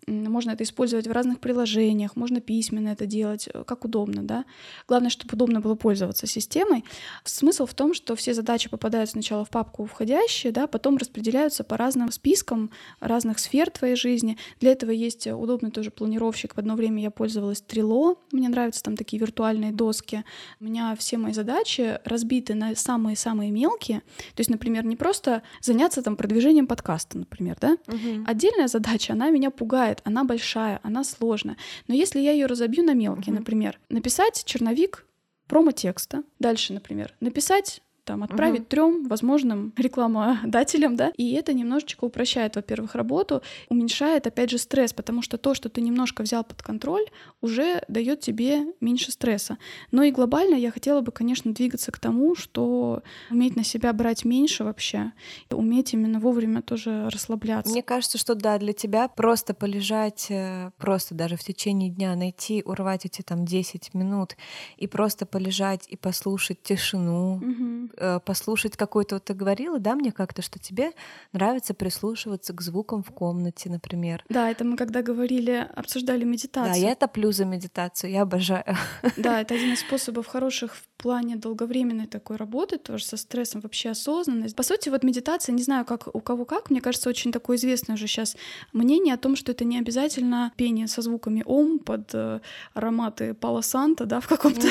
Можно 0.06 0.52
это 0.52 0.64
использовать 0.64 1.06
в 1.06 1.12
разных 1.12 1.38
приложениях, 1.38 2.16
можно 2.16 2.40
письменно 2.40 2.88
это 2.88 3.04
делать, 3.04 3.48
э, 3.52 3.64
как 3.64 3.84
удобно, 3.84 4.22
да. 4.22 4.44
Главное, 4.86 5.10
чтобы 5.10 5.34
удобно 5.34 5.60
было 5.60 5.74
пользоваться 5.74 6.26
системой. 6.26 6.84
Смысл 7.24 7.66
в 7.66 7.74
том, 7.74 7.92
что 7.92 8.16
все 8.16 8.32
задачи 8.32 8.70
попадают 8.70 9.10
сначала 9.10 9.44
в 9.44 9.50
папку 9.50 9.84
входящие, 9.84 10.52
да, 10.52 10.66
потом 10.66 10.96
распределяются 10.96 11.64
по 11.64 11.76
разным 11.76 12.10
спискам 12.10 12.70
разных 13.00 13.38
сфер 13.38 13.70
твоей 13.70 13.96
жизни. 13.96 14.38
Для 14.60 14.72
этого 14.72 14.90
есть 14.90 15.26
удобный 15.26 15.70
тоже 15.70 15.90
планировщик. 16.08 16.54
В 16.54 16.58
одно 16.58 16.74
время 16.74 17.02
я 17.02 17.10
пользовалась 17.10 17.62
Trello, 17.66 18.16
мне 18.32 18.48
нравятся 18.48 18.82
там 18.82 18.96
такие 18.96 19.20
виртуальные 19.20 19.72
доски. 19.72 20.24
У 20.60 20.64
меня 20.64 20.96
все 20.96 21.18
мои 21.18 21.32
задачи 21.32 22.00
разбиты 22.04 22.54
на 22.54 22.74
самые-самые 22.74 23.50
мелкие. 23.50 24.00
То 24.34 24.40
есть, 24.40 24.50
например, 24.50 24.84
не 24.84 24.96
просто 24.96 25.42
заняться 25.60 26.02
там 26.02 26.16
продвижением 26.16 26.66
подкаста, 26.66 27.18
например, 27.18 27.56
да. 27.60 27.76
Угу. 27.86 28.24
Отдельная 28.26 28.68
задача, 28.68 29.12
она 29.12 29.30
меня 29.30 29.50
пугает 29.50 30.00
она 30.04 30.24
большая, 30.24 30.80
она 30.82 31.04
сложная. 31.04 31.56
Но 31.86 31.94
если 31.94 32.20
я 32.20 32.32
ее 32.32 32.46
разобью 32.46 32.82
на 32.84 32.94
мелкие, 32.94 33.34
mm-hmm. 33.34 33.38
например, 33.38 33.78
написать 33.90 34.42
черновик 34.44 35.06
промо-текста, 35.46 36.22
дальше, 36.38 36.72
например, 36.72 37.14
написать 37.20 37.82
там 38.08 38.22
отправить 38.22 38.60
угу. 38.60 38.68
трем 38.68 39.04
возможным 39.06 39.74
рекламодателям, 39.76 40.96
да, 40.96 41.12
и 41.18 41.32
это 41.32 41.52
немножечко 41.52 42.06
упрощает, 42.06 42.56
во-первых, 42.56 42.94
работу, 42.94 43.42
уменьшает, 43.68 44.26
опять 44.26 44.50
же, 44.50 44.56
стресс, 44.56 44.94
потому 44.94 45.20
что 45.20 45.36
то, 45.36 45.52
что 45.52 45.68
ты 45.68 45.82
немножко 45.82 46.22
взял 46.22 46.42
под 46.42 46.62
контроль, 46.62 47.04
уже 47.42 47.82
дает 47.86 48.20
тебе 48.20 48.60
меньше 48.80 49.12
стресса. 49.12 49.58
Но 49.90 50.02
и 50.04 50.10
глобально 50.10 50.54
я 50.54 50.70
хотела 50.70 51.02
бы, 51.02 51.12
конечно, 51.12 51.52
двигаться 51.52 51.92
к 51.92 51.98
тому, 51.98 52.34
что 52.34 53.02
уметь 53.30 53.56
на 53.56 53.64
себя 53.64 53.92
брать 53.92 54.24
меньше 54.24 54.64
вообще, 54.64 55.12
уметь 55.50 55.92
именно 55.92 56.18
вовремя 56.18 56.62
тоже 56.62 57.10
расслабляться. 57.10 57.70
Мне 57.70 57.82
кажется, 57.82 58.16
что 58.16 58.34
да, 58.34 58.56
для 58.58 58.72
тебя 58.72 59.08
просто 59.08 59.52
полежать, 59.52 60.28
э, 60.30 60.70
просто 60.78 61.14
даже 61.14 61.36
в 61.36 61.44
течение 61.44 61.90
дня 61.90 62.16
найти, 62.16 62.62
урвать 62.64 63.04
эти 63.04 63.20
там 63.20 63.44
10 63.44 63.92
минут 63.92 64.36
и 64.78 64.86
просто 64.86 65.26
полежать 65.26 65.84
и 65.88 65.96
послушать 65.96 66.62
тишину, 66.62 67.34
угу 67.34 67.97
послушать 68.24 68.76
какой-то, 68.76 69.16
вот 69.16 69.24
ты 69.24 69.34
говорила, 69.34 69.78
да, 69.78 69.94
мне 69.94 70.12
как-то, 70.12 70.42
что 70.42 70.58
тебе 70.58 70.92
нравится 71.32 71.74
прислушиваться 71.74 72.52
к 72.52 72.60
звукам 72.60 73.02
в 73.02 73.10
комнате, 73.10 73.70
например. 73.70 74.24
Да, 74.28 74.50
это 74.50 74.64
мы 74.64 74.76
когда 74.76 75.02
говорили, 75.02 75.68
обсуждали 75.74 76.24
медитацию. 76.24 76.74
Да, 76.74 76.88
я 76.88 76.94
топлю 76.94 77.32
за 77.32 77.44
медитацию, 77.44 78.10
я 78.10 78.22
обожаю. 78.22 78.64
Да, 79.16 79.40
это 79.40 79.54
один 79.54 79.72
из 79.72 79.80
способов 79.80 80.26
хороших 80.26 80.74
в 80.74 80.88
плане 80.96 81.36
долговременной 81.36 82.06
такой 82.06 82.36
работы, 82.36 82.78
тоже 82.78 83.04
со 83.04 83.16
стрессом, 83.16 83.60
вообще 83.60 83.90
осознанность. 83.90 84.56
По 84.56 84.62
сути, 84.62 84.88
вот 84.88 85.02
медитация, 85.02 85.52
не 85.52 85.62
знаю, 85.62 85.84
как 85.84 86.14
у 86.14 86.20
кого 86.20 86.44
как, 86.44 86.70
мне 86.70 86.80
кажется, 86.80 87.08
очень 87.08 87.32
такое 87.32 87.56
известное 87.56 87.94
уже 87.94 88.06
сейчас 88.06 88.36
мнение 88.72 89.14
о 89.14 89.18
том, 89.18 89.36
что 89.36 89.52
это 89.52 89.64
не 89.64 89.78
обязательно 89.78 90.52
пение 90.56 90.88
со 90.88 91.02
звуками 91.02 91.42
ом 91.46 91.78
под 91.78 92.10
э, 92.14 92.40
ароматы 92.74 93.34
Пала 93.34 93.60
Санта, 93.60 94.06
да, 94.06 94.20
в 94.20 94.28
каком-то, 94.28 94.68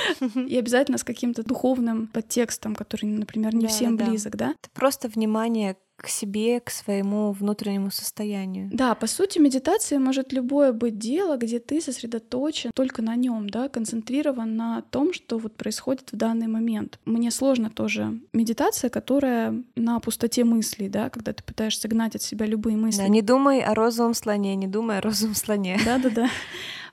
и 0.34 0.56
обязательно 0.56 0.98
с 0.98 1.04
каким-то 1.04 1.42
духовным 1.42 2.06
подтекстом 2.06 2.59
текстом, 2.60 2.74
который, 2.74 3.06
например, 3.06 3.54
не 3.54 3.62
да, 3.62 3.68
всем 3.68 3.96
да. 3.96 4.06
близок, 4.06 4.36
да? 4.36 4.50
Это 4.50 4.70
просто 4.72 5.08
внимание 5.08 5.76
к 5.96 6.08
себе, 6.08 6.60
к 6.60 6.70
своему 6.70 7.32
внутреннему 7.32 7.90
состоянию. 7.90 8.70
Да, 8.72 8.94
по 8.94 9.06
сути, 9.06 9.38
медитация 9.38 9.98
может 9.98 10.32
любое 10.32 10.72
быть 10.72 10.98
дело, 10.98 11.36
где 11.36 11.58
ты 11.58 11.82
сосредоточен 11.82 12.70
только 12.74 13.02
на 13.02 13.16
нем, 13.16 13.50
да, 13.50 13.68
концентрирован 13.68 14.56
на 14.56 14.80
том, 14.80 15.12
что 15.12 15.36
вот 15.36 15.56
происходит 15.56 16.10
в 16.12 16.16
данный 16.16 16.46
момент. 16.46 16.98
Мне 17.04 17.30
сложно 17.30 17.68
тоже 17.68 18.18
медитация, 18.32 18.88
которая 18.88 19.62
на 19.76 20.00
пустоте 20.00 20.44
мыслей, 20.44 20.88
да, 20.88 21.10
когда 21.10 21.34
ты 21.34 21.42
пытаешься 21.42 21.86
гнать 21.86 22.16
от 22.16 22.22
себя 22.22 22.46
любые 22.46 22.78
мысли. 22.78 23.02
Да, 23.02 23.08
не 23.08 23.20
думай 23.20 23.60
о 23.60 23.74
розовом 23.74 24.14
слоне, 24.14 24.56
не 24.56 24.68
думай 24.68 24.98
о 24.98 25.00
розовом 25.02 25.34
слоне. 25.34 25.78
Да-да-да. 25.84 26.28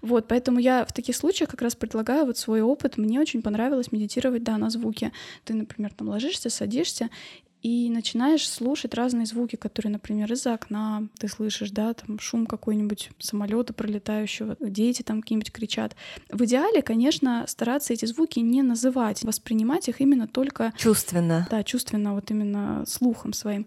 Вот, 0.01 0.27
поэтому 0.27 0.59
я 0.59 0.85
в 0.85 0.93
таких 0.93 1.15
случаях 1.15 1.49
как 1.49 1.61
раз 1.61 1.75
предлагаю 1.75 2.25
вот 2.25 2.37
свой 2.37 2.61
опыт. 2.61 2.97
Мне 2.97 3.19
очень 3.19 3.41
понравилось 3.41 3.91
медитировать, 3.91 4.43
да, 4.43 4.57
на 4.57 4.69
звуки. 4.69 5.11
Ты, 5.43 5.53
например, 5.53 5.93
там 5.93 6.09
ложишься, 6.09 6.49
садишься, 6.49 7.09
и 7.63 7.89
начинаешь 7.89 8.47
слушать 8.47 8.93
разные 8.93 9.25
звуки, 9.25 9.55
которые, 9.55 9.91
например, 9.91 10.31
из-за 10.31 10.53
окна 10.53 11.07
ты 11.17 11.27
слышишь, 11.27 11.71
да, 11.71 11.93
там 11.93 12.19
шум 12.19 12.45
какой-нибудь 12.45 13.09
самолета 13.19 13.73
пролетающего, 13.73 14.55
дети 14.59 15.01
там 15.01 15.21
какие-нибудь 15.21 15.51
кричат. 15.51 15.95
В 16.31 16.45
идеале, 16.45 16.81
конечно, 16.81 17.45
стараться 17.47 17.93
эти 17.93 18.05
звуки 18.05 18.39
не 18.39 18.61
называть, 18.61 19.23
воспринимать 19.23 19.89
их 19.89 20.01
именно 20.01 20.27
только 20.27 20.73
чувственно. 20.77 21.47
Да, 21.49 21.63
чувственно, 21.63 22.13
вот 22.13 22.29
именно 22.29 22.85
слухом 22.87 23.33
своим 23.33 23.65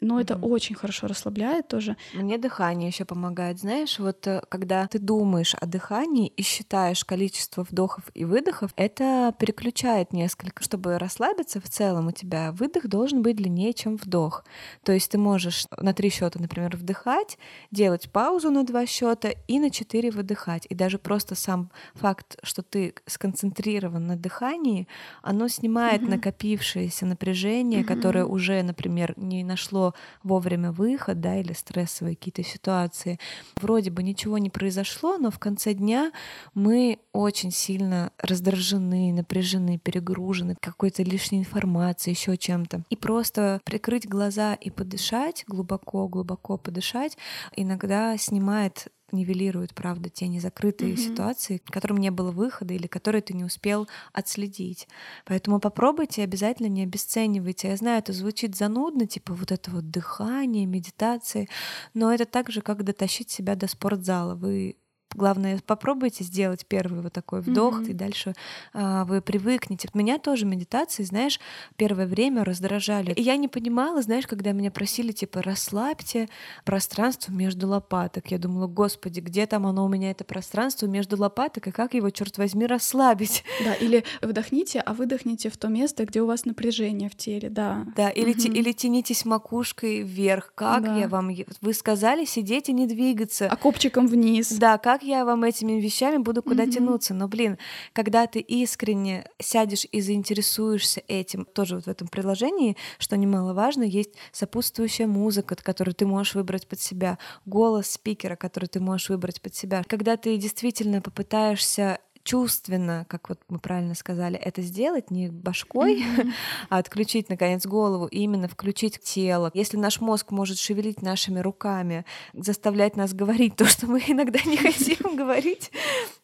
но 0.00 0.20
это 0.20 0.34
mm-hmm. 0.34 0.48
очень 0.48 0.74
хорошо 0.74 1.06
расслабляет 1.06 1.68
тоже. 1.68 1.96
Мне 2.14 2.36
дыхание 2.36 2.88
еще 2.88 3.04
помогает. 3.04 3.58
Знаешь, 3.58 3.98
вот 3.98 4.26
э, 4.26 4.42
когда 4.48 4.86
ты 4.86 4.98
думаешь 4.98 5.54
о 5.54 5.66
дыхании 5.66 6.28
и 6.28 6.42
считаешь 6.42 7.04
количество 7.04 7.64
вдохов 7.64 8.04
и 8.12 8.24
выдохов, 8.24 8.72
это 8.76 9.34
переключает 9.38 10.12
несколько. 10.12 10.62
Чтобы 10.62 10.98
расслабиться 10.98 11.60
в 11.60 11.68
целом, 11.68 12.08
у 12.08 12.12
тебя 12.12 12.52
выдох 12.52 12.88
должен 12.88 13.22
быть 13.22 13.36
длиннее, 13.36 13.72
чем 13.72 13.96
вдох. 13.96 14.44
То 14.84 14.92
есть 14.92 15.10
ты 15.10 15.18
можешь 15.18 15.66
на 15.78 15.94
три 15.94 16.10
счета, 16.10 16.38
например, 16.40 16.76
вдыхать, 16.76 17.38
делать 17.70 18.10
паузу 18.10 18.50
на 18.50 18.64
два 18.64 18.84
счета 18.84 19.30
и 19.48 19.58
на 19.58 19.70
четыре 19.70 20.10
выдыхать. 20.10 20.66
И 20.68 20.74
даже 20.74 20.98
просто 20.98 21.34
сам 21.34 21.70
факт, 21.94 22.36
что 22.42 22.62
ты 22.62 22.94
сконцентрирован 23.06 24.06
на 24.06 24.16
дыхании, 24.16 24.88
оно 25.22 25.48
снимает 25.48 26.02
mm-hmm. 26.02 26.10
накопившееся 26.10 27.06
напряжение, 27.06 27.80
mm-hmm. 27.80 27.84
которое 27.84 28.26
уже, 28.26 28.62
например, 28.62 29.14
не 29.16 29.42
нашло 29.42 29.86
вовремя 30.22 30.72
выход, 30.72 31.20
да, 31.20 31.38
или 31.38 31.52
стрессовые 31.52 32.16
какие-то 32.16 32.42
ситуации. 32.42 33.18
Вроде 33.60 33.90
бы 33.90 34.02
ничего 34.02 34.38
не 34.38 34.50
произошло, 34.50 35.18
но 35.18 35.30
в 35.30 35.38
конце 35.38 35.74
дня 35.74 36.12
мы 36.54 36.98
очень 37.12 37.50
сильно 37.50 38.12
раздражены, 38.18 39.12
напряжены, 39.12 39.78
перегружены 39.78 40.56
какой-то 40.60 41.02
лишней 41.02 41.40
информацией, 41.40 42.14
еще 42.14 42.36
чем-то. 42.36 42.84
И 42.90 42.96
просто 42.96 43.60
прикрыть 43.64 44.08
глаза 44.08 44.54
и 44.54 44.70
подышать, 44.70 45.44
глубоко-глубоко 45.46 46.58
подышать, 46.58 47.16
иногда 47.54 48.16
снимает 48.16 48.88
нивелирует, 49.12 49.74
правда, 49.74 50.08
те 50.10 50.28
незакрытые 50.28 50.94
mm-hmm. 50.94 50.96
ситуации, 50.96 51.62
которым 51.64 51.98
не 51.98 52.10
было 52.10 52.30
выхода 52.30 52.74
или 52.74 52.86
которые 52.86 53.22
ты 53.22 53.34
не 53.34 53.44
успел 53.44 53.88
отследить. 54.12 54.88
Поэтому 55.24 55.60
попробуйте, 55.60 56.22
обязательно 56.22 56.68
не 56.68 56.82
обесценивайте. 56.82 57.68
Я 57.68 57.76
знаю, 57.76 57.98
это 57.98 58.12
звучит 58.12 58.56
занудно, 58.56 59.06
типа 59.06 59.34
вот 59.34 59.52
это 59.52 59.70
вот 59.70 59.90
дыхание, 59.90 60.66
медитации, 60.66 61.48
но 61.94 62.12
это 62.12 62.26
так 62.26 62.50
же, 62.50 62.60
как 62.60 62.84
дотащить 62.84 63.30
себя 63.30 63.54
до 63.54 63.68
спортзала. 63.68 64.34
Вы 64.34 64.76
Главное, 65.16 65.58
попробуйте 65.64 66.24
сделать 66.24 66.66
первый 66.66 67.00
вот 67.00 67.12
такой 67.12 67.40
вдох, 67.40 67.80
mm-hmm. 67.80 67.90
и 67.90 67.92
дальше 67.94 68.34
а, 68.74 69.06
вы 69.06 69.22
привыкнете. 69.22 69.88
Меня 69.94 70.18
тоже 70.18 70.44
медитации, 70.44 71.04
знаешь, 71.04 71.40
первое 71.76 72.06
время 72.06 72.44
раздражали. 72.44 73.12
И 73.12 73.22
я 73.22 73.36
не 73.36 73.48
понимала, 73.48 74.02
знаешь, 74.02 74.26
когда 74.26 74.52
меня 74.52 74.70
просили, 74.70 75.12
типа, 75.12 75.40
расслабьте 75.40 76.28
пространство 76.66 77.32
между 77.32 77.66
лопаток. 77.66 78.30
Я 78.30 78.36
думала, 78.36 78.66
господи, 78.66 79.20
где 79.20 79.46
там 79.46 79.66
оно 79.66 79.86
у 79.86 79.88
меня, 79.88 80.10
это 80.10 80.24
пространство 80.24 80.84
между 80.86 81.16
лопаток, 81.16 81.66
и 81.68 81.70
как 81.70 81.94
его, 81.94 82.10
черт 82.10 82.36
возьми, 82.36 82.66
расслабить? 82.66 83.42
Да, 83.64 83.72
или 83.72 84.04
вдохните, 84.20 84.80
а 84.80 84.92
выдохните 84.92 85.48
в 85.48 85.56
то 85.56 85.68
место, 85.68 86.04
где 86.04 86.20
у 86.20 86.26
вас 86.26 86.44
напряжение 86.44 87.08
в 87.08 87.16
теле, 87.16 87.48
да. 87.48 87.86
Да, 87.96 88.10
или, 88.10 88.34
mm-hmm. 88.34 88.54
или 88.54 88.72
тянитесь 88.72 89.24
макушкой 89.24 90.02
вверх. 90.02 90.52
Как 90.54 90.84
да. 90.84 90.96
я 90.96 91.08
вам... 91.08 91.30
Вы 91.62 91.72
сказали 91.72 92.26
сидеть 92.26 92.68
и 92.68 92.72
не 92.72 92.86
двигаться. 92.86 93.48
А 93.48 93.56
копчиком 93.56 94.06
вниз. 94.06 94.52
Да, 94.52 94.76
как 94.76 95.02
я 95.06 95.24
вам 95.24 95.44
этими 95.44 95.80
вещами 95.80 96.18
буду 96.18 96.42
куда 96.42 96.64
mm-hmm. 96.64 96.70
тянуться. 96.70 97.14
Но, 97.14 97.28
блин, 97.28 97.58
когда 97.92 98.26
ты 98.26 98.40
искренне 98.40 99.28
сядешь 99.38 99.86
и 99.90 100.00
заинтересуешься 100.00 101.02
этим, 101.08 101.44
тоже 101.44 101.76
вот 101.76 101.84
в 101.84 101.88
этом 101.88 102.08
приложении, 102.08 102.76
что 102.98 103.16
немаловажно, 103.16 103.82
есть 103.82 104.10
сопутствующая 104.32 105.06
музыка, 105.06 105.56
которую 105.56 105.94
ты 105.94 106.06
можешь 106.06 106.34
выбрать 106.34 106.66
под 106.66 106.80
себя, 106.80 107.18
голос 107.44 107.90
спикера, 107.90 108.36
который 108.36 108.66
ты 108.66 108.80
можешь 108.80 109.08
выбрать 109.08 109.40
под 109.40 109.54
себя. 109.54 109.82
Когда 109.86 110.16
ты 110.16 110.36
действительно 110.36 111.00
попытаешься 111.00 112.00
чувственно, 112.26 113.06
как 113.08 113.28
вот 113.28 113.38
мы 113.48 113.58
правильно 113.60 113.94
сказали, 113.94 114.36
это 114.36 114.60
сделать 114.60 115.10
не 115.12 115.28
башкой, 115.28 116.02
mm-hmm. 116.02 116.32
а 116.68 116.78
отключить, 116.78 117.28
наконец, 117.28 117.64
голову 117.64 118.06
и 118.06 118.18
именно 118.18 118.48
включить 118.48 119.00
тело. 119.00 119.50
Если 119.54 119.76
наш 119.76 120.00
мозг 120.00 120.32
может 120.32 120.58
шевелить 120.58 121.02
нашими 121.02 121.38
руками, 121.38 122.04
заставлять 122.34 122.96
нас 122.96 123.14
говорить 123.14 123.54
то, 123.54 123.64
что 123.64 123.86
мы 123.86 124.02
иногда 124.08 124.40
не 124.44 124.56
хотим 124.56 125.16
говорить, 125.16 125.70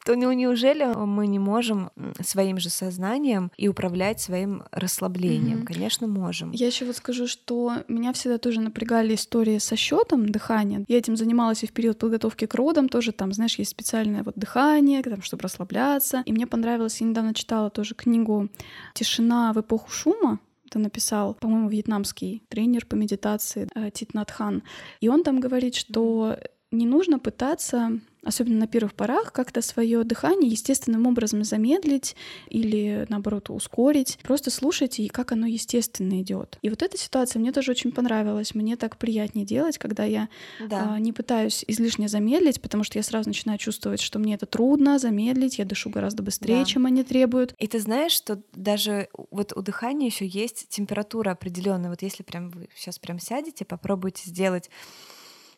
то 0.04 0.16
ну, 0.16 0.32
неужели 0.32 0.84
мы 0.84 1.28
не 1.28 1.38
можем 1.38 1.90
своим 2.20 2.58
же 2.58 2.68
сознанием 2.68 3.52
и 3.56 3.68
управлять 3.68 4.20
своим 4.20 4.64
расслаблением? 4.72 5.60
Mm-hmm. 5.60 5.72
Конечно, 5.72 6.06
можем. 6.08 6.50
Я 6.50 6.66
еще 6.66 6.84
вот 6.84 6.96
скажу, 6.96 7.28
что 7.28 7.74
меня 7.86 8.12
всегда 8.12 8.38
тоже 8.38 8.60
напрягали 8.60 9.14
истории 9.14 9.58
со 9.58 9.76
счетом 9.76 10.28
дыхания. 10.28 10.84
Я 10.88 10.98
этим 10.98 11.16
занималась 11.16 11.62
и 11.62 11.68
в 11.68 11.72
период 11.72 11.98
подготовки 11.98 12.46
к 12.46 12.54
родам, 12.56 12.88
тоже 12.88 13.12
там, 13.12 13.32
знаешь, 13.32 13.56
есть 13.56 13.70
специальное 13.70 14.24
вот 14.24 14.34
дыхание, 14.34 15.00
там, 15.02 15.22
чтобы 15.22 15.42
расслабляться 15.42 15.91
общаться. 15.92 16.22
И 16.26 16.32
мне 16.32 16.46
понравилось, 16.46 17.00
я 17.00 17.06
недавно 17.06 17.34
читала 17.34 17.70
тоже 17.70 17.94
книгу 17.94 18.48
«Тишина 18.94 19.52
в 19.52 19.60
эпоху 19.60 19.90
шума», 19.90 20.38
это 20.66 20.78
написал, 20.78 21.34
по-моему, 21.34 21.68
вьетнамский 21.68 22.42
тренер 22.48 22.86
по 22.86 22.94
медитации 22.94 23.68
э, 23.74 23.90
Тит 23.90 24.14
Натхан. 24.14 24.62
И 25.00 25.08
он 25.08 25.22
там 25.22 25.38
говорит, 25.38 25.74
что 25.74 26.38
не 26.70 26.86
нужно 26.86 27.18
пытаться 27.18 28.00
особенно 28.24 28.60
на 28.60 28.66
первых 28.66 28.94
порах, 28.94 29.32
как-то 29.32 29.62
свое 29.62 30.04
дыхание 30.04 30.50
естественным 30.50 31.06
образом 31.06 31.44
замедлить 31.44 32.16
или, 32.48 33.06
наоборот, 33.08 33.50
ускорить. 33.50 34.18
Просто 34.22 34.50
слушайте, 34.50 35.08
как 35.08 35.32
оно 35.32 35.46
естественно 35.46 36.20
идет. 36.20 36.58
И 36.62 36.70
вот 36.70 36.82
эта 36.82 36.96
ситуация 36.96 37.40
мне 37.40 37.52
тоже 37.52 37.72
очень 37.72 37.92
понравилась. 37.92 38.54
Мне 38.54 38.76
так 38.76 38.96
приятнее 38.96 39.44
делать, 39.44 39.78
когда 39.78 40.04
я 40.04 40.28
да. 40.60 40.94
а, 40.94 40.98
не 40.98 41.12
пытаюсь 41.12 41.64
излишне 41.66 42.08
замедлить, 42.08 42.60
потому 42.60 42.84
что 42.84 42.98
я 42.98 43.02
сразу 43.02 43.28
начинаю 43.28 43.58
чувствовать, 43.58 44.00
что 44.00 44.18
мне 44.18 44.34
это 44.34 44.46
трудно 44.46 44.98
замедлить, 44.98 45.58
я 45.58 45.64
дышу 45.64 45.90
гораздо 45.90 46.22
быстрее, 46.22 46.60
да. 46.60 46.64
чем 46.64 46.86
они 46.86 47.02
требуют. 47.02 47.54
И 47.58 47.66
ты 47.66 47.80
знаешь, 47.80 48.12
что 48.12 48.40
даже 48.54 49.08
вот 49.30 49.52
у 49.56 49.62
дыхания 49.62 50.06
еще 50.06 50.26
есть 50.26 50.68
температура 50.68 51.30
определенная. 51.32 51.90
Вот 51.90 52.02
если 52.02 52.22
прям 52.22 52.50
вы 52.50 52.68
сейчас 52.74 52.98
прям 52.98 53.18
сядете, 53.18 53.64
попробуйте 53.64 54.28
сделать 54.28 54.70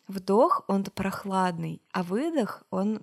Вдох, 0.07 0.63
он 0.67 0.83
прохладный, 0.83 1.81
а 1.91 2.03
выдох, 2.03 2.63
он 2.69 3.01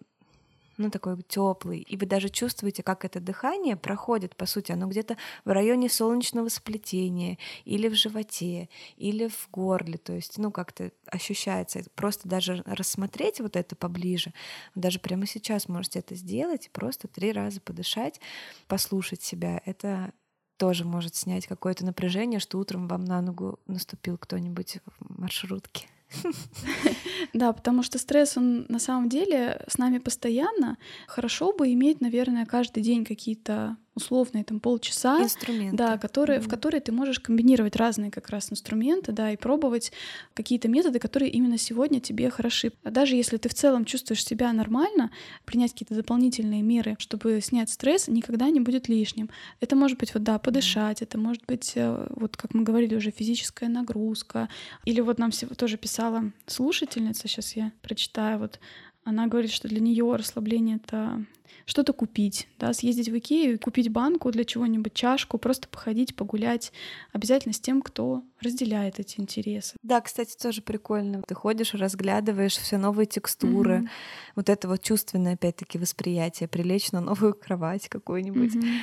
ну, 0.79 0.91
такой 0.91 1.23
теплый. 1.23 1.81
И 1.81 1.97
вы 1.97 2.07
даже 2.07 2.29
чувствуете, 2.29 2.83
как 2.83 3.05
это 3.05 3.21
дыхание 3.21 3.77
проходит, 3.77 4.37
по 4.37 4.47
сути, 4.47 4.73
оно 4.73 4.87
где-то 4.87 5.17
в 5.45 5.51
районе 5.51 5.89
солнечного 5.89 6.49
сплетения, 6.49 7.39
или 7.65 7.89
в 7.89 7.95
животе, 7.95 8.69
или 8.97 9.29
в 9.29 9.49
горле. 9.51 9.99
То 9.99 10.13
есть, 10.13 10.39
ну, 10.39 10.51
как-то 10.51 10.91
ощущается. 11.07 11.83
Просто 11.95 12.29
даже 12.29 12.63
рассмотреть 12.67 13.41
вот 13.41 13.57
это 13.57 13.77
поближе, 13.77 14.33
даже 14.75 14.99
прямо 14.99 15.27
сейчас 15.27 15.69
можете 15.69 16.01
это 16.01 16.15
сделать, 16.15 16.71
просто 16.73 17.09
три 17.09 17.33
раза 17.33 17.61
подышать, 17.61 18.21
послушать 18.67 19.23
себя. 19.23 19.61
Это 19.65 20.13
тоже 20.57 20.85
может 20.85 21.15
снять 21.15 21.47
какое-то 21.47 21.85
напряжение, 21.85 22.41
что 22.41 22.59
утром 22.59 22.87
вам 22.89 23.05
на 23.05 23.21
ногу 23.21 23.59
наступил 23.67 24.17
кто-нибудь 24.17 24.79
в 24.99 25.21
маршрутке. 25.21 25.89
Да, 27.33 27.53
потому 27.53 27.83
что 27.83 27.99
стресс, 27.99 28.37
он 28.37 28.67
на 28.69 28.79
самом 28.79 29.09
деле 29.09 29.65
с 29.69 29.79
нами 29.79 29.99
постоянно. 29.99 30.77
Хорошо 31.07 31.53
бы 31.53 31.73
иметь, 31.73 32.01
наверное, 32.01 32.47
каждый 32.47 32.83
день 32.83 33.05
какие-то 33.05 33.77
условные 33.95 34.45
там 34.45 34.61
полчаса, 34.61 35.23
инструменты, 35.23 35.77
да, 35.77 35.99
которые, 35.99 36.39
mm-hmm. 36.39 36.43
в 36.43 36.49
которые 36.49 36.81
ты 36.81 36.93
можешь 36.93 37.21
комбинировать 37.21 37.77
разные 37.77 38.11
как 38.11 38.31
раз 38.31 38.51
инструменты, 38.51 39.13
да, 39.13 39.31
и 39.31 39.37
пробовать 39.37 39.93
какие-то 40.35 40.69
методы, 40.69 40.99
которые 40.99 41.31
именно 41.31 41.59
сегодня 41.59 42.01
тебе 42.01 42.31
хороши. 42.31 42.73
А 42.85 42.91
даже 42.91 43.17
если 43.17 43.37
ты 43.37 43.49
в 43.49 43.55
целом 43.55 43.85
чувствуешь 43.85 44.25
себя 44.25 44.53
нормально, 44.53 45.11
принять 45.45 45.73
какие-то 45.73 45.95
дополнительные 45.95 46.63
меры, 46.63 46.97
чтобы 46.99 47.41
снять 47.43 47.71
стресс, 47.71 48.09
никогда 48.09 48.49
не 48.51 48.61
будет 48.61 48.89
лишним. 48.89 49.29
Это 49.61 49.77
может 49.77 49.99
быть 49.99 50.15
вот 50.15 50.23
да, 50.23 50.39
подышать, 50.39 51.01
mm-hmm. 51.01 51.05
это 51.05 51.19
может 51.19 51.45
быть 51.47 51.73
э, 51.75 52.07
вот 52.17 52.37
как 52.37 52.55
мы 52.55 52.63
говорили 52.63 52.95
уже 52.95 53.11
физическая 53.11 53.69
нагрузка, 53.69 54.49
или 54.85 55.01
вот 55.01 55.19
нам 55.19 55.31
тоже 55.31 55.77
писала 55.77 56.33
слушательница, 56.47 57.29
сейчас 57.29 57.57
я 57.57 57.73
прочитаю 57.83 58.39
вот 58.39 58.59
она 59.05 59.27
говорит, 59.27 59.51
что 59.51 59.69
для 59.69 59.81
нее 59.81 60.15
расслабление 60.15 60.77
это 60.77 61.25
что-то 61.65 61.93
купить, 61.93 62.49
да, 62.59 62.73
съездить 62.73 63.09
в 63.09 63.17
Икею 63.17 63.59
купить 63.59 63.91
банку 63.91 64.31
для 64.31 64.45
чего-нибудь, 64.45 64.95
чашку, 64.95 65.39
просто 65.39 65.69
походить, 65.69 66.17
погулять, 66.17 66.73
обязательно 67.13 67.53
с 67.53 67.61
тем, 67.61 67.83
кто 67.83 68.23
разделяет 68.41 68.99
эти 68.99 69.21
интересы. 69.21 69.77
Да, 69.83 70.01
кстати, 70.01 70.37
тоже 70.37 70.63
прикольно. 70.63 71.23
Ты 71.27 71.35
ходишь, 71.35 71.75
разглядываешь 71.75 72.57
все 72.57 72.79
новые 72.79 73.07
текстуры, 73.07 73.75
mm-hmm. 73.75 73.89
вот 74.37 74.49
это 74.49 74.69
вот 74.69 74.83
чувственное, 74.83 75.35
опять-таки, 75.35 75.79
восприятие, 75.79 76.49
прилечь 76.49 76.93
на 76.93 77.01
новую 77.01 77.35
кровать 77.35 77.89
какую-нибудь. 77.89 78.55
Mm-hmm. 78.55 78.79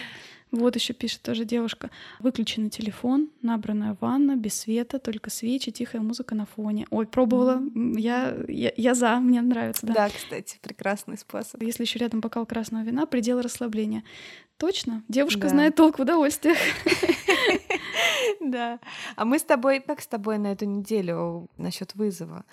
Вот 0.52 0.76
еще 0.76 0.94
пишет 0.94 1.22
тоже 1.22 1.46
девушка. 1.46 1.92
Выключенный 2.20 2.70
телефон, 2.70 3.30
набранная 3.42 3.96
ванна, 4.02 4.36
без 4.36 4.60
света, 4.60 4.98
только 4.98 5.30
свечи, 5.30 5.72
тихая 5.72 6.02
музыка 6.02 6.34
на 6.34 6.46
фоне. 6.48 6.88
Ой, 6.90 7.06
пробовала. 7.06 7.62
Я, 7.96 8.36
я, 8.48 8.72
я 8.76 8.96
за, 8.96 9.20
мне 9.20 9.42
нравится. 9.42 9.86
Да. 9.86 9.94
да, 9.94 10.10
кстати, 10.10 10.58
прекрасный 10.62 11.18
способ. 11.18 11.62
Если 11.62 11.84
еще 11.84 12.00
рядом 12.00 12.20
бокал 12.20 12.48
красного 12.48 12.84
вина, 12.84 13.06
предел 13.06 13.42
расслабления. 13.42 14.04
Точно, 14.58 15.04
девушка 15.08 15.42
да. 15.42 15.50
знает 15.50 15.76
толк 15.76 16.00
в 16.00 16.02
удовольствиях. 16.02 16.58
Да. 18.42 18.80
А 19.16 19.26
мы 19.26 19.38
с 19.38 19.44
тобой, 19.44 19.80
как 19.80 20.02
с 20.02 20.08
тобой 20.08 20.38
на 20.38 20.48
эту 20.48 20.66
неделю 20.66 21.48
насчет 21.58 21.96
вызова? 21.96 22.46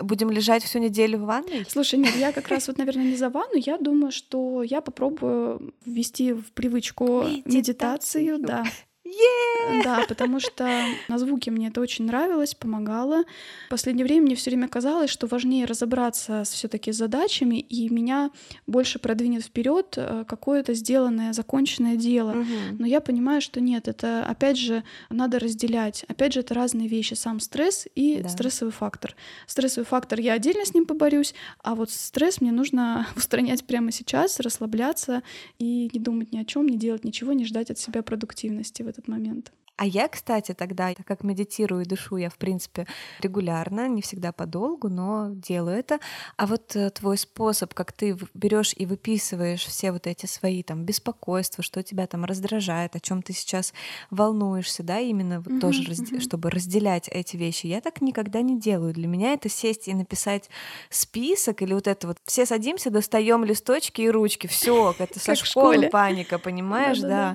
Будем 0.00 0.30
лежать 0.30 0.62
всю 0.62 0.78
неделю 0.78 1.18
в 1.18 1.22
ванной? 1.22 1.64
Слушай, 1.68 1.98
нет, 1.98 2.14
я 2.16 2.32
как 2.32 2.48
раз 2.48 2.68
вот, 2.68 2.78
наверное, 2.78 3.04
не 3.04 3.16
за 3.16 3.30
ванну. 3.30 3.56
Я 3.56 3.78
думаю, 3.78 4.12
что 4.12 4.62
я 4.62 4.80
попробую 4.80 5.74
ввести 5.84 6.32
в 6.32 6.52
привычку 6.52 7.24
медитацию, 7.44 8.38
да. 8.38 8.64
Yeah! 9.10 9.82
Да, 9.84 10.04
потому 10.08 10.40
что 10.40 10.68
на 11.08 11.18
звуке 11.18 11.50
мне 11.50 11.68
это 11.68 11.80
очень 11.80 12.06
нравилось, 12.06 12.54
помогало. 12.54 13.24
В 13.66 13.70
последнее 13.70 14.04
время 14.04 14.22
мне 14.26 14.34
все 14.34 14.50
время 14.50 14.68
казалось, 14.68 15.10
что 15.10 15.26
важнее 15.26 15.64
разобраться 15.64 16.44
с 16.44 16.50
все-таки 16.50 16.92
задачами, 16.92 17.56
и 17.60 17.88
меня 17.88 18.30
больше 18.66 18.98
продвинет 18.98 19.44
вперед 19.44 19.94
э, 19.96 20.24
какое-то 20.26 20.74
сделанное, 20.74 21.32
законченное 21.32 21.96
дело. 21.96 22.32
Угу. 22.32 22.76
Но 22.78 22.86
я 22.86 23.00
понимаю, 23.00 23.40
что 23.40 23.60
нет, 23.60 23.88
это 23.88 24.24
опять 24.24 24.56
же 24.58 24.82
надо 25.08 25.38
разделять. 25.38 26.04
Опять 26.08 26.32
же, 26.34 26.40
это 26.40 26.54
разные 26.54 26.88
вещи: 26.88 27.14
сам 27.14 27.40
стресс 27.40 27.86
и 27.94 28.20
Да. 28.22 28.28
стрессовый 28.28 28.72
фактор. 28.72 29.14
Стрессовый 29.46 29.86
фактор 29.86 30.20
я 30.20 30.34
отдельно 30.34 30.64
с 30.64 30.74
ним 30.74 30.86
поборюсь, 30.86 31.34
а 31.62 31.74
вот 31.74 31.90
стресс 31.90 32.40
мне 32.40 32.52
нужно 32.52 33.06
устранять 33.16 33.64
прямо 33.64 33.92
сейчас, 33.92 34.40
расслабляться 34.40 35.22
и 35.58 35.90
не 35.92 36.00
думать 36.00 36.32
ни 36.32 36.38
о 36.38 36.44
чем, 36.44 36.66
не 36.68 36.76
делать 36.76 37.04
ничего, 37.04 37.32
не 37.32 37.44
ждать 37.44 37.70
от 37.70 37.78
себя 37.78 38.02
продуктивности 38.02 38.82
в 38.82 38.88
этот 38.88 38.99
момент. 39.08 39.52
А 39.76 39.86
я, 39.86 40.08
кстати, 40.08 40.52
тогда, 40.52 40.92
так 40.92 41.06
как 41.06 41.24
медитирую 41.24 41.82
и 41.82 41.84
дышу 41.86 42.18
я, 42.18 42.28
в 42.28 42.36
принципе, 42.36 42.86
регулярно, 43.20 43.88
не 43.88 44.02
всегда 44.02 44.30
подолгу, 44.30 44.90
но 44.90 45.30
делаю 45.30 45.78
это. 45.78 46.00
А 46.36 46.46
вот 46.46 46.76
э, 46.76 46.90
твой 46.90 47.16
способ, 47.16 47.72
как 47.72 47.92
ты 47.92 48.14
берешь 48.34 48.74
и 48.76 48.84
выписываешь 48.84 49.64
все 49.64 49.90
вот 49.92 50.06
эти 50.06 50.26
свои 50.26 50.62
там 50.62 50.84
беспокойства, 50.84 51.64
что 51.64 51.82
тебя 51.82 52.06
там 52.06 52.26
раздражает, 52.26 52.94
о 52.94 53.00
чем 53.00 53.22
ты 53.22 53.32
сейчас 53.32 53.72
волнуешься, 54.10 54.82
да, 54.82 54.98
именно 54.98 55.40
вот 55.40 55.48
Мгм, 55.48 55.60
тоже, 55.60 55.82
разде- 55.90 56.12
мгм. 56.12 56.20
чтобы 56.20 56.50
разделять 56.50 57.08
эти 57.08 57.38
вещи, 57.38 57.66
я 57.66 57.80
так 57.80 58.02
никогда 58.02 58.42
не 58.42 58.60
делаю. 58.60 58.92
Для 58.92 59.06
меня 59.08 59.32
это 59.32 59.48
сесть 59.48 59.88
и 59.88 59.94
написать 59.94 60.50
список 60.90 61.62
или 61.62 61.72
вот 61.72 61.86
это 61.86 62.06
вот 62.06 62.18
все 62.26 62.44
садимся, 62.44 62.90
достаем 62.90 63.46
листочки 63.46 64.02
и 64.02 64.10
ручки, 64.10 64.46
все, 64.46 64.94
это 64.98 65.18
со 65.18 65.34
школы 65.34 65.88
паника, 65.88 66.38
понимаешь, 66.38 66.98
да. 67.00 67.34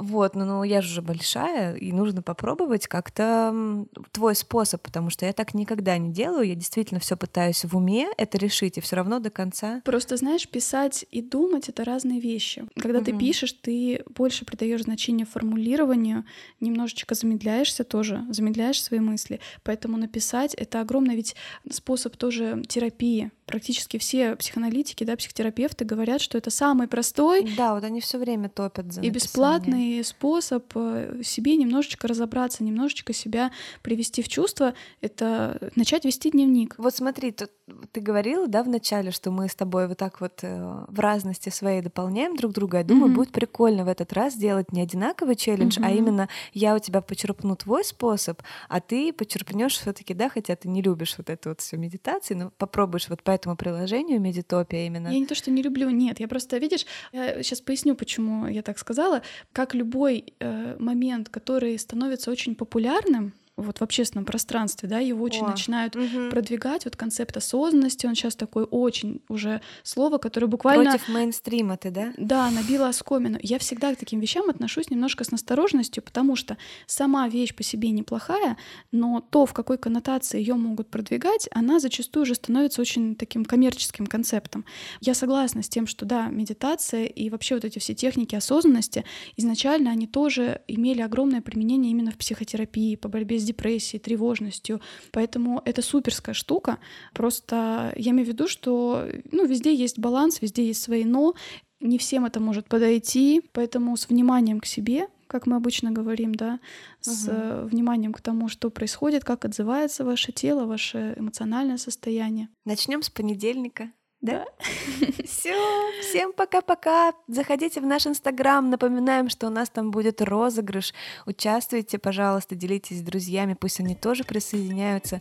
Вот, 0.00 0.34
ну, 0.34 0.44
ну 0.44 0.64
я 0.64 0.80
же 0.80 0.88
уже 0.90 1.02
большая, 1.02 1.74
и 1.76 1.92
нужно 1.92 2.22
попробовать 2.22 2.86
как-то 2.86 3.86
твой 4.12 4.34
способ, 4.34 4.82
потому 4.82 5.10
что 5.10 5.26
я 5.26 5.32
так 5.32 5.54
никогда 5.54 5.96
не 5.98 6.12
делаю. 6.12 6.46
Я 6.48 6.54
действительно 6.54 7.00
все 7.00 7.16
пытаюсь 7.16 7.64
в 7.64 7.76
уме 7.76 8.08
это 8.16 8.38
решить, 8.38 8.78
и 8.78 8.80
все 8.80 8.96
равно 8.96 9.18
до 9.20 9.30
конца. 9.30 9.82
Просто 9.84 10.16
знаешь, 10.16 10.48
писать 10.48 11.04
и 11.10 11.22
думать 11.22 11.68
это 11.68 11.84
разные 11.84 12.20
вещи. 12.20 12.66
Когда 12.76 13.00
ты 13.00 13.12
Мгм. 13.12 13.20
пишешь, 13.20 13.52
ты 13.52 14.02
больше 14.14 14.44
придаешь 14.44 14.82
значение 14.82 15.26
формулированию, 15.26 16.24
немножечко 16.60 17.14
замедляешься 17.14 17.84
тоже, 17.84 18.24
замедляешь 18.30 18.82
свои 18.82 19.00
мысли. 19.00 19.40
Поэтому 19.62 19.96
написать 19.96 20.54
это 20.54 20.80
огромный 20.80 21.16
ведь 21.16 21.36
способ 21.70 22.16
тоже 22.16 22.62
терапии. 22.68 23.30
Практически 23.46 23.98
все 23.98 24.36
психоаналитики, 24.36 25.02
да, 25.04 25.16
психотерапевты 25.16 25.84
говорят, 25.84 26.20
что 26.20 26.38
это 26.38 26.50
самый 26.50 26.86
простой 26.86 27.46
Да, 27.56 27.74
вот 27.74 27.82
они 27.84 28.00
все 28.00 28.18
время 28.18 28.48
топят 28.48 28.92
за 28.92 29.00
и 29.00 29.08
написание. 29.08 29.14
бесплатный 29.14 29.89
способ 30.04 30.64
э, 30.74 31.22
себе 31.22 31.56
немножечко 31.56 32.08
разобраться, 32.08 32.64
немножечко 32.64 33.12
себя 33.12 33.50
привести 33.82 34.22
в 34.22 34.28
чувство, 34.28 34.74
это 35.00 35.70
начать 35.76 36.04
вести 36.04 36.30
дневник. 36.30 36.74
Вот 36.78 36.94
смотри, 36.94 37.32
тут 37.32 37.50
ты 37.92 38.00
говорила, 38.00 38.46
да, 38.48 38.62
в 38.62 38.68
начале, 38.68 39.10
что 39.10 39.30
мы 39.30 39.48
с 39.48 39.54
тобой 39.54 39.86
вот 39.88 39.98
так 39.98 40.20
вот 40.20 40.40
э, 40.42 40.84
в 40.88 40.98
разности 41.00 41.50
своей 41.50 41.82
дополняем 41.82 42.36
друг 42.36 42.52
друга. 42.52 42.78
Я 42.78 42.84
думаю, 42.84 43.06
Мгм. 43.06 43.14
будет 43.14 43.32
прикольно 43.32 43.84
в 43.84 43.88
этот 43.88 44.12
раз 44.12 44.34
сделать 44.34 44.72
не 44.72 44.80
одинаковый 44.82 45.36
челлендж, 45.36 45.78
а 45.78 45.88
Мгм. 45.88 45.98
именно 45.98 46.28
я 46.52 46.74
у 46.74 46.78
тебя 46.78 47.00
почерпну 47.00 47.56
твой 47.56 47.84
способ, 47.84 48.42
а 48.68 48.80
ты 48.80 49.12
почерпнешь 49.12 49.78
все-таки, 49.78 50.14
да, 50.14 50.28
хотя 50.28 50.56
ты 50.56 50.68
не 50.68 50.82
любишь 50.82 51.14
вот 51.18 51.30
эту 51.30 51.50
вот 51.50 51.60
всю 51.60 51.76
медитацию, 51.76 52.38
но 52.38 52.50
попробуешь 52.58 53.08
вот 53.08 53.22
по 53.22 53.30
этому 53.30 53.56
приложению 53.56 54.20
Медитопия 54.20 54.86
именно. 54.86 55.08
Я 55.08 55.18
не 55.18 55.26
то, 55.26 55.34
что 55.34 55.50
не 55.50 55.62
люблю, 55.62 55.90
нет, 55.90 56.20
я 56.20 56.28
просто, 56.28 56.58
видишь, 56.58 56.86
я 57.12 57.42
сейчас 57.42 57.60
поясню, 57.60 57.94
почему 57.94 58.46
я 58.46 58.62
так 58.62 58.78
сказала. 58.78 59.22
Как 59.52 59.74
любой 59.80 60.24
э, 60.40 60.76
момент, 60.78 61.28
который 61.28 61.78
становится 61.78 62.30
очень 62.30 62.54
популярным, 62.54 63.32
вот 63.56 63.78
в 63.78 63.82
общественном 63.82 64.24
пространстве, 64.24 64.88
да, 64.88 64.98
его 64.98 65.22
очень 65.22 65.44
О, 65.44 65.50
начинают 65.50 65.94
Мгм. 65.94 66.30
продвигать, 66.30 66.84
вот 66.84 66.96
концепт 66.96 67.36
осознанности, 67.36 68.06
он 68.06 68.14
сейчас 68.14 68.36
такой 68.36 68.64
очень 68.64 69.20
уже 69.28 69.60
слово, 69.82 70.18
которое 70.18 70.46
буквально... 70.46 70.90
Против 70.92 71.08
мейнстрима 71.08 71.76
ты, 71.76 71.90
да? 71.90 72.12
Да, 72.16 72.50
набила 72.50 72.88
оскомину. 72.88 73.38
Я 73.42 73.58
всегда 73.58 73.94
к 73.94 73.98
таким 73.98 74.20
вещам 74.20 74.48
отношусь 74.48 74.90
немножко 74.90 75.24
с 75.24 75.30
настороженностью, 75.30 76.02
потому 76.02 76.36
что 76.36 76.56
сама 76.86 77.28
вещь 77.28 77.54
по 77.54 77.62
себе 77.62 77.90
неплохая, 77.90 78.56
но 78.92 79.20
то, 79.20 79.46
в 79.46 79.52
какой 79.52 79.78
коннотации 79.78 80.38
ее 80.38 80.54
могут 80.54 80.88
продвигать, 80.88 81.48
она 81.52 81.80
зачастую 81.80 82.22
уже 82.22 82.34
становится 82.34 82.80
очень 82.80 83.14
таким 83.14 83.44
коммерческим 83.44 84.06
концептом. 84.06 84.64
Я 85.00 85.14
согласна 85.14 85.62
с 85.62 85.68
тем, 85.68 85.86
что 85.86 86.06
да, 86.06 86.28
медитация 86.28 87.04
и 87.04 87.28
вообще 87.30 87.56
вот 87.56 87.64
эти 87.64 87.78
все 87.78 87.94
техники 87.94 88.34
осознанности, 88.34 89.04
изначально 89.36 89.90
они 89.90 90.06
тоже 90.06 90.62
имели 90.68 91.02
огромное 91.02 91.40
применение 91.42 91.90
именно 91.90 92.10
в 92.10 92.16
психотерапии, 92.16 92.96
по 92.96 93.08
борьбе 93.08 93.38
с 93.40 93.44
депрессией, 93.44 94.00
тревожностью. 94.00 94.80
Поэтому 95.12 95.62
это 95.64 95.82
суперская 95.82 96.34
штука. 96.34 96.78
Просто 97.14 97.92
я 97.96 98.12
имею 98.12 98.26
в 98.26 98.28
виду, 98.28 98.48
что 98.48 99.06
ну, 99.32 99.46
везде 99.46 99.74
есть 99.74 99.98
баланс, 99.98 100.40
везде 100.40 100.66
есть 100.66 100.82
свои 100.82 101.04
но, 101.04 101.34
не 101.80 101.98
всем 101.98 102.26
это 102.26 102.40
может 102.40 102.68
подойти, 102.68 103.42
поэтому 103.52 103.96
с 103.96 104.08
вниманием 104.08 104.60
к 104.60 104.66
себе, 104.66 105.08
как 105.26 105.46
мы 105.46 105.56
обычно 105.56 105.92
говорим, 105.92 106.34
да, 106.34 106.60
с 107.00 107.26
э, 107.28 107.64
вниманием 107.64 108.12
к 108.12 108.20
тому, 108.20 108.48
что 108.48 108.68
происходит, 108.70 109.24
как 109.24 109.44
отзывается 109.44 110.04
ваше 110.04 110.32
тело, 110.32 110.66
ваше 110.66 111.14
эмоциональное 111.16 111.78
состояние. 111.78 112.48
Начнем 112.64 113.02
с 113.02 113.10
понедельника. 113.10 113.90
Да? 114.20 114.44
Все, 115.24 115.54
всем 116.02 116.32
пока-пока. 116.32 117.12
Заходите 117.28 117.80
в 117.80 117.86
наш 117.86 118.06
инстаграм. 118.06 118.68
Напоминаем, 118.68 119.28
что 119.28 119.46
у 119.46 119.50
нас 119.50 119.70
там 119.70 119.90
будет 119.90 120.20
розыгрыш. 120.20 120.92
Участвуйте, 121.26 121.98
пожалуйста, 121.98 122.54
делитесь 122.54 122.98
с 122.98 123.02
друзьями, 123.02 123.54
пусть 123.54 123.80
они 123.80 123.94
тоже 123.94 124.24
присоединяются. 124.24 125.20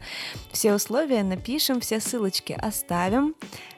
Все 0.52 0.74
условия 0.74 1.24
напишем, 1.24 1.80
все 1.80 2.00
ссылочки 2.00 2.54
оставим. 2.54 3.36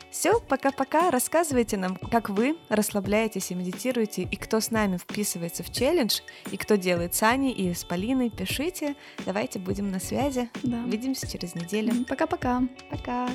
Все, 0.09 0.41
пока-пока. 0.41 1.09
Рассказывайте 1.09 1.77
нам, 1.77 1.95
как 1.95 2.29
вы 2.29 2.57
расслабляетесь 2.67 3.51
и 3.51 3.55
медитируете, 3.55 4.23
и 4.23 4.35
кто 4.35 4.59
с 4.59 4.69
нами 4.69 4.97
вписывается 4.97 5.63
в 5.63 5.71
челлендж, 5.71 6.19
и 6.51 6.57
кто 6.57 6.75
делает 6.75 7.15
с 7.15 7.23
Аней 7.23 7.53
и 7.53 7.73
с 7.73 7.85
Полиной. 7.85 8.29
Пишите. 8.29 8.95
Давайте 9.25 9.59
будем 9.59 9.89
на 9.89 9.99
связи. 9.99 10.49
Да. 10.63 10.83
Увидимся 10.85 11.31
через 11.31 11.55
неделю. 11.55 12.05
Пока-пока. 12.09 12.63
Пока. 12.89 13.29